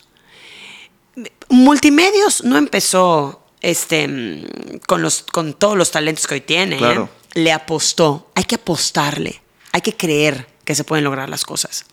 Multimedios 1.48 2.44
no 2.44 2.56
empezó 2.56 3.44
este, 3.62 4.44
con, 4.86 5.02
los, 5.02 5.22
con 5.24 5.54
todos 5.54 5.76
los 5.76 5.90
talentos 5.90 6.28
que 6.28 6.34
hoy 6.34 6.40
tiene, 6.42 6.76
¿eh? 6.76 6.78
Claro. 6.78 7.08
le 7.34 7.50
apostó. 7.50 8.30
Hay 8.36 8.44
que 8.44 8.54
apostarle, 8.54 9.42
hay 9.72 9.80
que 9.80 9.96
creer 9.96 10.46
que 10.64 10.74
se 10.74 10.84
pueden 10.84 11.04
lograr 11.04 11.28
las 11.28 11.44
cosas. 11.44 11.84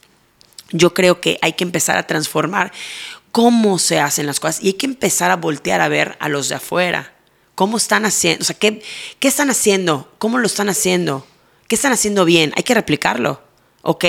Yo 0.72 0.94
creo 0.94 1.22
que 1.22 1.38
hay 1.42 1.54
que 1.54 1.64
empezar 1.64 1.98
a 1.98 2.08
transformar 2.08 2.72
cómo 3.32 3.80
se 3.80 4.00
hacen 4.00 4.26
las 4.26 4.40
cosas 4.40 4.64
y 4.64 4.68
hay 4.68 4.74
que 4.74 4.86
empezar 4.86 5.32
a 5.32 5.36
voltear 5.36 5.82
a 5.82 5.88
ver 5.88 6.18
a 6.20 6.30
los 6.30 6.50
de 6.50 6.56
afuera. 6.56 7.14
¿Cómo 7.54 7.78
están 7.78 8.06
haciendo? 8.06 8.44
O 8.44 8.46
sea, 8.46 8.58
¿qué, 8.58 8.82
qué 9.20 9.28
están 9.28 9.50
haciendo? 9.50 10.12
¿Cómo 10.18 10.40
lo 10.40 10.48
están 10.48 10.70
haciendo? 10.70 11.26
¿Qué 11.68 11.76
están 11.76 11.94
haciendo 11.94 12.26
bien? 12.26 12.54
Hay 12.58 12.64
que 12.64 12.74
replicarlo, 12.74 13.42
¿ok? 13.82 14.06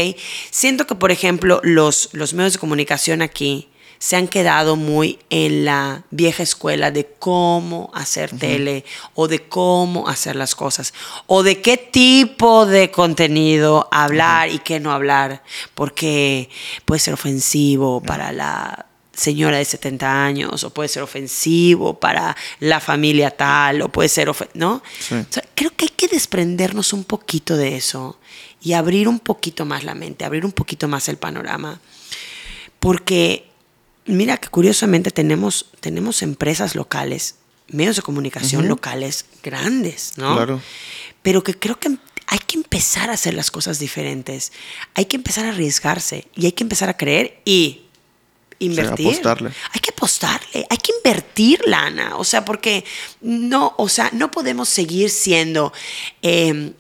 Siento 0.50 0.86
que, 0.86 0.94
por 0.94 1.12
ejemplo, 1.12 1.60
los, 1.62 2.10
los 2.12 2.34
medios 2.34 2.54
de 2.54 2.58
comunicación 2.58 3.22
aquí 3.22 3.68
se 4.06 4.14
han 4.14 4.28
quedado 4.28 4.76
muy 4.76 5.18
en 5.30 5.64
la 5.64 6.04
vieja 6.12 6.44
escuela 6.44 6.92
de 6.92 7.08
cómo 7.18 7.90
hacer 7.92 8.30
tele 8.38 8.84
o 9.14 9.26
de 9.26 9.48
cómo 9.48 10.06
hacer 10.06 10.36
las 10.36 10.54
cosas 10.54 10.94
o 11.26 11.42
de 11.42 11.60
qué 11.60 11.76
tipo 11.76 12.66
de 12.66 12.92
contenido 12.92 13.88
hablar 13.90 14.48
y 14.48 14.60
qué 14.60 14.78
no 14.78 14.92
hablar, 14.92 15.42
porque 15.74 16.48
puede 16.84 17.00
ser 17.00 17.14
ofensivo 17.14 18.00
para 18.00 18.30
la 18.30 18.86
señora 19.12 19.58
de 19.58 19.64
70 19.64 20.24
años 20.24 20.62
o 20.62 20.70
puede 20.70 20.88
ser 20.88 21.02
ofensivo 21.02 21.98
para 21.98 22.36
la 22.60 22.78
familia 22.78 23.32
tal 23.32 23.82
o 23.82 23.88
puede 23.88 24.08
ser, 24.08 24.30
¿no? 24.54 24.84
Sí. 25.00 25.16
O 25.16 25.26
sea, 25.28 25.42
creo 25.56 25.72
que 25.74 25.86
hay 25.86 25.92
que 25.96 26.06
desprendernos 26.06 26.92
un 26.92 27.02
poquito 27.02 27.56
de 27.56 27.74
eso 27.74 28.20
y 28.62 28.74
abrir 28.74 29.08
un 29.08 29.18
poquito 29.18 29.64
más 29.64 29.82
la 29.82 29.96
mente, 29.96 30.24
abrir 30.24 30.44
un 30.44 30.52
poquito 30.52 30.86
más 30.86 31.08
el 31.08 31.16
panorama. 31.16 31.80
Porque 32.78 33.55
mira 34.06 34.36
que 34.38 34.48
curiosamente 34.48 35.10
tenemos, 35.10 35.66
tenemos 35.80 36.22
empresas 36.22 36.74
locales, 36.74 37.36
medios 37.68 37.96
de 37.96 38.02
comunicación 38.02 38.68
locales 38.68 39.26
grandes, 39.42 40.12
¿no? 40.16 40.34
Claro. 40.34 40.60
Pero 41.22 41.42
que 41.42 41.54
creo 41.58 41.78
que 41.78 41.96
hay 42.28 42.38
que 42.38 42.56
empezar 42.56 43.10
a 43.10 43.14
hacer 43.14 43.34
las 43.34 43.50
cosas 43.50 43.78
diferentes. 43.78 44.52
Hay 44.94 45.06
que 45.06 45.16
empezar 45.16 45.44
a 45.46 45.50
arriesgarse 45.50 46.26
y 46.34 46.46
hay 46.46 46.52
que 46.52 46.64
empezar 46.64 46.88
a 46.88 46.96
creer 46.96 47.40
y 47.44 47.82
invertir. 48.58 49.08
apostarle. 49.08 49.50
Hay 49.72 49.80
que 49.80 49.90
apostarle, 49.90 50.66
hay 50.68 50.78
que 50.78 50.92
invertir 50.96 51.60
lana. 51.66 52.16
O 52.16 52.24
sea, 52.24 52.44
porque 52.44 52.84
no, 53.20 53.74
o 53.76 53.88
sea, 53.88 54.10
no 54.12 54.30
podemos 54.30 54.68
seguir 54.68 55.10
siendo. 55.10 55.72
eh, 56.22 56.72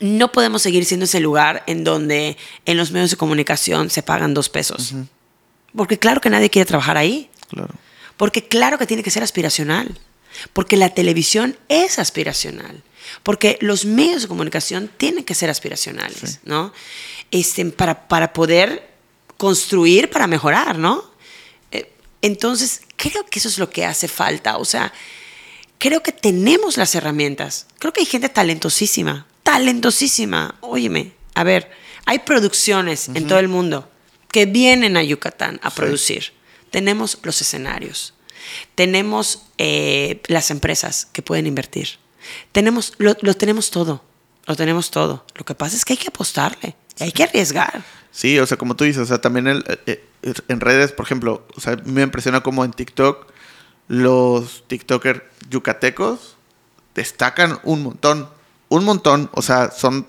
no 0.00 0.32
podemos 0.32 0.62
seguir 0.62 0.84
siendo 0.84 1.04
ese 1.04 1.20
lugar 1.20 1.64
en 1.66 1.84
donde 1.84 2.36
en 2.64 2.76
los 2.76 2.90
medios 2.92 3.10
de 3.10 3.16
comunicación 3.16 3.90
se 3.90 4.02
pagan 4.02 4.34
dos 4.34 4.48
pesos. 4.48 4.94
Porque 5.76 5.98
claro 5.98 6.20
que 6.20 6.30
nadie 6.30 6.50
quiere 6.50 6.66
trabajar 6.66 6.96
ahí. 6.96 7.30
Claro. 7.48 7.74
Porque 8.16 8.46
claro 8.46 8.78
que 8.78 8.86
tiene 8.86 9.02
que 9.02 9.10
ser 9.10 9.22
aspiracional. 9.22 9.98
Porque 10.52 10.76
la 10.76 10.90
televisión 10.90 11.56
es 11.68 11.98
aspiracional. 11.98 12.82
Porque 13.22 13.58
los 13.60 13.84
medios 13.84 14.22
de 14.22 14.28
comunicación 14.28 14.90
tienen 14.96 15.24
que 15.24 15.34
ser 15.34 15.50
aspiracionales, 15.50 16.40
¿no? 16.44 16.72
Este, 17.30 17.64
para, 17.66 18.08
para 18.08 18.32
poder 18.32 18.88
construir, 19.36 20.08
para 20.08 20.26
mejorar, 20.26 20.78
¿no? 20.78 21.04
Eh, 21.72 21.90
Entonces, 22.22 22.82
creo 22.96 23.26
que 23.26 23.38
eso 23.38 23.48
es 23.48 23.58
lo 23.58 23.70
que 23.70 23.84
hace 23.84 24.08
falta. 24.08 24.56
O 24.58 24.64
sea, 24.64 24.92
creo 25.78 26.02
que 26.02 26.12
tenemos 26.12 26.76
las 26.76 26.94
herramientas. 26.94 27.66
Creo 27.78 27.92
que 27.92 28.00
hay 28.00 28.06
gente 28.06 28.28
talentosísima, 28.28 29.26
talentosísima. 29.42 30.54
Óyeme, 30.60 31.12
a 31.34 31.42
ver, 31.44 31.70
hay 32.04 32.20
producciones 32.20 33.08
en 33.08 33.26
todo 33.26 33.40
el 33.40 33.48
mundo 33.48 33.91
que 34.32 34.46
vienen 34.46 34.96
a 34.96 35.02
Yucatán 35.02 35.60
a 35.62 35.70
producir. 35.70 36.32
Tenemos 36.70 37.18
los 37.22 37.40
escenarios, 37.40 38.14
tenemos 38.74 39.42
eh, 39.58 40.20
las 40.26 40.50
empresas 40.50 41.06
que 41.12 41.22
pueden 41.22 41.46
invertir, 41.46 41.98
tenemos, 42.50 42.94
lo, 42.98 43.16
lo 43.20 43.34
tenemos 43.34 43.70
todo, 43.70 44.02
lo 44.46 44.56
tenemos 44.56 44.90
todo. 44.90 45.24
Lo 45.34 45.44
que 45.44 45.54
pasa 45.54 45.76
es 45.76 45.84
que 45.84 45.92
hay 45.92 45.98
que 45.98 46.08
apostarle, 46.08 46.74
hay 46.98 47.12
que 47.12 47.24
arriesgar. 47.24 47.84
Sí, 48.10 48.38
o 48.38 48.46
sea, 48.46 48.56
como 48.56 48.74
tú 48.74 48.84
dices, 48.84 49.02
o 49.02 49.06
sea, 49.06 49.20
también 49.20 49.46
el, 49.46 49.64
eh, 49.86 50.04
eh, 50.22 50.34
en 50.48 50.60
redes, 50.60 50.92
por 50.92 51.06
ejemplo, 51.06 51.46
o 51.54 51.60
sea, 51.60 51.76
me 51.84 52.02
impresiona 52.02 52.42
como 52.42 52.64
en 52.64 52.72
TikTok 52.72 53.32
los 53.88 54.64
TikTokers 54.68 55.22
yucatecos 55.50 56.36
destacan 56.94 57.58
un 57.62 57.82
montón, 57.82 58.28
un 58.68 58.84
montón, 58.84 59.30
o 59.32 59.42
sea, 59.42 59.70
son 59.70 60.06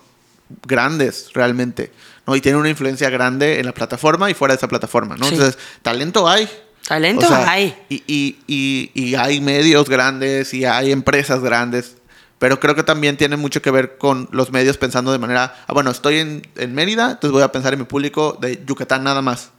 grandes 0.66 1.30
realmente, 1.32 1.92
¿no? 2.26 2.36
Y 2.36 2.40
tienen 2.40 2.60
una 2.60 2.68
influencia 2.70 3.10
grande 3.10 3.58
en 3.60 3.66
la 3.66 3.72
plataforma 3.72 4.30
y 4.30 4.34
fuera 4.34 4.54
de 4.54 4.58
esa 4.58 4.68
plataforma, 4.68 5.16
¿no? 5.16 5.26
Sí. 5.26 5.34
Entonces, 5.34 5.58
talento 5.82 6.28
hay. 6.28 6.48
Talento 6.86 7.24
O 7.24 7.28
sea, 7.28 7.50
hay. 7.50 7.74
Y, 7.88 8.02
y, 8.06 8.36
y, 8.46 8.90
y 8.94 9.14
hay 9.14 9.40
medios 9.40 9.88
grandes 9.88 10.52
y 10.54 10.64
hay 10.64 10.92
empresas 10.92 11.40
grandes. 11.40 11.96
Pero 12.38 12.60
creo 12.60 12.74
que 12.74 12.82
también 12.82 13.16
tiene 13.16 13.36
mucho 13.36 13.62
que 13.62 13.70
ver 13.70 13.96
con 13.96 14.28
los 14.32 14.50
medios 14.50 14.76
pensando 14.76 15.10
de 15.12 15.18
manera, 15.18 15.56
ah, 15.66 15.72
bueno, 15.72 15.90
estoy 15.90 16.18
en, 16.18 16.46
en 16.56 16.74
Mérida, 16.74 17.12
entonces 17.12 17.30
voy 17.32 17.42
a 17.42 17.50
pensar 17.52 17.72
en 17.72 17.78
mi 17.78 17.84
público 17.86 18.36
de 18.40 18.62
Yucatán 18.66 19.02
nada 19.04 19.22
más. 19.22 19.50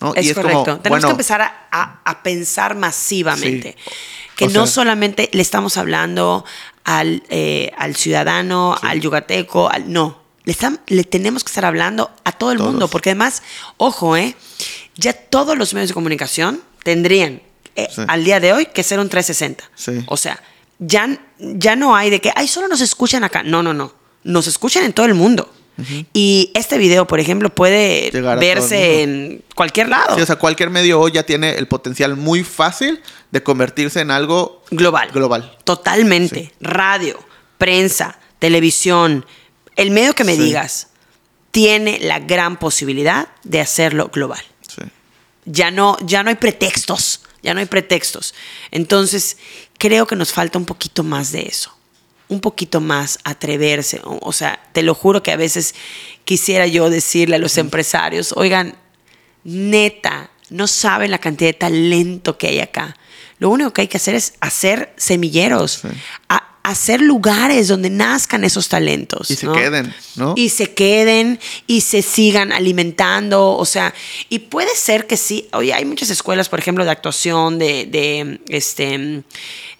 ¿no? 0.00 0.14
Es, 0.14 0.26
y 0.26 0.28
es 0.30 0.34
correcto. 0.36 0.64
como, 0.64 0.78
Tenemos 0.78 0.88
bueno, 0.90 1.08
que 1.08 1.12
empezar 1.12 1.42
a, 1.42 1.66
a- 1.72 2.00
a 2.04 2.22
pensar 2.22 2.76
masivamente. 2.76 3.76
Sí. 3.84 3.90
Que 4.36 4.44
O 4.44 4.48
no 4.50 4.66
sea- 4.66 4.74
solamente 4.74 5.28
le 5.32 5.42
estamos 5.42 5.76
hablando 5.76 6.44
al, 6.84 7.22
eh, 7.30 7.72
al 7.76 7.96
ciudadano, 7.96 8.76
al 8.80 9.00
yucateco, 9.00 9.68
al, 9.68 9.92
no. 9.92 10.19
Le, 10.44 10.54
estam- 10.54 10.80
le 10.86 11.04
tenemos 11.04 11.44
que 11.44 11.48
estar 11.48 11.64
hablando 11.64 12.10
a 12.24 12.32
todo 12.32 12.52
el 12.52 12.58
Todos. 12.58 12.70
mundo. 12.70 12.88
Porque 12.88 13.10
además, 13.10 13.42
ojo, 13.76 14.16
¿eh? 14.16 14.34
ya 14.96 15.12
todos 15.12 15.56
los 15.58 15.74
medios 15.74 15.88
de 15.90 15.94
comunicación 15.94 16.60
tendrían 16.82 17.42
eh, 17.76 17.88
Sí. 17.94 18.02
al 18.08 18.24
día 18.24 18.40
de 18.40 18.52
hoy 18.52 18.66
que 18.66 18.82
ser 18.82 18.98
un 18.98 19.08
360. 19.08 19.64
Sí. 19.74 20.04
O 20.08 20.16
sea, 20.16 20.42
ya, 20.78 21.18
ya 21.38 21.76
no 21.76 21.94
hay 21.94 22.10
de 22.10 22.20
que, 22.20 22.32
ay, 22.34 22.48
solo 22.48 22.68
nos 22.68 22.80
escuchan 22.80 23.22
acá. 23.22 23.42
No, 23.42 23.62
no, 23.62 23.72
no. 23.74 23.92
Nos 24.24 24.46
escuchan 24.46 24.84
en 24.84 24.92
todo 24.92 25.06
el 25.06 25.14
mundo. 25.14 25.52
Y 26.12 26.50
este 26.54 26.76
video, 26.76 27.06
por 27.06 27.20
ejemplo, 27.20 27.48
puede 27.48 28.10
verse 28.38 29.02
en 29.02 29.42
cualquier 29.54 29.88
lado. 29.88 30.14
sí, 30.14 30.20
o 30.20 30.26
sea, 30.26 30.36
cualquier 30.36 30.68
medio 30.68 31.00
hoy 31.00 31.12
ya 31.12 31.22
tiene 31.22 31.52
el 31.52 31.68
potencial 31.68 32.16
muy 32.16 32.44
fácil 32.44 33.00
de 33.30 33.42
convertirse 33.42 34.00
en 34.00 34.10
algo 34.10 34.62
Global. 34.70 35.10
global. 35.10 35.56
Totalmente. 35.64 36.40
Sí. 36.40 36.52
Radio, 36.60 37.18
prensa, 37.56 38.18
televisión, 38.38 39.24
el 39.80 39.90
medio 39.90 40.14
que 40.14 40.24
me 40.24 40.36
Sí. 40.36 40.42
digas, 40.42 40.88
tiene 41.50 41.98
la 42.00 42.20
gran 42.20 42.58
posibilidad 42.58 43.28
de 43.44 43.60
hacerlo 43.60 44.08
global. 44.12 44.42
Sí. 44.68 44.82
Ya 45.46 45.70
no, 45.70 45.96
ya 46.04 46.22
no 46.22 46.28
hay 46.30 46.36
pretextos, 46.36 47.22
ya 47.42 47.54
no 47.54 47.60
hay 47.60 47.66
pretextos. 47.66 48.34
Entonces, 48.70 49.36
creo 49.78 50.06
que 50.06 50.16
nos 50.16 50.32
falta 50.32 50.58
un 50.58 50.66
poquito 50.66 51.02
más 51.02 51.32
de 51.32 51.42
eso. 51.42 51.76
Un 52.28 52.40
poquito 52.40 52.80
más 52.80 53.18
atreverse. 53.24 54.00
O, 54.04 54.18
o 54.22 54.32
sea, 54.32 54.60
te 54.72 54.82
lo 54.82 54.94
juro 54.94 55.22
que 55.22 55.32
a 55.32 55.36
veces 55.36 55.74
quisiera 56.24 56.66
yo 56.68 56.88
decirle 56.90 57.36
a 57.36 57.38
los 57.40 57.58
empresarios, 57.58 58.32
oigan, 58.36 58.76
neta, 59.44 60.30
no 60.50 60.66
saben 60.66 61.10
la 61.10 61.18
cantidad 61.18 61.48
de 61.50 61.54
talento 61.54 62.38
que 62.38 62.48
hay 62.48 62.60
acá. 62.60 62.96
Lo 63.38 63.48
único 63.50 63.72
que 63.72 63.80
hay 63.82 63.88
que 63.88 63.96
hacer 63.96 64.14
es 64.14 64.34
hacer 64.40 64.92
semilleros, 64.96 65.80
Sí. 65.82 65.88
a- 66.28 66.49
hacer 66.62 67.00
lugares 67.00 67.68
donde 67.68 67.88
nazcan 67.90 68.44
esos 68.44 68.68
talentos. 68.68 69.30
Y 69.30 69.36
se 69.36 69.46
¿no? 69.46 69.52
queden, 69.52 69.94
¿no? 70.16 70.34
Y 70.36 70.50
se 70.50 70.74
queden 70.74 71.40
y 71.66 71.80
se 71.80 72.02
sigan 72.02 72.52
alimentando, 72.52 73.52
o 73.56 73.64
sea, 73.64 73.94
y 74.28 74.40
puede 74.40 74.74
ser 74.76 75.06
que 75.06 75.16
sí, 75.16 75.48
oye, 75.52 75.72
hay 75.72 75.84
muchas 75.86 76.10
escuelas, 76.10 76.48
por 76.48 76.58
ejemplo, 76.58 76.84
de 76.84 76.90
actuación, 76.90 77.58
de, 77.58 77.86
de 77.86 78.40
este, 78.48 79.22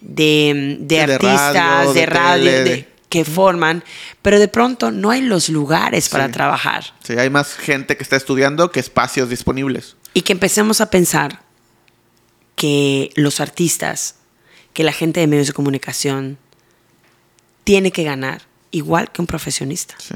de, 0.01 0.77
de 0.79 1.01
artistas, 1.01 1.53
radio, 1.53 1.93
de 1.93 2.05
radio, 2.07 2.51
tele, 2.51 2.87
que 3.09 3.25
forman, 3.25 3.83
pero 4.21 4.39
de 4.39 4.47
pronto 4.47 4.89
no 4.89 5.11
hay 5.11 5.21
los 5.21 5.49
lugares 5.49 6.09
para 6.09 6.27
Sí. 6.27 6.31
trabajar. 6.31 6.93
Sí, 7.03 7.13
hay 7.13 7.29
más 7.29 7.53
gente 7.55 7.95
que 7.97 8.03
está 8.03 8.15
estudiando 8.15 8.71
que 8.71 8.79
espacios 8.79 9.29
disponibles. 9.29 9.97
Y 10.13 10.21
que 10.21 10.33
empecemos 10.33 10.81
a 10.81 10.89
pensar 10.89 11.41
que 12.55 13.11
los 13.15 13.39
artistas, 13.39 14.15
que 14.73 14.83
la 14.83 14.93
gente 14.93 15.19
de 15.19 15.27
medios 15.27 15.47
de 15.47 15.53
comunicación, 15.53 16.37
tiene 17.63 17.91
que 17.91 18.03
ganar 18.03 18.41
igual 18.71 19.11
que 19.11 19.21
un 19.21 19.27
profesionista. 19.27 19.95
Sí. 19.99 20.15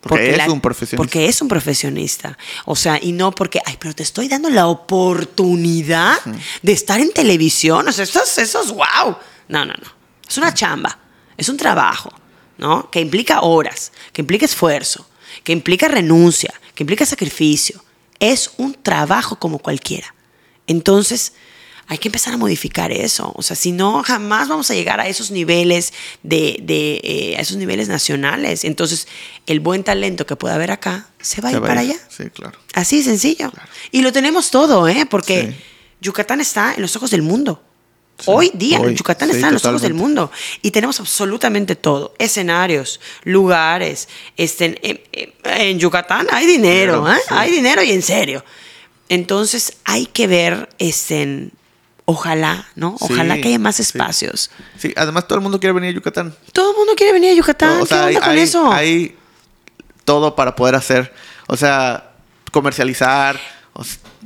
Porque, 0.00 0.30
es 0.30 0.36
la- 0.36 0.50
un 0.52 0.60
profesionista. 0.60 0.96
Porque 0.96 1.26
es 1.26 1.42
un 1.42 1.48
profesionista. 1.48 2.38
O 2.66 2.76
sea, 2.76 2.98
y 3.02 3.12
no 3.12 3.32
porque, 3.32 3.60
ay, 3.64 3.76
pero 3.80 3.94
te 3.94 4.04
estoy 4.04 4.28
dando 4.28 4.48
la 4.48 4.68
oportunidad 4.68 6.18
de 6.62 6.72
estar 6.72 7.00
en 7.00 7.12
televisión. 7.12 7.86
O 7.88 7.92
sea, 7.92 8.04
eso 8.04 8.22
es, 8.22 8.38
eso 8.38 8.62
es 8.62 8.70
wow. 8.70 9.16
No, 9.48 9.64
no, 9.64 9.74
no. 9.74 9.92
Es 10.28 10.38
una 10.38 10.54
chamba. 10.54 10.98
Es 11.36 11.48
un 11.48 11.56
trabajo, 11.56 12.10
¿no? 12.58 12.90
Que 12.90 13.00
implica 13.00 13.40
horas, 13.40 13.92
que 14.12 14.22
implica 14.22 14.44
esfuerzo, 14.44 15.08
que 15.44 15.52
implica 15.52 15.88
renuncia, 15.88 16.52
que 16.74 16.82
implica 16.84 17.04
sacrificio. 17.06 17.82
Es 18.20 18.52
un 18.56 18.74
trabajo 18.74 19.36
como 19.36 19.58
cualquiera. 19.58 20.14
Entonces, 20.66 21.32
hay 21.90 21.98
que 21.98 22.08
empezar 22.08 22.34
a 22.34 22.36
modificar 22.36 22.92
eso. 22.92 23.32
O 23.34 23.42
sea, 23.42 23.56
si 23.56 23.72
no, 23.72 24.02
jamás 24.02 24.46
vamos 24.48 24.70
a 24.70 24.74
llegar 24.74 25.00
a 25.00 25.08
esos 25.08 25.30
niveles 25.30 25.92
de, 26.22 26.58
de, 26.62 27.00
eh, 27.02 27.36
a 27.38 27.40
esos 27.40 27.56
niveles 27.56 27.88
nacionales. 27.88 28.64
Entonces, 28.64 29.08
el 29.46 29.60
buen 29.60 29.82
talento 29.84 30.26
que 30.26 30.36
pueda 30.36 30.54
haber 30.56 30.70
acá 30.70 31.08
se 31.20 31.40
va 31.40 31.48
a 31.48 31.52
ir 31.52 31.60
para 31.60 31.80
allá. 31.80 31.96
Sí, 32.08 32.24
claro. 32.30 32.58
Así 32.74 33.02
sencillo. 33.02 33.50
Y 33.90 34.02
lo 34.02 34.12
tenemos 34.12 34.50
todo, 34.50 34.86
¿eh? 34.86 35.06
Porque 35.10 35.48
Sí. 35.48 35.56
Yucatán 36.02 36.40
está 36.40 36.74
en 36.74 36.82
los 36.82 36.94
ojos 36.94 37.10
del 37.10 37.22
mundo. 37.22 37.62
Hoy 38.26 38.50
día, 38.54 38.80
hoy, 38.80 38.94
Yucatán 38.96 39.28
sí, 39.30 39.36
está 39.36 39.46
en 39.48 39.54
los 39.54 39.64
ojos 39.64 39.80
del 39.80 39.94
mundo 39.94 40.30
y 40.60 40.72
tenemos 40.72 40.98
absolutamente 40.98 41.76
todo: 41.76 42.14
escenarios, 42.18 43.00
lugares. 43.22 44.08
Este, 44.36 44.64
en, 44.82 45.00
en- 45.12 45.32
en 45.44 45.78
Yucatán 45.78 46.26
hay 46.32 46.44
dinero, 46.46 47.08
¿eh? 47.10 47.16
sí. 47.28 47.34
hay 47.36 47.50
dinero 47.52 47.80
y 47.82 47.92
en 47.92 48.02
serio. 48.02 48.44
Entonces 49.08 49.74
hay 49.84 50.06
que 50.06 50.26
ver, 50.26 50.68
este, 50.78 51.48
ojalá, 52.10 52.66
¿no? 52.74 52.96
Ojalá 53.00 53.34
Sí, 53.34 53.40
que 53.42 53.48
haya 53.48 53.58
más 53.58 53.80
espacios. 53.80 54.50
Sí, 54.78 54.94
además 54.96 55.28
todo 55.28 55.36
el 55.36 55.42
mundo 55.42 55.60
quiere 55.60 55.74
venir 55.74 55.90
a 55.90 55.92
Yucatán. 55.94 56.34
Todo 56.54 56.70
el 56.70 56.76
mundo 56.78 56.94
quiere 56.96 57.12
venir 57.12 57.32
a 57.32 57.34
Yucatán. 57.34 57.82
o 57.82 57.86
sea, 57.86 57.98
¿Qué 58.04 58.06
hay, 58.08 58.14
onda 58.16 58.26
con 58.26 58.36
hay- 58.36 58.42
eso? 58.42 58.72
hay 58.72 59.16
todo 60.06 60.34
para 60.34 60.56
poder 60.56 60.74
hacer. 60.74 61.12
O 61.48 61.56
sea, 61.56 62.12
comercializar. 62.50 63.38
o 63.74 63.82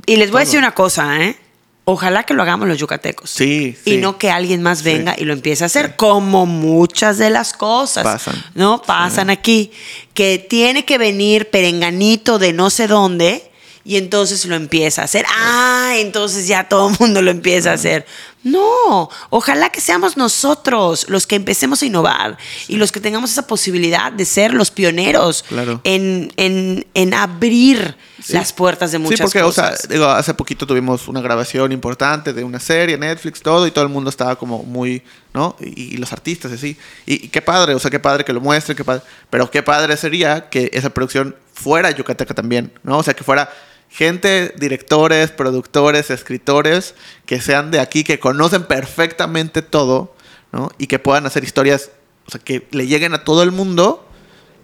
y 0.07 0.15
les 0.17 0.31
voy 0.31 0.43
a 0.43 0.45
decir 0.45 0.59
una 0.61 0.75
cosa, 0.75 1.21
¿eh? 1.23 1.37
Ojalá 1.85 2.23
que 2.23 2.35
lo 2.35 2.43
hagamos 2.43 2.69
los 2.69 2.79
yucatecos. 2.79 3.29
Sí, 3.31 3.77
Y 3.85 3.97
no 3.97 4.17
que 4.17 4.31
alguien 4.31 4.63
más 4.63 4.79
Sí. 4.79 4.85
venga 4.85 5.17
y 5.19 5.25
lo 5.25 5.33
empiece 5.33 5.65
a 5.65 5.67
hacer, 5.67 5.97
como 5.97 6.47
muchas 6.47 7.19
de 7.19 7.31
las 7.31 7.53
cosas. 7.53 8.05
Pasan. 8.05 8.41
¿No? 8.55 8.81
Pasan 8.81 9.29
aquí. 9.31 9.73
Que 10.15 10.39
tiene 10.39 10.85
que 10.85 10.97
venir 10.99 11.51
perenganito 11.51 12.39
de 12.39 12.53
no 12.53 12.71
sé 12.71 12.87
dónde 12.87 13.51
y 13.85 13.97
entonces 13.97 14.45
lo 14.47 14.55
empieza 14.55 15.03
a 15.03 15.05
hacer. 15.07 15.25
Ah, 15.29 15.95
entonces 15.97 16.47
ya 16.47 16.69
todo 16.69 16.91
el 16.91 16.97
mundo 17.01 17.21
lo 17.23 17.31
empieza 17.31 17.71
a 17.71 17.75
hacer. 17.75 18.07
No, 18.45 19.09
ojalá 19.31 19.71
que 19.71 19.81
seamos 19.81 20.17
nosotros 20.17 21.07
los 21.09 21.29
que 21.29 21.37
empecemos 21.37 21.81
a 21.83 21.87
innovar 21.87 22.37
y 22.67 22.75
los 22.77 22.91
que 22.91 22.99
tengamos 22.99 23.31
esa 23.31 23.47
posibilidad 23.47 24.11
de 24.11 24.25
ser 24.25 24.53
los 24.53 24.73
pioneros 24.73 25.45
Claro. 25.49 25.81
en, 25.85 26.33
en- 26.37 26.85
en 26.95 27.15
abrir 27.15 27.97
Sí. 28.21 28.33
las 28.35 28.53
puertas 28.53 28.93
de 28.93 28.99
muchas 28.99 29.19
sí, 29.19 29.23
porque, 29.25 29.41
cosas. 29.41 29.75
o 29.75 29.77
sea, 29.83 29.89
digo, 29.89 30.07
hace 30.07 30.33
poquito 30.35 30.65
tuvimos 30.67 31.09
una 31.09 31.21
grabación 31.21 31.73
importante 31.73 32.33
de 32.33 32.45
una 32.45 32.61
serie, 32.61 32.97
Netflix, 32.97 33.43
todo, 33.43 33.67
y 33.67 33.73
todo 33.73 33.83
el 33.85 33.91
mundo 33.91 34.11
estaba 34.11 34.37
como 34.37 34.63
muy, 34.63 35.03
¿no? 35.35 35.57
Y, 35.61 35.95
y 35.95 35.97
los 35.97 36.13
artistas, 36.13 36.53
así. 36.53 36.77
Y, 37.05 37.27
y 37.27 37.29
qué 37.31 37.43
padre, 37.43 37.75
o 37.75 37.81
sea, 37.81 37.91
qué 37.91 37.99
padre 37.99 38.25
que 38.25 38.33
lo 38.33 38.41
muestren, 38.41 38.77
qué 38.77 38.85
padre. 38.85 39.03
Pero 39.29 39.51
qué 39.51 39.63
padre 39.65 39.97
sería 39.97 40.49
que 40.51 40.71
esa 40.73 40.91
producción 40.91 41.35
fuera 41.53 41.91
yucateca 41.91 42.33
también, 42.33 42.73
¿no? 42.85 42.99
O 42.99 43.03
sea, 43.03 43.15
que 43.15 43.25
fuera 43.25 43.51
gente, 43.93 44.55
directores, 44.59 45.31
productores, 45.31 46.11
escritores, 46.11 46.95
que 47.27 47.41
sean 47.41 47.71
de 47.71 47.79
aquí, 47.81 48.05
que 48.05 48.19
conocen 48.19 48.65
perfectamente 48.65 49.63
todo, 49.63 50.15
¿no? 50.51 50.71
Y 50.79 50.87
que 50.87 50.99
puedan 50.99 51.27
hacer 51.27 51.45
historias, 51.45 51.91
o 52.27 52.31
sea, 52.31 52.41
que 52.41 52.67
le 52.71 52.87
lleguen 52.87 53.15
a 53.15 53.25
todo 53.25 53.43
el 53.43 53.53
mundo 53.53 54.07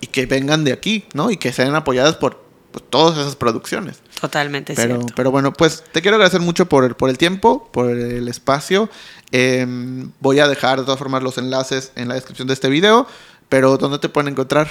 y 0.01 0.07
que 0.07 0.27
vengan 0.27 0.65
de 0.65 0.73
aquí, 0.73 1.05
¿no? 1.13 1.31
Y 1.31 1.37
que 1.37 1.53
sean 1.53 1.75
apoyadas 1.75 2.17
por 2.17 2.43
pues, 2.73 2.85
todas 2.89 3.19
esas 3.19 3.37
producciones. 3.37 4.01
Totalmente 4.21 4.75
Pero, 4.75 4.97
cierto. 4.97 5.13
pero 5.15 5.31
bueno, 5.31 5.53
pues 5.53 5.85
te 5.93 6.03
quiero 6.03 6.17
agradecer 6.17 6.41
mucho 6.41 6.67
por, 6.67 6.85
el- 6.85 6.95
por 6.95 7.11
el 7.11 7.19
tiempo, 7.19 7.69
por 7.73 7.91
el 7.91 8.29
espacio. 8.29 8.89
Em, 9.31 10.11
voy 10.21 10.41
a 10.41 10.49
dejar 10.49 10.79
de 10.79 10.85
todas 10.85 10.99
formas 10.99 11.23
los 11.23 11.37
enlaces 11.39 11.93
en 11.97 12.09
la 12.09 12.15
descripción 12.15 12.49
de 12.49 12.55
este 12.55 12.69
video. 12.69 13.07
Pero 13.49 13.79
¿dónde 13.79 13.99
te 13.99 14.09
pueden 14.09 14.33
encontrar? 14.33 14.69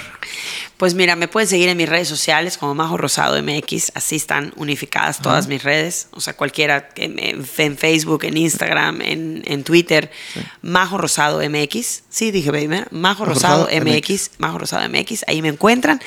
Pues 0.78 0.94
mira, 0.94 1.16
me 1.16 1.26
pueden 1.26 1.48
seguir 1.48 1.68
en 1.68 1.76
mis 1.76 1.88
redes 1.88 2.06
sociales 2.06 2.56
como 2.56 2.72
Majo 2.72 2.96
Rosado 2.96 3.42
MX, 3.42 3.90
así 3.96 4.14
están 4.14 4.52
unificadas 4.54 5.20
todas 5.20 5.48
mis 5.48 5.64
redes, 5.64 6.06
o 6.12 6.20
sea, 6.20 6.36
cualquiera, 6.36 6.88
en 6.94 7.76
Facebook, 7.76 8.22
en 8.22 8.36
Instagram, 8.36 9.02
en, 9.02 9.42
en 9.44 9.64
Twitter, 9.64 10.12
Majo 10.62 10.96
Rosado 10.96 11.40
MX, 11.40 12.04
sí, 12.08 12.30
dije 12.30 12.52
baby, 12.52 12.84
Majo 12.92 13.24
Rosado 13.24 13.66
Rosado 13.66 13.84
MX, 13.84 14.30
Majo 14.38 14.58
Rosado 14.58 14.88
MX, 14.88 15.24
ahí 15.26 15.42
me 15.42 15.48
encuentran, 15.48 16.00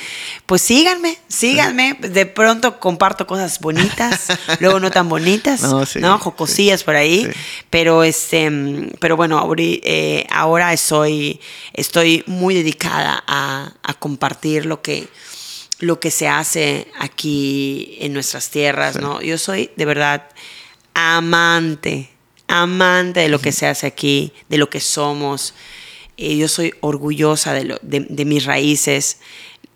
pues 0.45 0.61
síganme, 0.61 1.17
síganme, 1.27 1.97
de 1.99 2.25
pronto 2.25 2.79
comparto 2.79 3.27
cosas 3.27 3.59
bonitas, 3.59 4.27
luego 4.61 4.79
no 4.79 4.89
tan 4.89 5.09
bonitas, 5.09 5.63
No, 5.63 5.85
sí, 5.85 5.99
¿no? 5.99 6.17
Jocosillas 6.17 6.85
por 6.85 6.95
ahí, 6.95 7.25
sí. 7.25 7.31
pero 7.69 8.05
este, 8.05 8.49
pero 9.01 9.17
bueno, 9.17 9.45
eh, 9.57 10.25
ahora 10.31 10.77
soy, 10.77 11.41
estoy 11.73 12.23
muy 12.25 12.60
dedicada 12.63 13.23
a, 13.27 13.73
a 13.83 13.93
compartir 13.95 14.65
lo 14.65 14.81
que, 14.81 15.07
lo 15.79 15.99
que 15.99 16.11
se 16.11 16.27
hace 16.27 16.87
aquí 16.99 17.97
en 17.99 18.13
nuestras 18.13 18.49
tierras, 18.49 18.95
Sí. 18.95 19.01
¿no? 19.01 19.21
Yo 19.21 19.37
soy 19.37 19.71
de 19.75 19.85
verdad 19.85 20.29
amante, 20.93 22.09
amante 22.47 23.21
de 23.21 23.29
lo 23.29 23.39
que 23.39 23.51
se 23.51 23.67
hace 23.67 23.87
aquí, 23.87 24.33
de 24.49 24.57
lo 24.57 24.69
que 24.69 24.79
somos. 24.79 25.53
Eh, 26.17 26.37
yo 26.37 26.47
soy 26.47 26.73
orgullosa 26.81 27.53
de, 27.53 27.63
lo- 27.65 27.79
de- 27.81 28.05
de 28.09 28.25
mis 28.25 28.45
raíces. 28.45 29.19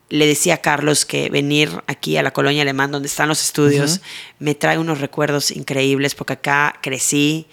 Le 0.09 0.27
decía 0.27 0.55
a 0.55 0.61
Carlos 0.61 1.05
que 1.05 1.29
venir 1.29 1.71
aquí 1.88 2.15
a 2.17 2.23
la 2.23 2.31
colonia 2.31 2.61
alemán, 2.61 2.91
donde 2.91 3.07
están 3.07 3.27
los 3.27 3.41
estudios, 3.41 4.01
me 4.38 4.53
trae 4.53 4.77
unos 4.77 5.01
recuerdos 5.01 5.49
increíbles, 5.51 6.13
porque 6.13 6.33
acá 6.33 6.77
crecí, 6.83 7.47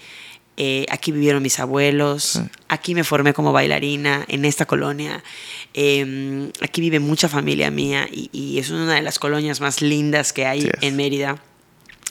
eh, 0.57 0.85
aquí 0.89 1.11
vivieron 1.11 1.41
mis 1.41 1.59
abuelos, 1.59 2.41
aquí 2.67 2.93
me 2.95 3.03
formé 3.03 3.33
como 3.33 3.51
bailarina 3.51 4.25
en 4.27 4.45
esta 4.45 4.65
colonia. 4.65 5.23
Eh, 5.73 6.51
aquí 6.61 6.81
vive 6.81 6.99
mucha 6.99 7.27
familia 7.27 7.71
mía 7.71 8.07
y, 8.11 8.29
y 8.31 8.59
es 8.59 8.69
una 8.69 8.93
de 8.93 9.01
las 9.01 9.17
colonias 9.17 9.61
más 9.61 9.81
lindas 9.81 10.33
que 10.33 10.45
hay 10.45 10.61
Sí 10.61 10.69
en 10.81 10.95
Mérida. 10.95 11.37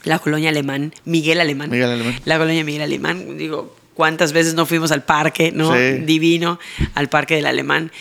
La 0.05 0.19
colonia 0.19 0.49
alemán, 0.49 0.93
Miguel 1.05 1.41
Alemán. 1.41 1.71
Miguel 1.71 1.91
Alemán. 1.91 2.21
La 2.25 2.39
colonia 2.39 2.65
Miguel 2.65 2.83
Alemán. 2.83 3.39
Digo, 3.39 3.77
¿cuántas 3.95 4.33
veces 4.33 4.55
no 4.55 4.67
fuimos 4.67 4.91
al 4.91 5.05
parque, 5.05 5.53
no? 5.53 5.73
Sí. 5.73 5.99
Divino, 6.05 6.59
al 6.95 7.09
parque 7.09 7.37
del 7.37 7.47
Alemán. 7.47 7.93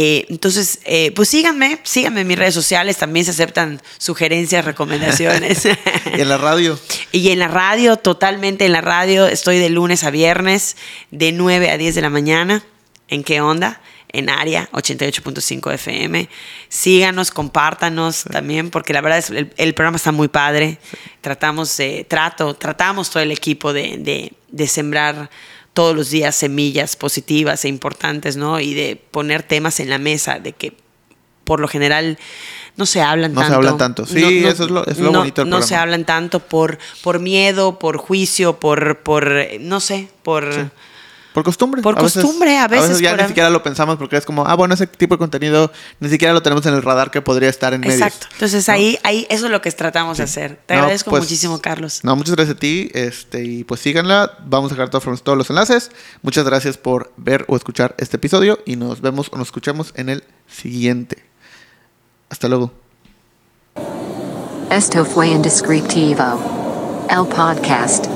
Eh, 0.00 0.26
entonces, 0.28 0.78
eh, 0.84 1.10
pues 1.16 1.28
síganme, 1.28 1.80
síganme 1.82 2.20
en 2.20 2.28
mis 2.28 2.38
redes 2.38 2.54
sociales. 2.54 2.98
También 2.98 3.24
se 3.24 3.32
aceptan 3.32 3.82
sugerencias, 3.98 4.64
recomendaciones. 4.64 5.66
Y 6.16 6.20
en 6.20 6.28
la 6.28 6.38
radio. 6.38 6.78
Y 7.10 7.30
en 7.30 7.40
la 7.40 7.48
radio, 7.48 7.96
totalmente 7.96 8.64
en 8.64 8.72
la 8.72 8.80
radio, 8.80 9.26
estoy 9.26 9.58
de 9.58 9.70
lunes 9.70 10.04
a 10.04 10.10
viernes, 10.10 10.76
de 11.10 11.32
9 11.32 11.70
a 11.72 11.78
10 11.78 11.96
de 11.96 12.00
la 12.00 12.10
mañana. 12.10 12.62
¿En 13.08 13.24
qué 13.24 13.40
onda? 13.40 13.80
En 14.12 14.30
área 14.30 14.68
88.5 14.72 15.74
FM. 15.74 16.28
Síganos, 16.68 17.32
compártanos 17.32 18.22
también, 18.22 18.70
porque 18.70 18.92
la 18.92 19.00
verdad 19.00 19.18
es 19.18 19.30
el, 19.30 19.52
el 19.56 19.74
programa 19.74 19.96
está 19.96 20.12
muy 20.12 20.28
padre. 20.28 20.78
Tratamos 21.22 21.76
de, 21.76 22.06
trato, 22.08 22.54
tratamos 22.54 23.10
todo 23.10 23.22
el 23.24 23.32
equipo 23.32 23.72
de, 23.72 23.96
de- 23.98 24.32
de 24.50 24.66
sembrar 24.68 25.28
todos 25.78 25.94
los 25.94 26.10
días 26.10 26.34
semillas 26.34 26.96
positivas 26.96 27.64
e 27.64 27.68
importantes, 27.68 28.36
¿no? 28.36 28.58
Y 28.58 28.74
de 28.74 28.96
poner 28.96 29.44
temas 29.44 29.78
en 29.78 29.88
la 29.90 29.98
mesa, 29.98 30.40
de 30.40 30.52
que 30.52 30.72
por 31.44 31.60
lo 31.60 31.68
general 31.68 32.18
no 32.76 32.84
se 32.84 33.00
hablan 33.00 33.32
No 33.32 33.42
se 33.42 33.44
tanto. 33.44 33.56
hablan 33.58 33.78
tanto. 33.78 34.04
Sí, 34.04 34.44
eso 34.44 34.64
es 34.64 34.70
lo- 34.72 34.84
es 34.88 34.98
lo 34.98 35.12
no- 35.12 35.20
bonito 35.20 35.42
del 35.42 35.50
No 35.50 35.58
programa. 35.58 35.68
se 35.68 35.76
hablan 35.76 36.04
tanto 36.04 36.40
por, 36.40 36.78
por 37.00 37.20
miedo, 37.20 37.78
por 37.78 37.96
juicio, 37.96 38.58
por, 38.58 38.98
por 39.04 39.30
no 39.60 39.78
sé, 39.78 40.08
por... 40.24 40.44
Por 41.38 41.44
costumbre. 41.44 41.82
Por 41.82 41.96
costumbre, 41.96 42.58
a 42.58 42.66
veces 42.66 42.98
ya 42.98 43.10
por 43.10 43.18
ni 43.18 43.24
a- 43.24 43.28
siquiera 43.28 43.48
lo 43.50 43.62
pensamos 43.62 43.96
porque 43.96 44.16
es 44.16 44.24
como, 44.24 44.44
ah, 44.44 44.54
bueno, 44.56 44.74
ese 44.74 44.88
tipo 44.88 45.14
de 45.14 45.18
contenido 45.18 45.70
ni 46.00 46.08
siquiera 46.08 46.34
lo 46.34 46.42
tenemos 46.42 46.66
en 46.66 46.74
el 46.74 46.82
radar 46.82 47.12
que 47.12 47.22
podría 47.22 47.48
estar 47.48 47.72
en 47.74 47.80
medios. 47.82 48.00
Exacto. 48.00 48.26
Entonces 48.32 48.66
¿no? 48.66 48.74
ahí, 48.74 48.98
ahí 49.04 49.24
eso 49.30 49.46
es 49.46 49.52
lo 49.52 49.60
que 49.60 49.70
tratamos 49.70 50.18
de 50.18 50.24
hacer. 50.24 50.58
Te 50.66 50.74
No, 50.74 50.80
agradezco 50.80 51.10
pues, 51.10 51.22
muchísimo, 51.22 51.60
Carlos. 51.60 52.00
No, 52.02 52.16
muchas 52.16 52.34
gracias 52.34 52.56
a 52.56 52.58
ti. 52.58 52.90
Este, 52.92 53.44
y 53.44 53.62
pues 53.62 53.80
síganla. 53.80 54.36
Vamos 54.44 54.72
a 54.72 54.74
dejar 54.74 54.90
todos 54.90 55.04
los 55.38 55.50
enlaces. 55.50 55.92
Muchas 56.22 56.44
gracias 56.44 56.76
por 56.76 57.12
ver 57.16 57.44
o 57.46 57.54
escuchar 57.56 57.94
este 57.98 58.16
episodio. 58.16 58.58
Y 58.66 58.74
nos 58.74 59.00
vemos 59.00 59.28
o 59.30 59.36
nos 59.38 59.46
escuchamos 59.48 59.92
en 59.94 60.08
el 60.08 60.24
siguiente. 60.48 61.24
Hasta 62.30 62.48
luego. 62.48 62.72
Esto 64.70 65.04
fue 65.04 65.28
Indescriptivo. 65.28 67.06
El 67.08 67.26
podcast. 67.28 68.06